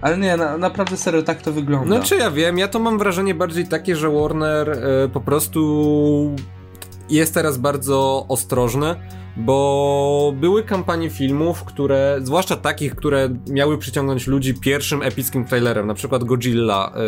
Ale 0.00 0.18
nie, 0.18 0.36
na, 0.36 0.58
naprawdę 0.58 0.96
serio 0.96 1.22
tak 1.22 1.42
to 1.42 1.52
wygląda. 1.52 1.96
No 1.98 2.04
czy 2.04 2.16
ja 2.16 2.30
wiem, 2.30 2.58
ja 2.58 2.68
to 2.68 2.78
mam 2.78 2.98
wrażenie 2.98 3.34
bardziej 3.34 3.68
takie, 3.68 3.96
że 3.96 4.10
Warner 4.10 4.70
e, 4.70 5.08
po 5.08 5.20
prostu 5.20 6.36
jest 7.10 7.34
teraz 7.34 7.58
bardzo 7.58 8.26
ostrożny, 8.28 8.94
bo 9.36 10.32
były 10.36 10.62
kampanie 10.62 11.10
filmów, 11.10 11.64
które, 11.64 12.18
zwłaszcza 12.22 12.56
takich, 12.56 12.94
które 12.94 13.28
miały 13.48 13.78
przyciągnąć 13.78 14.26
ludzi 14.26 14.54
pierwszym 14.54 15.02
epickim 15.02 15.44
trailerem, 15.44 15.86
na 15.86 15.94
przykład 15.94 16.24
Godzilla 16.24 16.92
e, 16.94 16.98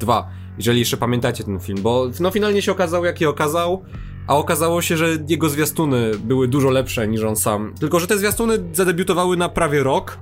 2, 0.00 0.30
jeżeli 0.58 0.78
jeszcze 0.78 0.96
pamiętacie 0.96 1.44
ten 1.44 1.60
film, 1.60 1.78
bo 1.82 2.10
no 2.20 2.30
finalnie 2.30 2.62
się 2.62 2.72
okazał 2.72 3.04
jaki 3.04 3.26
okazał, 3.26 3.82
a 4.26 4.36
okazało 4.36 4.82
się, 4.82 4.96
że 4.96 5.08
jego 5.28 5.48
zwiastuny 5.48 6.10
były 6.24 6.48
dużo 6.48 6.70
lepsze 6.70 7.08
niż 7.08 7.22
on 7.22 7.36
sam. 7.36 7.74
Tylko, 7.80 8.00
że 8.00 8.06
te 8.06 8.18
zwiastuny 8.18 8.58
zadebiutowały 8.72 9.36
na 9.36 9.48
prawie 9.48 9.82
rok 9.82 10.18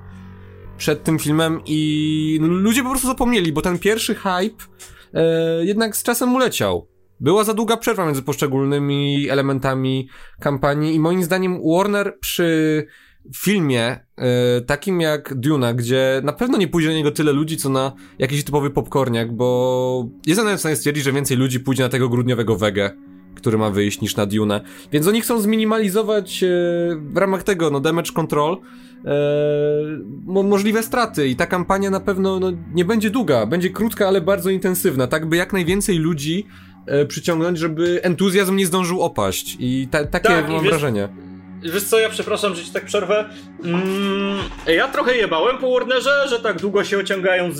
przed 0.77 1.03
tym 1.03 1.19
filmem 1.19 1.61
i 1.65 2.39
no, 2.41 2.47
ludzie 2.47 2.83
po 2.83 2.89
prostu 2.89 3.07
zapomnieli, 3.07 3.53
bo 3.53 3.61
ten 3.61 3.79
pierwszy 3.79 4.15
hype 4.15 4.63
e, 5.13 5.65
jednak 5.65 5.97
z 5.97 6.03
czasem 6.03 6.35
uleciał. 6.35 6.87
Była 7.19 7.43
za 7.43 7.53
długa 7.53 7.77
przerwa 7.77 8.05
między 8.05 8.21
poszczególnymi 8.21 9.29
elementami 9.29 10.09
kampanii 10.39 10.95
i 10.95 10.99
moim 10.99 11.23
zdaniem 11.23 11.59
Warner 11.65 12.19
przy 12.19 12.85
filmie 13.35 13.99
e, 14.17 14.61
takim 14.61 15.01
jak 15.01 15.33
Duna, 15.35 15.73
gdzie 15.73 16.21
na 16.23 16.33
pewno 16.33 16.57
nie 16.57 16.67
pójdzie 16.67 16.87
na 16.87 16.93
niego 16.93 17.11
tyle 17.11 17.31
ludzi, 17.31 17.57
co 17.57 17.69
na 17.69 17.93
jakiś 18.19 18.43
typowy 18.43 18.69
popcorniak, 18.69 19.35
bo 19.35 20.09
nawet 20.37 20.57
w 20.57 20.59
stanie 20.59 20.75
stwierdzić, 20.75 21.03
że 21.03 21.11
więcej 21.11 21.37
ludzi 21.37 21.59
pójdzie 21.59 21.83
na 21.83 21.89
tego 21.89 22.09
grudniowego 22.09 22.55
wege, 22.55 22.91
który 23.35 23.57
ma 23.57 23.69
wyjść, 23.69 24.01
niż 24.01 24.15
na 24.15 24.25
Dune. 24.25 24.61
Więc 24.91 25.07
oni 25.07 25.21
chcą 25.21 25.41
zminimalizować 25.41 26.43
e, 26.43 26.47
w 26.95 27.17
ramach 27.17 27.43
tego, 27.43 27.69
no, 27.69 27.79
damage 27.79 28.11
control, 28.11 28.57
e, 29.05 29.09
mo 30.25 30.43
możliwe 30.43 30.83
straty 30.83 31.27
i 31.27 31.35
ta 31.35 31.45
kampania 31.45 31.89
na 31.89 31.99
pewno 31.99 32.39
no, 32.39 32.51
nie 32.73 32.85
będzie 32.85 33.09
długa, 33.09 33.45
będzie 33.45 33.69
krótka, 33.69 34.07
ale 34.07 34.21
bardzo 34.21 34.49
intensywna, 34.49 35.07
tak 35.07 35.29
by 35.29 35.37
jak 35.37 35.53
najwięcej 35.53 35.97
ludzi 35.97 36.47
przyciągnąć, 37.07 37.59
żeby 37.59 37.99
entuzjazm 38.03 38.55
nie 38.55 38.65
zdążył 38.65 39.01
opaść 39.01 39.57
i 39.59 39.87
ta, 39.91 40.05
takie 40.05 40.27
Tak, 40.27 40.49
mam 40.49 40.61
wiesz- 40.63 40.69
wrażenie. 40.69 41.09
Wiesz 41.63 41.83
co, 41.83 41.99
ja 41.99 42.09
przepraszam, 42.09 42.55
że 42.55 42.63
ci 42.63 42.71
tak 42.71 42.85
przerwę. 42.85 43.25
Mm, 43.63 44.37
ja 44.67 44.87
trochę 44.87 45.15
jebałem 45.17 45.57
po 45.57 45.71
Warnerze, 45.71 46.27
że 46.29 46.39
tak 46.39 46.61
długo 46.61 46.83
się 46.83 46.97
ociągają 46.97 47.51
z, 47.51 47.59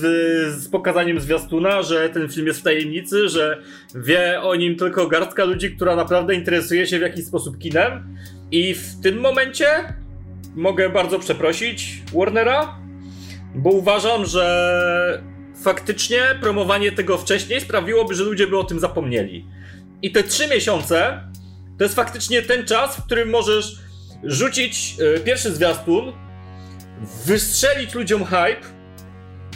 z 0.55 0.69
pokazaniem 0.69 1.19
zwiastuna, 1.19 1.82
że 1.82 2.09
ten 2.09 2.30
film 2.30 2.47
jest 2.47 2.59
w 2.59 2.63
tajemnicy, 2.63 3.30
że 3.30 3.61
wie 3.95 4.41
o 4.41 4.55
nim 4.55 4.75
tylko 4.75 5.07
garstka 5.07 5.43
ludzi, 5.45 5.75
która 5.75 5.95
naprawdę 5.95 6.36
interesuje 6.36 6.88
się 6.88 6.99
w 6.99 7.01
jakiś 7.01 7.25
sposób 7.25 7.57
kinem. 7.57 8.17
I 8.51 8.73
w 8.73 9.01
tym 9.03 9.19
momencie 9.19 9.67
mogę 10.55 10.89
bardzo 10.89 11.19
przeprosić 11.19 12.01
Warnera, 12.13 12.75
bo 13.55 13.69
uważam, 13.69 14.25
że 14.25 15.23
faktycznie 15.64 16.22
promowanie 16.41 16.91
tego 16.91 17.18
wcześniej 17.18 17.62
sprawiłoby, 17.62 18.16
że 18.16 18.24
ludzie 18.24 18.47
by 18.47 18.57
o 18.60 18.64
tym 18.64 18.80
zapomnieli. 18.80 19.45
I 20.01 20.12
te 20.12 20.24
trzy 20.24 20.47
miesiące 20.47 21.24
to 21.78 21.84
jest 21.84 21.95
faktycznie 21.95 22.41
ten 22.41 22.66
czas, 22.66 22.97
w 22.97 23.05
którym 23.05 23.30
możesz 23.30 23.76
rzucić 24.24 24.95
e, 25.16 25.20
pierwszy 25.20 25.51
zwiastun, 25.51 26.14
wystrzelić 27.26 27.93
ludziom 27.93 28.26
hype 28.26 28.62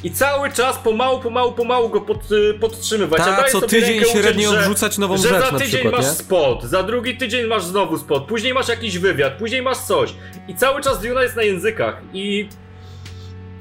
i 0.04 0.12
cały 0.12 0.52
czas 0.52 0.78
pomału, 0.78 1.20
pomału, 1.20 1.52
pomału 1.52 1.90
go 1.90 2.02
pod, 2.02 2.18
e, 2.18 2.54
podtrzymywać. 2.60 3.18
Ta, 3.18 3.44
co 3.44 3.62
tydzień 3.62 4.04
średnio 4.06 4.52
że- 4.52 4.62
wrzucać 4.62 4.98
nową 4.98 5.18
że 5.18 5.30
rzecz 5.30 5.46
za 5.46 5.52
na 5.52 5.60
tydzień 5.60 5.80
przykład, 5.80 6.02
masz 6.02 6.06
nie? 6.06 6.12
spot, 6.12 6.64
za 6.64 6.84
drugi 6.84 7.18
tydzień 7.18 7.48
masz 7.48 7.64
znowu 7.64 7.98
spot, 7.98 8.26
później 8.26 8.54
masz 8.54 8.68
jakiś 8.68 8.98
wywiad, 8.98 9.34
później 9.34 9.62
masz 9.62 9.78
coś. 9.78 10.14
I 10.48 10.56
cały 10.56 10.82
czas 10.82 11.02
Duna 11.02 11.24
jest 11.24 11.36
na 11.36 11.44
językach. 11.44 12.02
I 12.14 12.50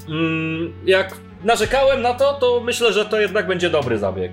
mm, 0.09 0.73
jak 0.85 1.15
narzekałem 1.43 2.01
na 2.01 2.13
to, 2.13 2.33
to 2.33 2.61
myślę, 2.65 2.93
że 2.93 3.05
to 3.05 3.19
jednak 3.21 3.47
będzie 3.47 3.69
dobry 3.69 3.97
zabieg. 3.97 4.31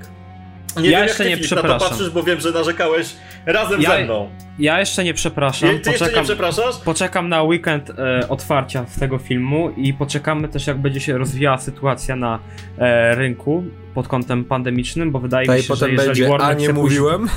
Nie 0.76 0.90
Ja 0.90 0.98
wiem, 0.98 1.08
jeszcze 1.08 1.24
jak 1.24 1.32
ty 1.32 1.36
nie 1.36 1.36
Filip, 1.36 1.50
na 1.50 1.56
to 1.56 1.62
przepraszam. 1.62 1.88
patrzysz, 1.88 2.11
bo 2.11 2.22
wiem, 2.22 2.40
że 2.40 2.50
narzekałeś 2.50 3.12
razem 3.46 3.80
Ja- 3.82 3.90
ze 3.90 4.04
mną. 4.04 4.30
Ja 4.58 4.80
jeszcze 4.80 5.04
nie 5.04 5.14
przepraszam. 5.14 5.68
Je, 5.68 5.74
ty 5.78 5.90
jeszcze 5.90 5.92
nie 5.92 5.98
poczekam, 5.98 6.24
przepraszasz? 6.24 6.76
poczekam 6.84 7.28
na 7.28 7.42
weekend 7.42 7.90
e, 7.90 8.28
otwarcia 8.28 8.84
z 8.88 8.98
tego 8.98 9.18
filmu 9.18 9.70
i 9.70 9.94
poczekamy 9.94 10.48
też, 10.48 10.66
jak 10.66 10.78
będzie 10.78 11.00
się 11.00 11.18
rozwijała 11.18 11.58
sytuacja 11.58 12.16
na 12.16 12.38
e, 12.78 13.14
rynku 13.14 13.64
pod 13.94 14.08
kątem 14.08 14.44
pandemicznym, 14.44 15.11
bo 15.11 15.18
wydaje 15.18 15.46
Ta 15.46 15.56
mi 15.56 15.62
się, 15.62 15.74
że 15.74 15.90
jeżeli 15.90 16.06
będzie, 16.08 16.28
Warner 16.28 16.50
a 16.50 16.52
nie 16.54 16.64
chce 16.64 16.74
pójść 16.74 16.98
mówiłem. 16.98 17.28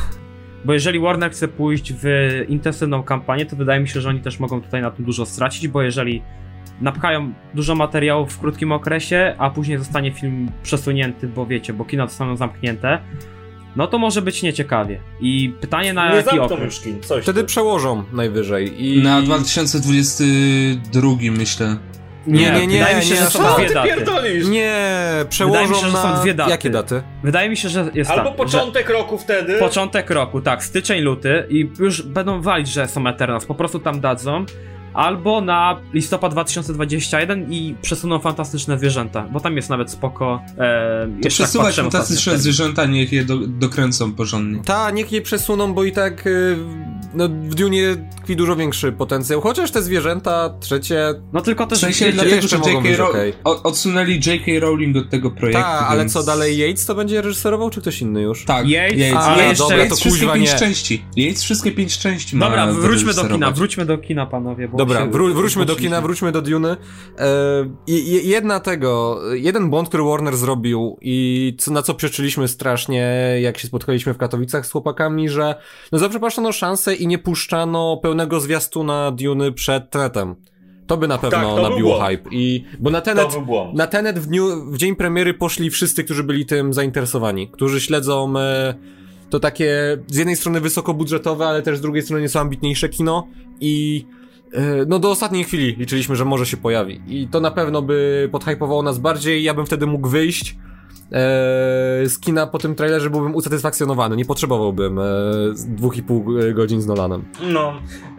Bo 0.65 0.73
jeżeli 0.73 0.99
Warner 0.99 1.31
chce 1.31 1.47
pójść 1.47 1.93
w 2.01 2.05
intensywną 2.47 3.03
kampanię, 3.03 3.45
to 3.45 3.55
wydaje 3.55 3.79
mi 3.79 3.87
się, 3.87 4.01
że 4.01 4.09
oni 4.09 4.19
też 4.21 4.39
mogą 4.39 4.61
tutaj 4.61 4.81
na 4.81 4.91
tym 4.91 5.05
dużo 5.05 5.25
stracić, 5.25 5.67
bo 5.67 5.81
jeżeli 5.81 6.21
napchają 6.81 7.33
dużo 7.53 7.75
materiałów 7.75 8.33
w 8.33 8.39
krótkim 8.39 8.71
okresie, 8.71 9.35
a 9.37 9.49
później 9.49 9.77
zostanie 9.77 10.11
film 10.11 10.51
przesunięty, 10.63 11.27
bo 11.27 11.45
wiecie, 11.45 11.73
bo 11.73 11.85
kina 11.85 12.07
zostaną 12.07 12.37
zamknięte, 12.37 12.99
no 13.75 13.87
to 13.87 13.97
może 13.97 14.21
być 14.21 14.43
nieciekawie. 14.43 14.99
I 15.19 15.53
pytanie 15.61 15.93
na 15.93 16.09
Nie 16.09 16.15
jaki 16.15 16.39
okres? 16.39 16.59
już 16.63 16.79
kin, 16.79 17.01
coś. 17.01 17.23
Wtedy 17.23 17.43
przełożą 17.43 18.03
najwyżej 18.13 18.85
i... 18.85 19.01
Na 19.03 19.21
2022 19.21 21.09
myślę. 21.31 21.77
Nie, 22.27 22.51
nie, 22.51 22.67
nie, 22.67 22.77
wydaje 22.79 22.95
mi 22.97 23.03
się, 23.03 23.13
nie, 23.13 23.19
że 23.21 23.25
są 23.29 23.55
dwie 23.55 23.67
ty 23.67 23.73
daty. 23.73 23.89
pierdolisz? 23.89 24.47
Nie, 24.47 24.75
Wydaje 25.09 25.25
przełożą 25.29 25.69
mi 25.69 25.75
się, 25.75 25.85
że 25.85 25.91
są 25.97 26.09
na... 26.09 26.21
dwie 26.21 26.33
daty. 26.33 26.51
Jakie 26.51 26.69
daty? 26.69 27.01
Wydaje 27.23 27.49
mi 27.49 27.57
się, 27.57 27.69
że 27.69 27.91
jest 27.93 28.11
Albo 28.11 28.31
początek 28.31 28.89
roku 28.89 29.17
wtedy. 29.17 29.53
że 29.53 29.59
początek 29.59 30.09
roku, 30.09 30.41
tak, 30.41 30.63
styczeń, 30.63 31.01
luty 31.01 31.45
i 31.49 31.69
już 31.79 32.01
będą 32.01 32.41
walić, 32.41 32.67
że 32.67 32.87
są 32.87 33.07
Eternals, 33.07 33.45
po 33.45 33.55
prostu 33.55 33.79
tam 33.79 33.99
dadzą. 34.01 34.45
Albo 34.93 35.41
na 35.41 35.77
listopad 35.93 36.31
2021 36.31 37.51
i 37.53 37.75
przesuną 37.81 38.19
fantastyczne 38.19 38.77
zwierzęta, 38.79 39.25
bo 39.31 39.39
tam 39.39 39.55
jest 39.55 39.69
nawet 39.69 39.91
spoko. 39.91 40.41
E, 40.57 41.07
To 41.07 41.21
tak 41.23 41.31
przesuwać 41.31 41.65
patrzyłem 41.67 41.91
fantastyczne 41.91 42.37
zwierzęta, 42.37 42.85
niech 42.85 43.11
je 43.13 43.25
do, 43.25 43.37
dokręcą 43.37 44.13
porządnie. 44.13 44.61
Ta, 44.65 44.91
niech 44.91 45.11
je 45.11 45.21
przesuną, 45.21 45.73
bo 45.73 45.83
i 45.83 45.91
tak 45.91 46.27
y, 46.27 46.57
no, 47.13 47.29
w 47.29 47.55
Dune 47.55 48.09
tkwi 48.21 48.35
dużo 48.35 48.55
większy 48.55 48.91
potencjał. 48.91 49.41
Chociaż 49.41 49.71
te 49.71 49.81
zwierzęta 49.81 50.53
trzecie... 50.59 51.13
No 51.33 51.41
tylko 51.41 51.65
W 51.65 51.69
też 51.69 51.79
sensie 51.79 52.05
wiecie, 52.05 52.13
dlatego, 52.13 52.35
jeszcze 52.35 52.49
że 52.49 52.57
mogą 52.57 52.71
J.K. 52.71 52.81
być 52.89 52.97
Row- 52.97 53.09
okej. 53.09 53.33
o- 53.43 53.63
odsunęli 53.63 54.13
J.K. 54.25 54.51
Rowling 54.59 54.97
od 54.97 55.09
tego 55.09 55.31
projektu. 55.31 55.61
Ta, 55.63 55.87
ale 55.87 55.99
więc... 55.99 56.13
co 56.13 56.23
dalej, 56.23 56.57
Yates 56.69 56.85
to 56.85 56.95
będzie 56.95 57.21
reżyserował, 57.21 57.69
czy 57.69 57.81
ktoś 57.81 58.01
inny 58.01 58.21
już? 58.21 58.45
Tak, 58.45 58.67
Yates, 58.67 58.97
Yates, 58.99 59.13
ale 59.15 59.43
Yates, 59.43 59.59
jeszcze- 59.59 59.75
Yates 59.77 59.89
to 59.89 59.95
wszystkie 59.95 60.19
kuźwa 60.19 60.33
pięć 60.33 60.51
nie. 60.51 60.59
części. 60.59 61.05
Yates 61.17 61.43
wszystkie 61.43 61.71
pięć 61.71 61.97
części 61.99 62.35
ma 62.35 62.45
Dobra, 62.45 62.67
wróćmy 62.73 63.13
do 63.13 63.23
kina, 63.27 63.51
wróćmy 63.51 63.85
do 63.85 63.97
kina, 63.97 64.25
panowie. 64.25 64.67
Bo 64.67 64.82
Dobra, 64.85 65.07
wró- 65.07 65.33
wróćmy 65.33 65.65
do 65.65 65.75
kina, 65.75 66.01
wróćmy 66.01 66.31
do 66.31 66.41
Duny. 66.41 66.77
E, 67.19 67.27
jedna 68.23 68.59
tego, 68.59 69.19
jeden 69.33 69.69
błąd, 69.69 69.89
który 69.89 70.03
Warner 70.03 70.37
zrobił 70.37 70.97
i 71.01 71.55
co, 71.59 71.71
na 71.71 71.81
co 71.81 71.93
przeczyliśmy 71.93 72.47
strasznie, 72.47 73.07
jak 73.41 73.57
się 73.57 73.67
spotkaliśmy 73.67 74.13
w 74.13 74.17
Katowicach 74.17 74.65
z 74.65 74.71
chłopakami, 74.71 75.29
że 75.29 75.55
no 75.91 75.99
zaprzepaszczono 75.99 76.51
szansę 76.51 76.95
i 76.95 77.07
nie 77.07 77.17
puszczano 77.17 77.97
pełnego 77.97 78.39
zwiastuna 78.39 79.11
Duny 79.11 79.51
przed 79.51 79.89
Tenetem. 79.89 80.35
To 80.87 80.97
by 80.97 81.07
na 81.07 81.17
pewno 81.17 81.37
Tak, 81.37 81.47
to 81.47 81.55
był 81.55 81.69
nabiło 81.69 82.05
hype. 82.05 82.29
I, 82.31 82.65
bo 82.79 82.89
na 82.89 83.01
Tenet, 83.01 83.27
na 83.73 83.87
Tenet 83.87 84.19
w, 84.19 84.27
dniu, 84.27 84.71
w 84.71 84.77
dzień 84.77 84.95
premiery 84.95 85.33
poszli 85.33 85.69
wszyscy, 85.69 86.03
którzy 86.03 86.23
byli 86.23 86.45
tym 86.45 86.73
zainteresowani, 86.73 87.47
którzy 87.47 87.81
śledzą 87.81 88.33
e, 88.37 88.73
to 89.29 89.39
takie 89.39 89.97
z 90.07 90.17
jednej 90.17 90.35
strony 90.35 90.61
wysokobudżetowe, 90.61 91.47
ale 91.47 91.61
też 91.61 91.77
z 91.77 91.81
drugiej 91.81 92.03
strony 92.03 92.21
nieco 92.21 92.39
ambitniejsze 92.39 92.89
kino 92.89 93.27
i 93.59 94.05
no 94.87 94.99
do 94.99 95.09
ostatniej 95.11 95.43
chwili 95.43 95.75
liczyliśmy, 95.77 96.15
że 96.15 96.25
może 96.25 96.45
się 96.45 96.57
pojawi 96.57 97.01
i 97.07 97.27
to 97.27 97.39
na 97.39 97.51
pewno 97.51 97.81
by 97.81 98.29
podhypowało 98.31 98.83
nas 98.83 98.99
bardziej, 98.99 99.43
ja 99.43 99.53
bym 99.53 99.65
wtedy 99.65 99.85
mógł 99.87 100.09
wyjść 100.09 100.51
e, 100.51 101.15
z 102.05 102.19
kina 102.19 102.47
po 102.47 102.57
tym 102.59 102.75
trailerze, 102.75 103.09
byłbym 103.09 103.35
usatysfakcjonowany, 103.35 104.15
nie 104.15 104.25
potrzebowałbym 104.25 104.99
e, 104.99 105.03
dwóch 105.67 105.97
i 105.97 106.03
pół 106.03 106.25
godzin 106.53 106.81
z 106.81 106.87
Nolanem. 106.87 107.25
No, 107.43 107.73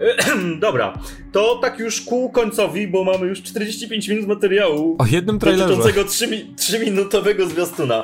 dobra. 0.60 0.98
To 1.32 1.58
tak 1.62 1.78
już 1.78 2.00
ku 2.00 2.30
końcowi, 2.30 2.88
bo 2.88 3.04
mamy 3.04 3.26
już 3.26 3.42
45 3.42 4.08
minut 4.08 4.26
materiału 4.26 4.96
O 4.98 5.06
jednym 5.06 5.38
trailerze. 5.38 5.76
dotyczącego 5.76 6.08
3-minutowego 6.56 7.48
zwiastuna. 7.48 8.02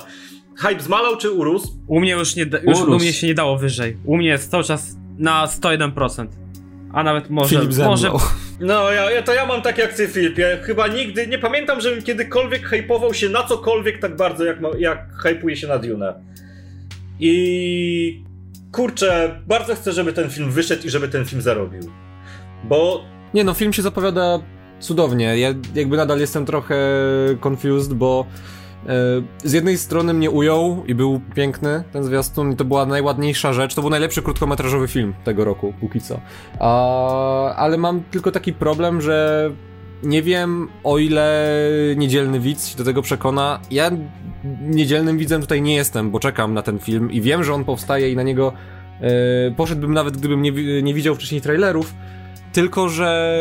Hype 0.56 0.80
zmalał 0.80 1.16
czy 1.16 1.30
urósł? 1.30 1.68
U 1.86 2.00
mnie 2.00 2.12
już, 2.12 2.36
nie, 2.36 2.42
już 2.42 2.78
Urósł. 2.80 2.92
u 2.92 2.98
mnie 2.98 3.12
się 3.12 3.26
nie 3.26 3.34
dało 3.34 3.58
wyżej. 3.58 3.96
U 4.04 4.16
mnie 4.16 4.28
jest 4.28 4.50
cały 4.50 4.64
czas 4.64 4.96
na 5.18 5.46
101%. 5.46 6.26
A 6.92 7.02
nawet 7.02 7.30
może, 7.30 7.48
Filip 7.48 7.78
może 7.78 8.10
No, 8.60 8.92
ja, 8.92 9.10
ja, 9.10 9.22
to 9.22 9.34
ja 9.34 9.46
mam 9.46 9.62
tak 9.62 9.78
jak 9.78 9.92
ty, 9.92 10.08
Filip. 10.08 10.38
Ja 10.38 10.46
chyba 10.62 10.86
nigdy, 10.86 11.26
nie 11.26 11.38
pamiętam, 11.38 11.80
żebym 11.80 12.02
kiedykolwiek 12.02 12.66
hypował 12.66 13.14
się 13.14 13.28
na 13.28 13.42
cokolwiek 13.42 13.98
tak 13.98 14.16
bardzo, 14.16 14.44
jak, 14.44 14.58
jak 14.78 15.12
hypuje 15.22 15.56
się 15.56 15.68
na 15.68 15.78
Dune. 15.78 16.14
I 17.20 18.24
kurczę, 18.72 19.40
bardzo 19.46 19.74
chcę, 19.74 19.92
żeby 19.92 20.12
ten 20.12 20.30
film 20.30 20.50
wyszedł 20.50 20.86
i 20.86 20.90
żeby 20.90 21.08
ten 21.08 21.24
film 21.24 21.42
zarobił. 21.42 21.80
Bo 22.64 23.04
Nie 23.34 23.44
no, 23.44 23.54
film 23.54 23.72
się 23.72 23.82
zapowiada 23.82 24.38
cudownie. 24.80 25.38
Ja 25.38 25.54
jakby 25.74 25.96
nadal 25.96 26.20
jestem 26.20 26.46
trochę 26.46 26.76
confused, 27.46 27.94
bo 27.94 28.26
z 29.44 29.52
jednej 29.52 29.78
strony 29.78 30.14
mnie 30.14 30.30
ujął 30.30 30.84
i 30.86 30.94
był 30.94 31.20
piękny 31.34 31.84
ten 31.92 32.04
zwiastun 32.04 32.52
i 32.52 32.56
to 32.56 32.64
była 32.64 32.86
najładniejsza 32.86 33.52
rzecz. 33.52 33.74
To 33.74 33.80
był 33.80 33.90
najlepszy 33.90 34.22
krótkometrażowy 34.22 34.88
film 34.88 35.14
tego 35.24 35.44
roku, 35.44 35.74
póki 35.80 36.00
co. 36.00 36.20
A, 36.58 37.54
ale 37.54 37.76
mam 37.76 38.02
tylko 38.02 38.32
taki 38.32 38.52
problem, 38.52 39.00
że 39.00 39.50
nie 40.02 40.22
wiem 40.22 40.68
o 40.84 40.98
ile 40.98 41.48
niedzielny 41.96 42.40
widz 42.40 42.68
się 42.68 42.78
do 42.78 42.84
tego 42.84 43.02
przekona. 43.02 43.60
Ja 43.70 43.90
niedzielnym 44.60 45.18
widzem 45.18 45.40
tutaj 45.40 45.62
nie 45.62 45.74
jestem, 45.74 46.10
bo 46.10 46.20
czekam 46.20 46.54
na 46.54 46.62
ten 46.62 46.78
film 46.78 47.12
i 47.12 47.20
wiem, 47.20 47.44
że 47.44 47.54
on 47.54 47.64
powstaje 47.64 48.12
i 48.12 48.16
na 48.16 48.22
niego 48.22 48.52
e, 49.00 49.50
poszedłbym 49.50 49.94
nawet 49.94 50.16
gdybym 50.16 50.42
nie, 50.42 50.52
nie 50.82 50.94
widział 50.94 51.14
wcześniej 51.14 51.40
trailerów. 51.40 51.94
Tylko, 52.52 52.88
że 52.88 53.34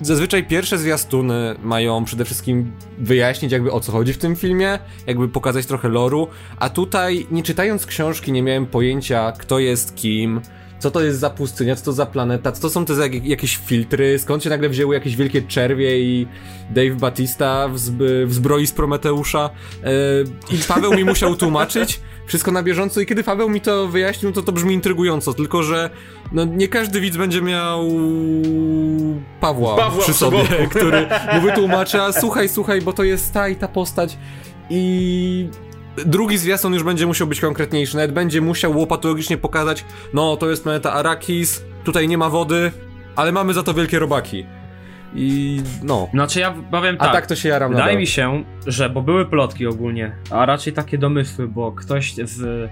zazwyczaj 0.00 0.44
pierwsze 0.44 0.78
zwiastuny 0.78 1.54
mają 1.62 2.04
przede 2.04 2.24
wszystkim 2.24 2.72
wyjaśnić 2.98 3.52
jakby 3.52 3.72
o 3.72 3.80
co 3.80 3.92
chodzi 3.92 4.12
w 4.12 4.18
tym 4.18 4.36
filmie, 4.36 4.78
jakby 5.06 5.28
pokazać 5.28 5.66
trochę 5.66 5.88
loru, 5.88 6.28
a 6.58 6.70
tutaj 6.70 7.26
nie 7.30 7.42
czytając 7.42 7.86
książki 7.86 8.32
nie 8.32 8.42
miałem 8.42 8.66
pojęcia 8.66 9.32
kto 9.32 9.58
jest 9.58 9.94
kim, 9.94 10.40
co 10.78 10.90
to 10.90 11.02
jest 11.02 11.18
za 11.18 11.30
pustynia, 11.30 11.76
co 11.76 11.84
to 11.84 11.92
za 11.92 12.06
planeta, 12.06 12.52
co 12.52 12.62
to 12.62 12.70
są 12.70 12.84
te 12.84 12.94
jakieś 13.22 13.56
filtry, 13.56 14.18
skąd 14.18 14.44
się 14.44 14.50
nagle 14.50 14.68
wzięły 14.68 14.94
jakieś 14.94 15.16
wielkie 15.16 15.42
czerwie 15.42 16.00
i 16.00 16.26
Dave 16.70 16.96
Batista 16.96 17.68
w, 17.68 17.76
zb- 17.76 18.26
w 18.26 18.34
zbroi 18.34 18.66
z 18.66 18.72
Prometeusza. 18.72 19.50
Yy, 20.50 20.58
i 20.58 20.62
Paweł 20.68 20.94
mi 20.94 21.04
musiał 21.04 21.36
tłumaczyć 21.36 22.00
wszystko 22.28 22.52
na 22.52 22.62
bieżąco 22.62 23.00
i 23.00 23.06
kiedy 23.06 23.24
Paweł 23.24 23.50
mi 23.50 23.60
to 23.60 23.88
wyjaśnił, 23.88 24.32
to 24.32 24.42
to 24.42 24.52
brzmi 24.52 24.74
intrygująco, 24.74 25.34
tylko 25.34 25.62
że 25.62 25.90
no 26.32 26.44
nie 26.44 26.68
każdy 26.68 27.00
widz 27.00 27.16
będzie 27.16 27.42
miał 27.42 27.88
Pawła, 29.40 29.76
Pawła 29.76 30.02
przy 30.02 30.14
sobie, 30.14 30.44
który 30.76 31.06
mu 31.34 31.40
wytłumacza, 31.40 32.12
słuchaj, 32.12 32.48
słuchaj, 32.48 32.82
bo 32.82 32.92
to 32.92 33.04
jest 33.04 33.32
ta 33.32 33.48
i 33.48 33.56
ta 33.56 33.68
postać 33.68 34.18
i 34.70 35.48
drugi 35.96 36.38
zwiastun 36.38 36.74
już 36.74 36.82
będzie 36.82 37.06
musiał 37.06 37.26
być 37.26 37.40
konkretniejszy, 37.40 37.96
nawet 37.96 38.12
będzie 38.12 38.40
musiał 38.40 38.78
łopatologicznie 38.78 39.38
pokazać, 39.38 39.84
no 40.14 40.36
to 40.36 40.50
jest 40.50 40.62
planeta 40.62 40.92
Arrakis, 40.92 41.62
tutaj 41.84 42.08
nie 42.08 42.18
ma 42.18 42.30
wody, 42.30 42.72
ale 43.16 43.32
mamy 43.32 43.54
za 43.54 43.62
to 43.62 43.74
wielkie 43.74 43.98
robaki. 43.98 44.57
I 45.14 45.60
no. 45.82 46.08
Znaczy 46.10 46.40
ja 46.40 46.54
powiem 46.70 46.96
A 46.98 47.04
tak. 47.04 47.12
tak, 47.12 47.26
to 47.26 47.36
się 47.36 47.48
jaram 47.48 47.70
Wydaje 47.70 47.86
nadal. 47.86 48.00
mi 48.00 48.06
się, 48.06 48.44
że, 48.66 48.90
bo 48.90 49.02
były 49.02 49.26
plotki 49.26 49.66
ogólnie, 49.66 50.12
a 50.30 50.46
raczej 50.46 50.72
takie 50.72 50.98
domysły, 50.98 51.48
bo 51.48 51.72
ktoś 51.72 52.14
z 52.14 52.70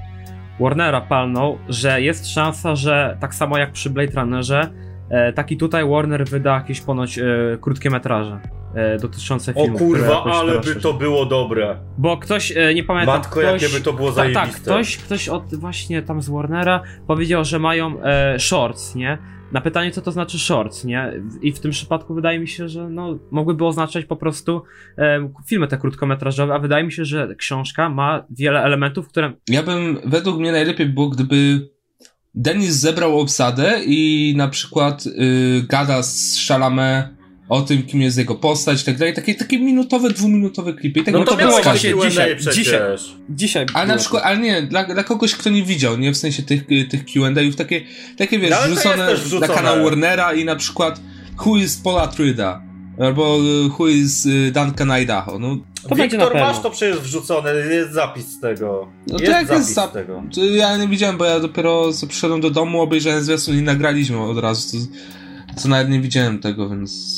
Warnera 0.61 1.01
palnął, 1.01 1.59
że 1.68 2.03
jest 2.03 2.28
szansa, 2.30 2.76
że 2.76 3.16
tak 3.20 3.34
samo 3.34 3.59
jak 3.59 3.72
przy 3.72 3.91
Blade 3.91 4.12
Runnerze, 4.20 4.70
e, 5.11 5.32
taki 5.32 5.57
tutaj 5.57 5.89
Warner 5.89 6.24
wyda 6.24 6.55
jakieś 6.55 6.80
ponoć 6.80 7.18
e, 7.18 7.24
krótkie 7.61 7.91
metraże 7.91 8.41
e, 8.74 8.99
dotyczące 8.99 9.55
o 9.55 9.55
filmu. 9.55 9.76
które 9.76 9.91
kurwa, 9.91 10.24
ale 10.24 10.61
by 10.61 10.74
to 10.76 10.93
było 10.93 11.26
dobre. 11.26 11.76
Bo 11.99 12.16
ktoś, 12.16 12.53
e, 12.57 12.74
nie 12.74 12.84
pamiętam, 12.84 13.16
Matko, 13.16 13.41
ktoś... 13.41 13.62
jakie 13.62 13.74
by 13.74 13.80
to 13.80 13.93
było 13.93 14.12
tak, 14.12 14.24
tak, 14.24 14.34
zajebiste. 14.34 14.61
ktoś, 14.70 14.97
ktoś 14.97 15.28
od 15.28 15.55
właśnie 15.55 16.03
tam 16.03 16.22
z 16.22 16.28
Warnera 16.28 16.82
powiedział, 17.07 17.45
że 17.45 17.59
mają 17.59 18.03
e, 18.03 18.39
shorts, 18.39 18.95
nie? 18.95 19.18
Na 19.53 19.61
pytanie, 19.61 19.90
co 19.90 20.03
to 20.03 20.12
znaczy 20.12 20.38
shorts, 20.38 20.84
nie? 20.84 21.12
I 21.42 21.53
w 21.53 21.61
tym 21.61 21.70
przypadku 21.70 22.14
wydaje 22.14 22.38
mi 22.38 22.49
się, 22.49 22.68
że 22.68 22.88
no, 22.88 23.18
mogłyby 23.30 23.66
oznaczać 23.66 24.05
po 24.05 24.16
prostu 24.16 24.62
e, 24.99 25.30
filmy 25.47 25.68
te 25.68 25.78
krótkometrażowe, 25.78 26.55
a 26.55 26.59
wydaje 26.59 26.84
mi 26.84 26.92
się, 26.92 27.05
że 27.05 27.34
książka 27.38 27.88
ma 27.88 28.24
wiele 28.30 28.62
elementów, 28.62 29.09
które... 29.09 29.32
Ja 29.49 29.62
bym, 29.62 29.99
według 30.05 30.38
mnie 30.38 30.53
najlepiej 30.53 30.86
było, 30.86 31.09
gdyby 31.09 31.68
Denis 32.34 32.74
zebrał 32.74 33.20
obsadę 33.20 33.80
i 33.86 34.34
na 34.36 34.49
przykład 34.49 35.07
y, 35.07 35.12
gada 35.68 36.03
z 36.03 36.47
Chalamet 36.49 37.16
o 37.49 37.61
tym, 37.62 37.82
kim 37.82 38.03
jest 38.03 38.18
jego 38.18 38.34
postać 38.34 38.82
i 38.82 38.84
tak 38.84 38.97
dalej. 38.99 39.14
Takie, 39.14 39.34
takie 39.34 39.59
minutowe, 39.59 40.11
dwuminutowe 40.11 40.72
klipy. 40.74 41.01
I 41.01 41.05
tak 41.05 41.14
No 41.14 41.24
to 41.24 41.30
pokazać. 41.30 41.53
właśnie 41.64 41.94
dzisiaj- 42.09 42.36
dzisiaj. 42.55 42.80
Dzisiaj 43.30 43.66
Ale 43.74 43.86
na 43.86 43.92
było 43.94 44.01
przykład, 44.01 44.22
ale 44.24 44.38
nie, 44.38 44.62
dla, 44.62 44.84
dla 44.84 45.05
kogoś, 45.05 45.34
kto 45.34 45.51
nie 45.51 45.62
widział, 45.62 45.99
nie 45.99 46.12
w 46.12 46.16
sensie 46.16 46.42
tych, 46.42 46.66
tych 46.90 47.05
Q&A'ów, 47.05 47.57
takie, 47.57 47.80
takie 48.18 48.38
wiesz, 48.38 48.51
No, 48.51 48.57
wrzucone, 48.74 49.07
też 49.07 49.20
wrzucone. 49.20 49.49
na 49.49 49.55
kanał 49.55 49.84
Warnera 49.84 50.32
i 50.34 50.44
na 50.44 50.57
przykład 50.57 51.01
Who 51.47 51.57
is 51.57 51.76
Paula 51.76 52.07
Tryda? 52.09 52.62
Albo 53.01 53.38
Who 53.78 53.88
is 53.88 54.26
y, 54.26 54.53
Duncan 54.55 54.90
Idaho? 54.90 55.38
No, 55.38 55.57
To 55.88 55.94
Wiktor, 55.94 56.34
masz 56.34 56.61
to 56.61 56.70
przecież 56.70 57.01
wrzucone, 57.01 57.51
jest 57.51 57.92
zapis 57.92 58.40
tego. 58.40 58.88
No 59.07 59.16
to 59.18 59.24
jest 59.24 59.32
jak 59.34 59.47
zapis 59.47 59.66
jest 59.68 59.78
zap- 59.78 59.92
tego. 59.92 60.22
to 60.34 60.44
ja 60.44 60.76
nie 60.76 60.88
widziałem, 60.88 61.16
bo 61.16 61.24
ja 61.24 61.40
dopiero 61.40 61.90
przyszedłem 62.09 62.40
do 62.40 62.51
domu, 62.51 62.80
obejrzałem 62.80 63.24
zwiastun 63.24 63.59
i 63.59 63.62
nagraliśmy 63.62 64.20
od 64.22 64.38
razu, 64.38 64.78
to, 64.78 65.62
to 65.62 65.68
nawet 65.68 65.88
nie 65.90 66.01
widziałem 66.01 66.38
tego, 66.38 66.68
więc... 66.68 67.16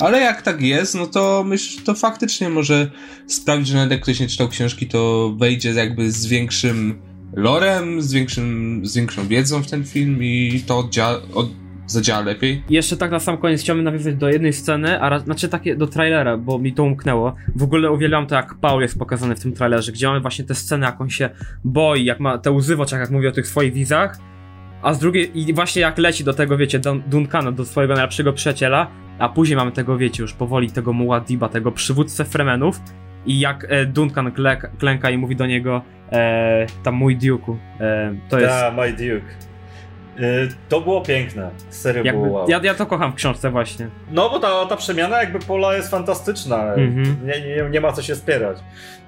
Ale 0.00 0.20
jak 0.20 0.42
tak 0.42 0.62
jest, 0.62 0.94
no 0.94 1.06
to 1.06 1.44
myślę, 1.46 1.82
to 1.84 1.94
faktycznie 1.94 2.48
może 2.48 2.90
sprawić, 3.26 3.68
że 3.68 3.74
nawet 3.74 3.90
jak 3.90 4.00
ktoś 4.00 4.20
nie 4.20 4.28
czytał 4.28 4.48
książki, 4.48 4.86
to 4.86 5.32
wejdzie 5.38 5.70
jakby 5.72 6.12
z 6.12 6.26
większym 6.26 7.02
lorem, 7.36 8.02
z, 8.02 8.12
większym, 8.12 8.80
z 8.84 8.96
większą 8.96 9.26
wiedzą 9.26 9.62
w 9.62 9.70
ten 9.70 9.84
film 9.84 10.18
i 10.22 10.62
to 10.66 10.82
oddzia- 10.82 11.20
od, 11.34 11.48
zadziała 11.86 12.20
lepiej. 12.22 12.62
Jeszcze 12.70 12.96
tak 12.96 13.10
na 13.10 13.20
sam 13.20 13.38
koniec 13.38 13.60
chciałbym 13.60 13.84
nawiązać 13.84 14.14
do 14.14 14.28
jednej 14.28 14.52
sceny, 14.52 15.00
a 15.00 15.08
ra- 15.08 15.18
znaczy 15.18 15.48
takie 15.48 15.76
do 15.76 15.86
trailera, 15.86 16.36
bo 16.36 16.58
mi 16.58 16.72
to 16.72 16.82
umknęło. 16.82 17.34
W 17.56 17.62
ogóle 17.62 17.90
uwielbiam 17.90 18.26
to, 18.26 18.34
jak 18.34 18.54
Paul 18.54 18.82
jest 18.82 18.98
pokazany 18.98 19.36
w 19.36 19.40
tym 19.40 19.52
trailerze, 19.52 19.92
gdzie 19.92 20.06
mamy 20.06 20.20
właśnie 20.20 20.44
tę 20.44 20.54
scenę, 20.54 20.86
jak 20.86 21.00
on 21.00 21.10
się 21.10 21.30
boi, 21.64 22.04
jak 22.04 22.20
ma 22.20 22.38
te 22.38 22.50
łzy 22.50 22.76
w 22.76 22.80
oczach, 22.80 23.00
jak 23.00 23.10
mówi 23.10 23.26
o 23.26 23.32
tych 23.32 23.46
swoich 23.46 23.72
wizach, 23.72 24.18
a 24.82 24.94
z 24.94 24.98
drugiej, 24.98 25.38
i 25.38 25.54
właśnie 25.54 25.82
jak 25.82 25.98
leci 25.98 26.24
do 26.24 26.34
tego, 26.34 26.56
wiecie, 26.56 26.80
Dun- 26.80 27.02
Duncana, 27.06 27.52
do 27.52 27.64
swojego 27.64 27.94
najlepszego 27.94 28.32
przyjaciela, 28.32 28.86
a 29.18 29.28
później 29.28 29.56
mamy 29.56 29.72
tego, 29.72 29.98
wiecie, 29.98 30.22
już 30.22 30.32
powoli 30.32 30.70
tego 30.70 30.92
Muadiba, 30.92 31.48
tego 31.48 31.72
przywódcę 31.72 32.24
Fremenów, 32.24 32.80
i 33.26 33.40
jak 33.40 33.66
e, 33.68 33.86
Duncan 33.86 34.30
klek- 34.30 34.68
klęka 34.78 35.10
i 35.10 35.18
mówi 35.18 35.36
do 35.36 35.46
niego, 35.46 35.82
e, 36.12 36.66
tam 36.82 36.94
mój 36.94 37.18
Duke'u, 37.18 37.56
e, 37.80 38.14
to 38.28 38.38
jest... 38.40 38.52
Da, 38.52 38.70
my 38.70 38.90
Duke. 38.92 39.32
Y, 40.20 40.48
to 40.68 40.80
było 40.80 41.00
piękne. 41.00 41.50
Serio 41.70 42.02
Jakby, 42.04 42.22
było 42.22 42.38
wow. 42.38 42.50
ja, 42.50 42.60
ja 42.62 42.74
to 42.74 42.86
kocham 42.86 43.12
w 43.12 43.14
książce 43.14 43.50
właśnie. 43.50 43.88
No 44.10 44.30
bo 44.30 44.38
ta, 44.38 44.66
ta 44.66 44.76
przemiana 44.76 45.18
jakby 45.20 45.38
pola 45.38 45.76
jest 45.76 45.90
fantastyczna. 45.90 46.74
Mhm. 46.74 47.16
Nie, 47.24 47.40
nie, 47.40 47.70
nie 47.70 47.80
ma 47.80 47.92
co 47.92 48.02
się 48.02 48.14
spierać. 48.14 48.58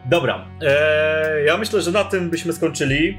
Dobra, 0.06 0.44
e, 0.62 1.44
ja 1.46 1.56
myślę, 1.56 1.80
że 1.82 1.90
na 1.90 2.04
tym 2.04 2.30
byśmy 2.30 2.52
skończyli. 2.52 3.18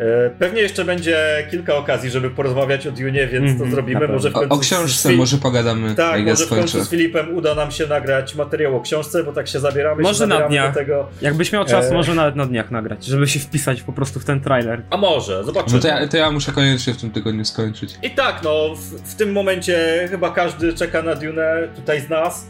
E, 0.00 0.30
pewnie 0.38 0.60
jeszcze 0.62 0.84
będzie 0.84 1.46
kilka 1.50 1.74
okazji, 1.74 2.10
żeby 2.10 2.30
porozmawiać 2.30 2.86
o 2.86 2.90
Dune, 2.92 3.12
więc 3.26 3.34
Mhm, 3.34 3.58
to 3.58 3.64
na 3.64 3.70
zrobimy. 3.70 4.00
pewno. 4.00 4.14
Może 4.16 4.30
w 4.30 4.36
O, 4.36 4.38
końcu 4.38 4.54
o 4.54 4.58
książce 4.58 5.08
z, 5.08 5.12
Fil- 5.12 5.16
może 5.16 5.36
pogadamy, 5.38 5.94
Tak, 5.94 6.24
może 6.26 6.46
w 6.46 6.48
końcu 6.48 6.84
z 6.84 6.90
Filipem 6.90 7.34
uda 7.34 7.54
nam 7.54 7.70
się 7.70 7.86
nagrać 7.86 8.34
materiał 8.34 8.76
o 8.76 8.80
książce, 8.80 9.24
bo 9.24 9.32
tak 9.32 9.48
się 9.48 9.60
zabieramy. 9.60 10.02
Może 10.02 10.18
się 10.24 10.26
na 10.26 10.48
dniach. 10.48 10.74
do 10.74 10.80
tego. 10.80 11.08
Jakbyś 11.22 11.52
miał 11.52 11.64
czas, 11.64 11.86
E. 11.90 11.94
może 11.94 12.14
nawet 12.14 12.36
na 12.36 12.46
dniach 12.46 12.70
nagrać, 12.70 13.04
żeby 13.04 13.26
się 13.28 13.38
wpisać 13.40 13.82
po 13.82 13.92
prostu 13.92 14.20
w 14.20 14.24
ten 14.24 14.40
trailer. 14.40 14.82
A 14.90 14.96
może, 14.96 15.44
zobaczymy. 15.44 15.76
No 15.76 15.82
to 15.82 15.88
ja, 15.88 16.08
to 16.08 16.16
ja 16.16 16.30
muszę 16.30 16.52
koniecznie 16.52 16.92
w 16.94 16.96
tym 16.96 17.10
tygodniu 17.10 17.44
skończyć. 17.44 17.94
I 18.02 18.10
tak, 18.10 18.40
no, 18.44 18.74
w, 18.74 19.10
w 19.12 19.14
tym 19.14 19.32
momencie 19.32 20.06
chyba 20.10 20.30
każdy 20.30 20.72
czeka 20.72 21.02
na 21.02 21.14
Dune 21.14 21.68
tutaj 21.76 22.00
z 22.00 22.08
nas. 22.08 22.46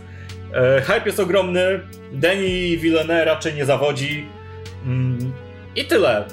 E, 0.54 0.80
hype 0.80 1.02
jest 1.06 1.20
ogromny. 1.20 1.80
Denis 2.12 2.80
Villeneuve 2.80 3.24
raczej 3.26 3.54
nie 3.54 3.64
zawodzi. 3.64 4.26
Mm, 4.86 5.32
I 5.76 5.84
tyle. 5.84 6.24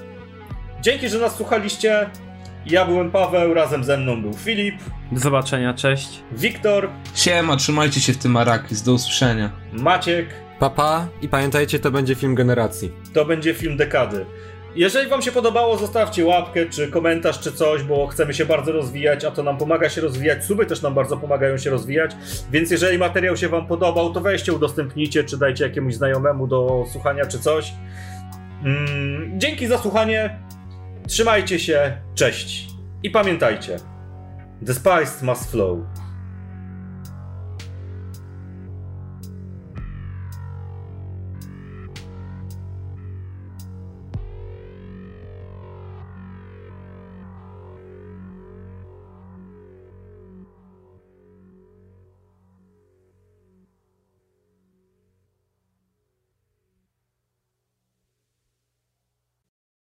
Dzięki, 0.84 1.10
że 1.10 1.20
nas 1.20 1.36
słuchaliście. 1.36 2.10
Ja 2.66 2.86
byłem 2.86 3.12
Paweł, 3.12 3.54
razem 3.54 3.84
ze 3.84 3.98
mną 3.98 4.22
był 4.22 4.34
Filip, 4.34 4.76
Do 5.12 5.20
zobaczenia, 5.20 5.74
cześć. 5.74 6.24
Wiktor, 6.32 6.90
Siema, 7.16 7.56
trzymajcie 7.56 8.02
się 8.02 8.14
w 8.14 8.18
tym 8.18 8.38
Arakis, 8.38 8.82
do 8.82 8.94
usłyszenia. 8.94 9.52
Maciek. 9.74 10.28
Papa 10.60 11.08
i 11.22 11.30
pamiętajcie, 11.30 11.80
to 11.80 11.92
będzie 11.92 12.16
film 12.16 12.36
generacji. 12.36 12.92
To 13.14 13.26
będzie 13.26 13.54
film 13.54 13.78
dekady. 13.78 14.26
Jeżeli 14.76 15.10
wam 15.10 15.22
się 15.22 15.32
podobało, 15.32 15.78
zostawcie 15.78 16.26
łapkę, 16.26 16.66
czy 16.66 16.88
komentarz, 16.88 17.40
czy 17.40 17.52
coś, 17.52 17.84
bo 17.84 18.08
chcemy 18.08 18.34
się 18.34 18.46
bardzo 18.46 18.72
rozwijać, 18.72 19.26
a 19.26 19.32
to 19.32 19.44
nam 19.44 19.58
pomaga 19.58 19.90
się 19.90 20.02
rozwijać. 20.02 20.46
Suby 20.46 20.66
też 20.66 20.82
nam 20.82 20.94
bardzo 20.94 21.18
pomagają 21.18 21.58
się 21.58 21.70
rozwijać, 21.70 22.12
więc 22.52 22.72
jeżeli 22.72 22.98
materiał 22.98 23.38
się 23.38 23.50
wam 23.50 23.68
podobał, 23.68 24.14
to 24.14 24.22
weźcie, 24.22 24.54
udostępnijcie, 24.54 25.24
czy 25.24 25.38
dajcie 25.38 25.64
jakiemuś 25.64 25.94
znajomemu 25.96 26.48
do 26.48 26.86
słuchania, 26.92 27.26
czy 27.26 27.40
coś. 27.40 27.74
Mm, 28.64 29.40
dzięki 29.40 29.68
za 29.68 29.78
słuchanie. 29.78 30.40
Trzymajcie 31.08 31.60
się, 31.60 31.98
cześć. 32.16 32.68
I 33.04 33.10
pamiętajcie, 33.10 33.78
the 34.66 34.74
spice 34.74 35.26
must 35.26 35.52
flow. 35.52 35.80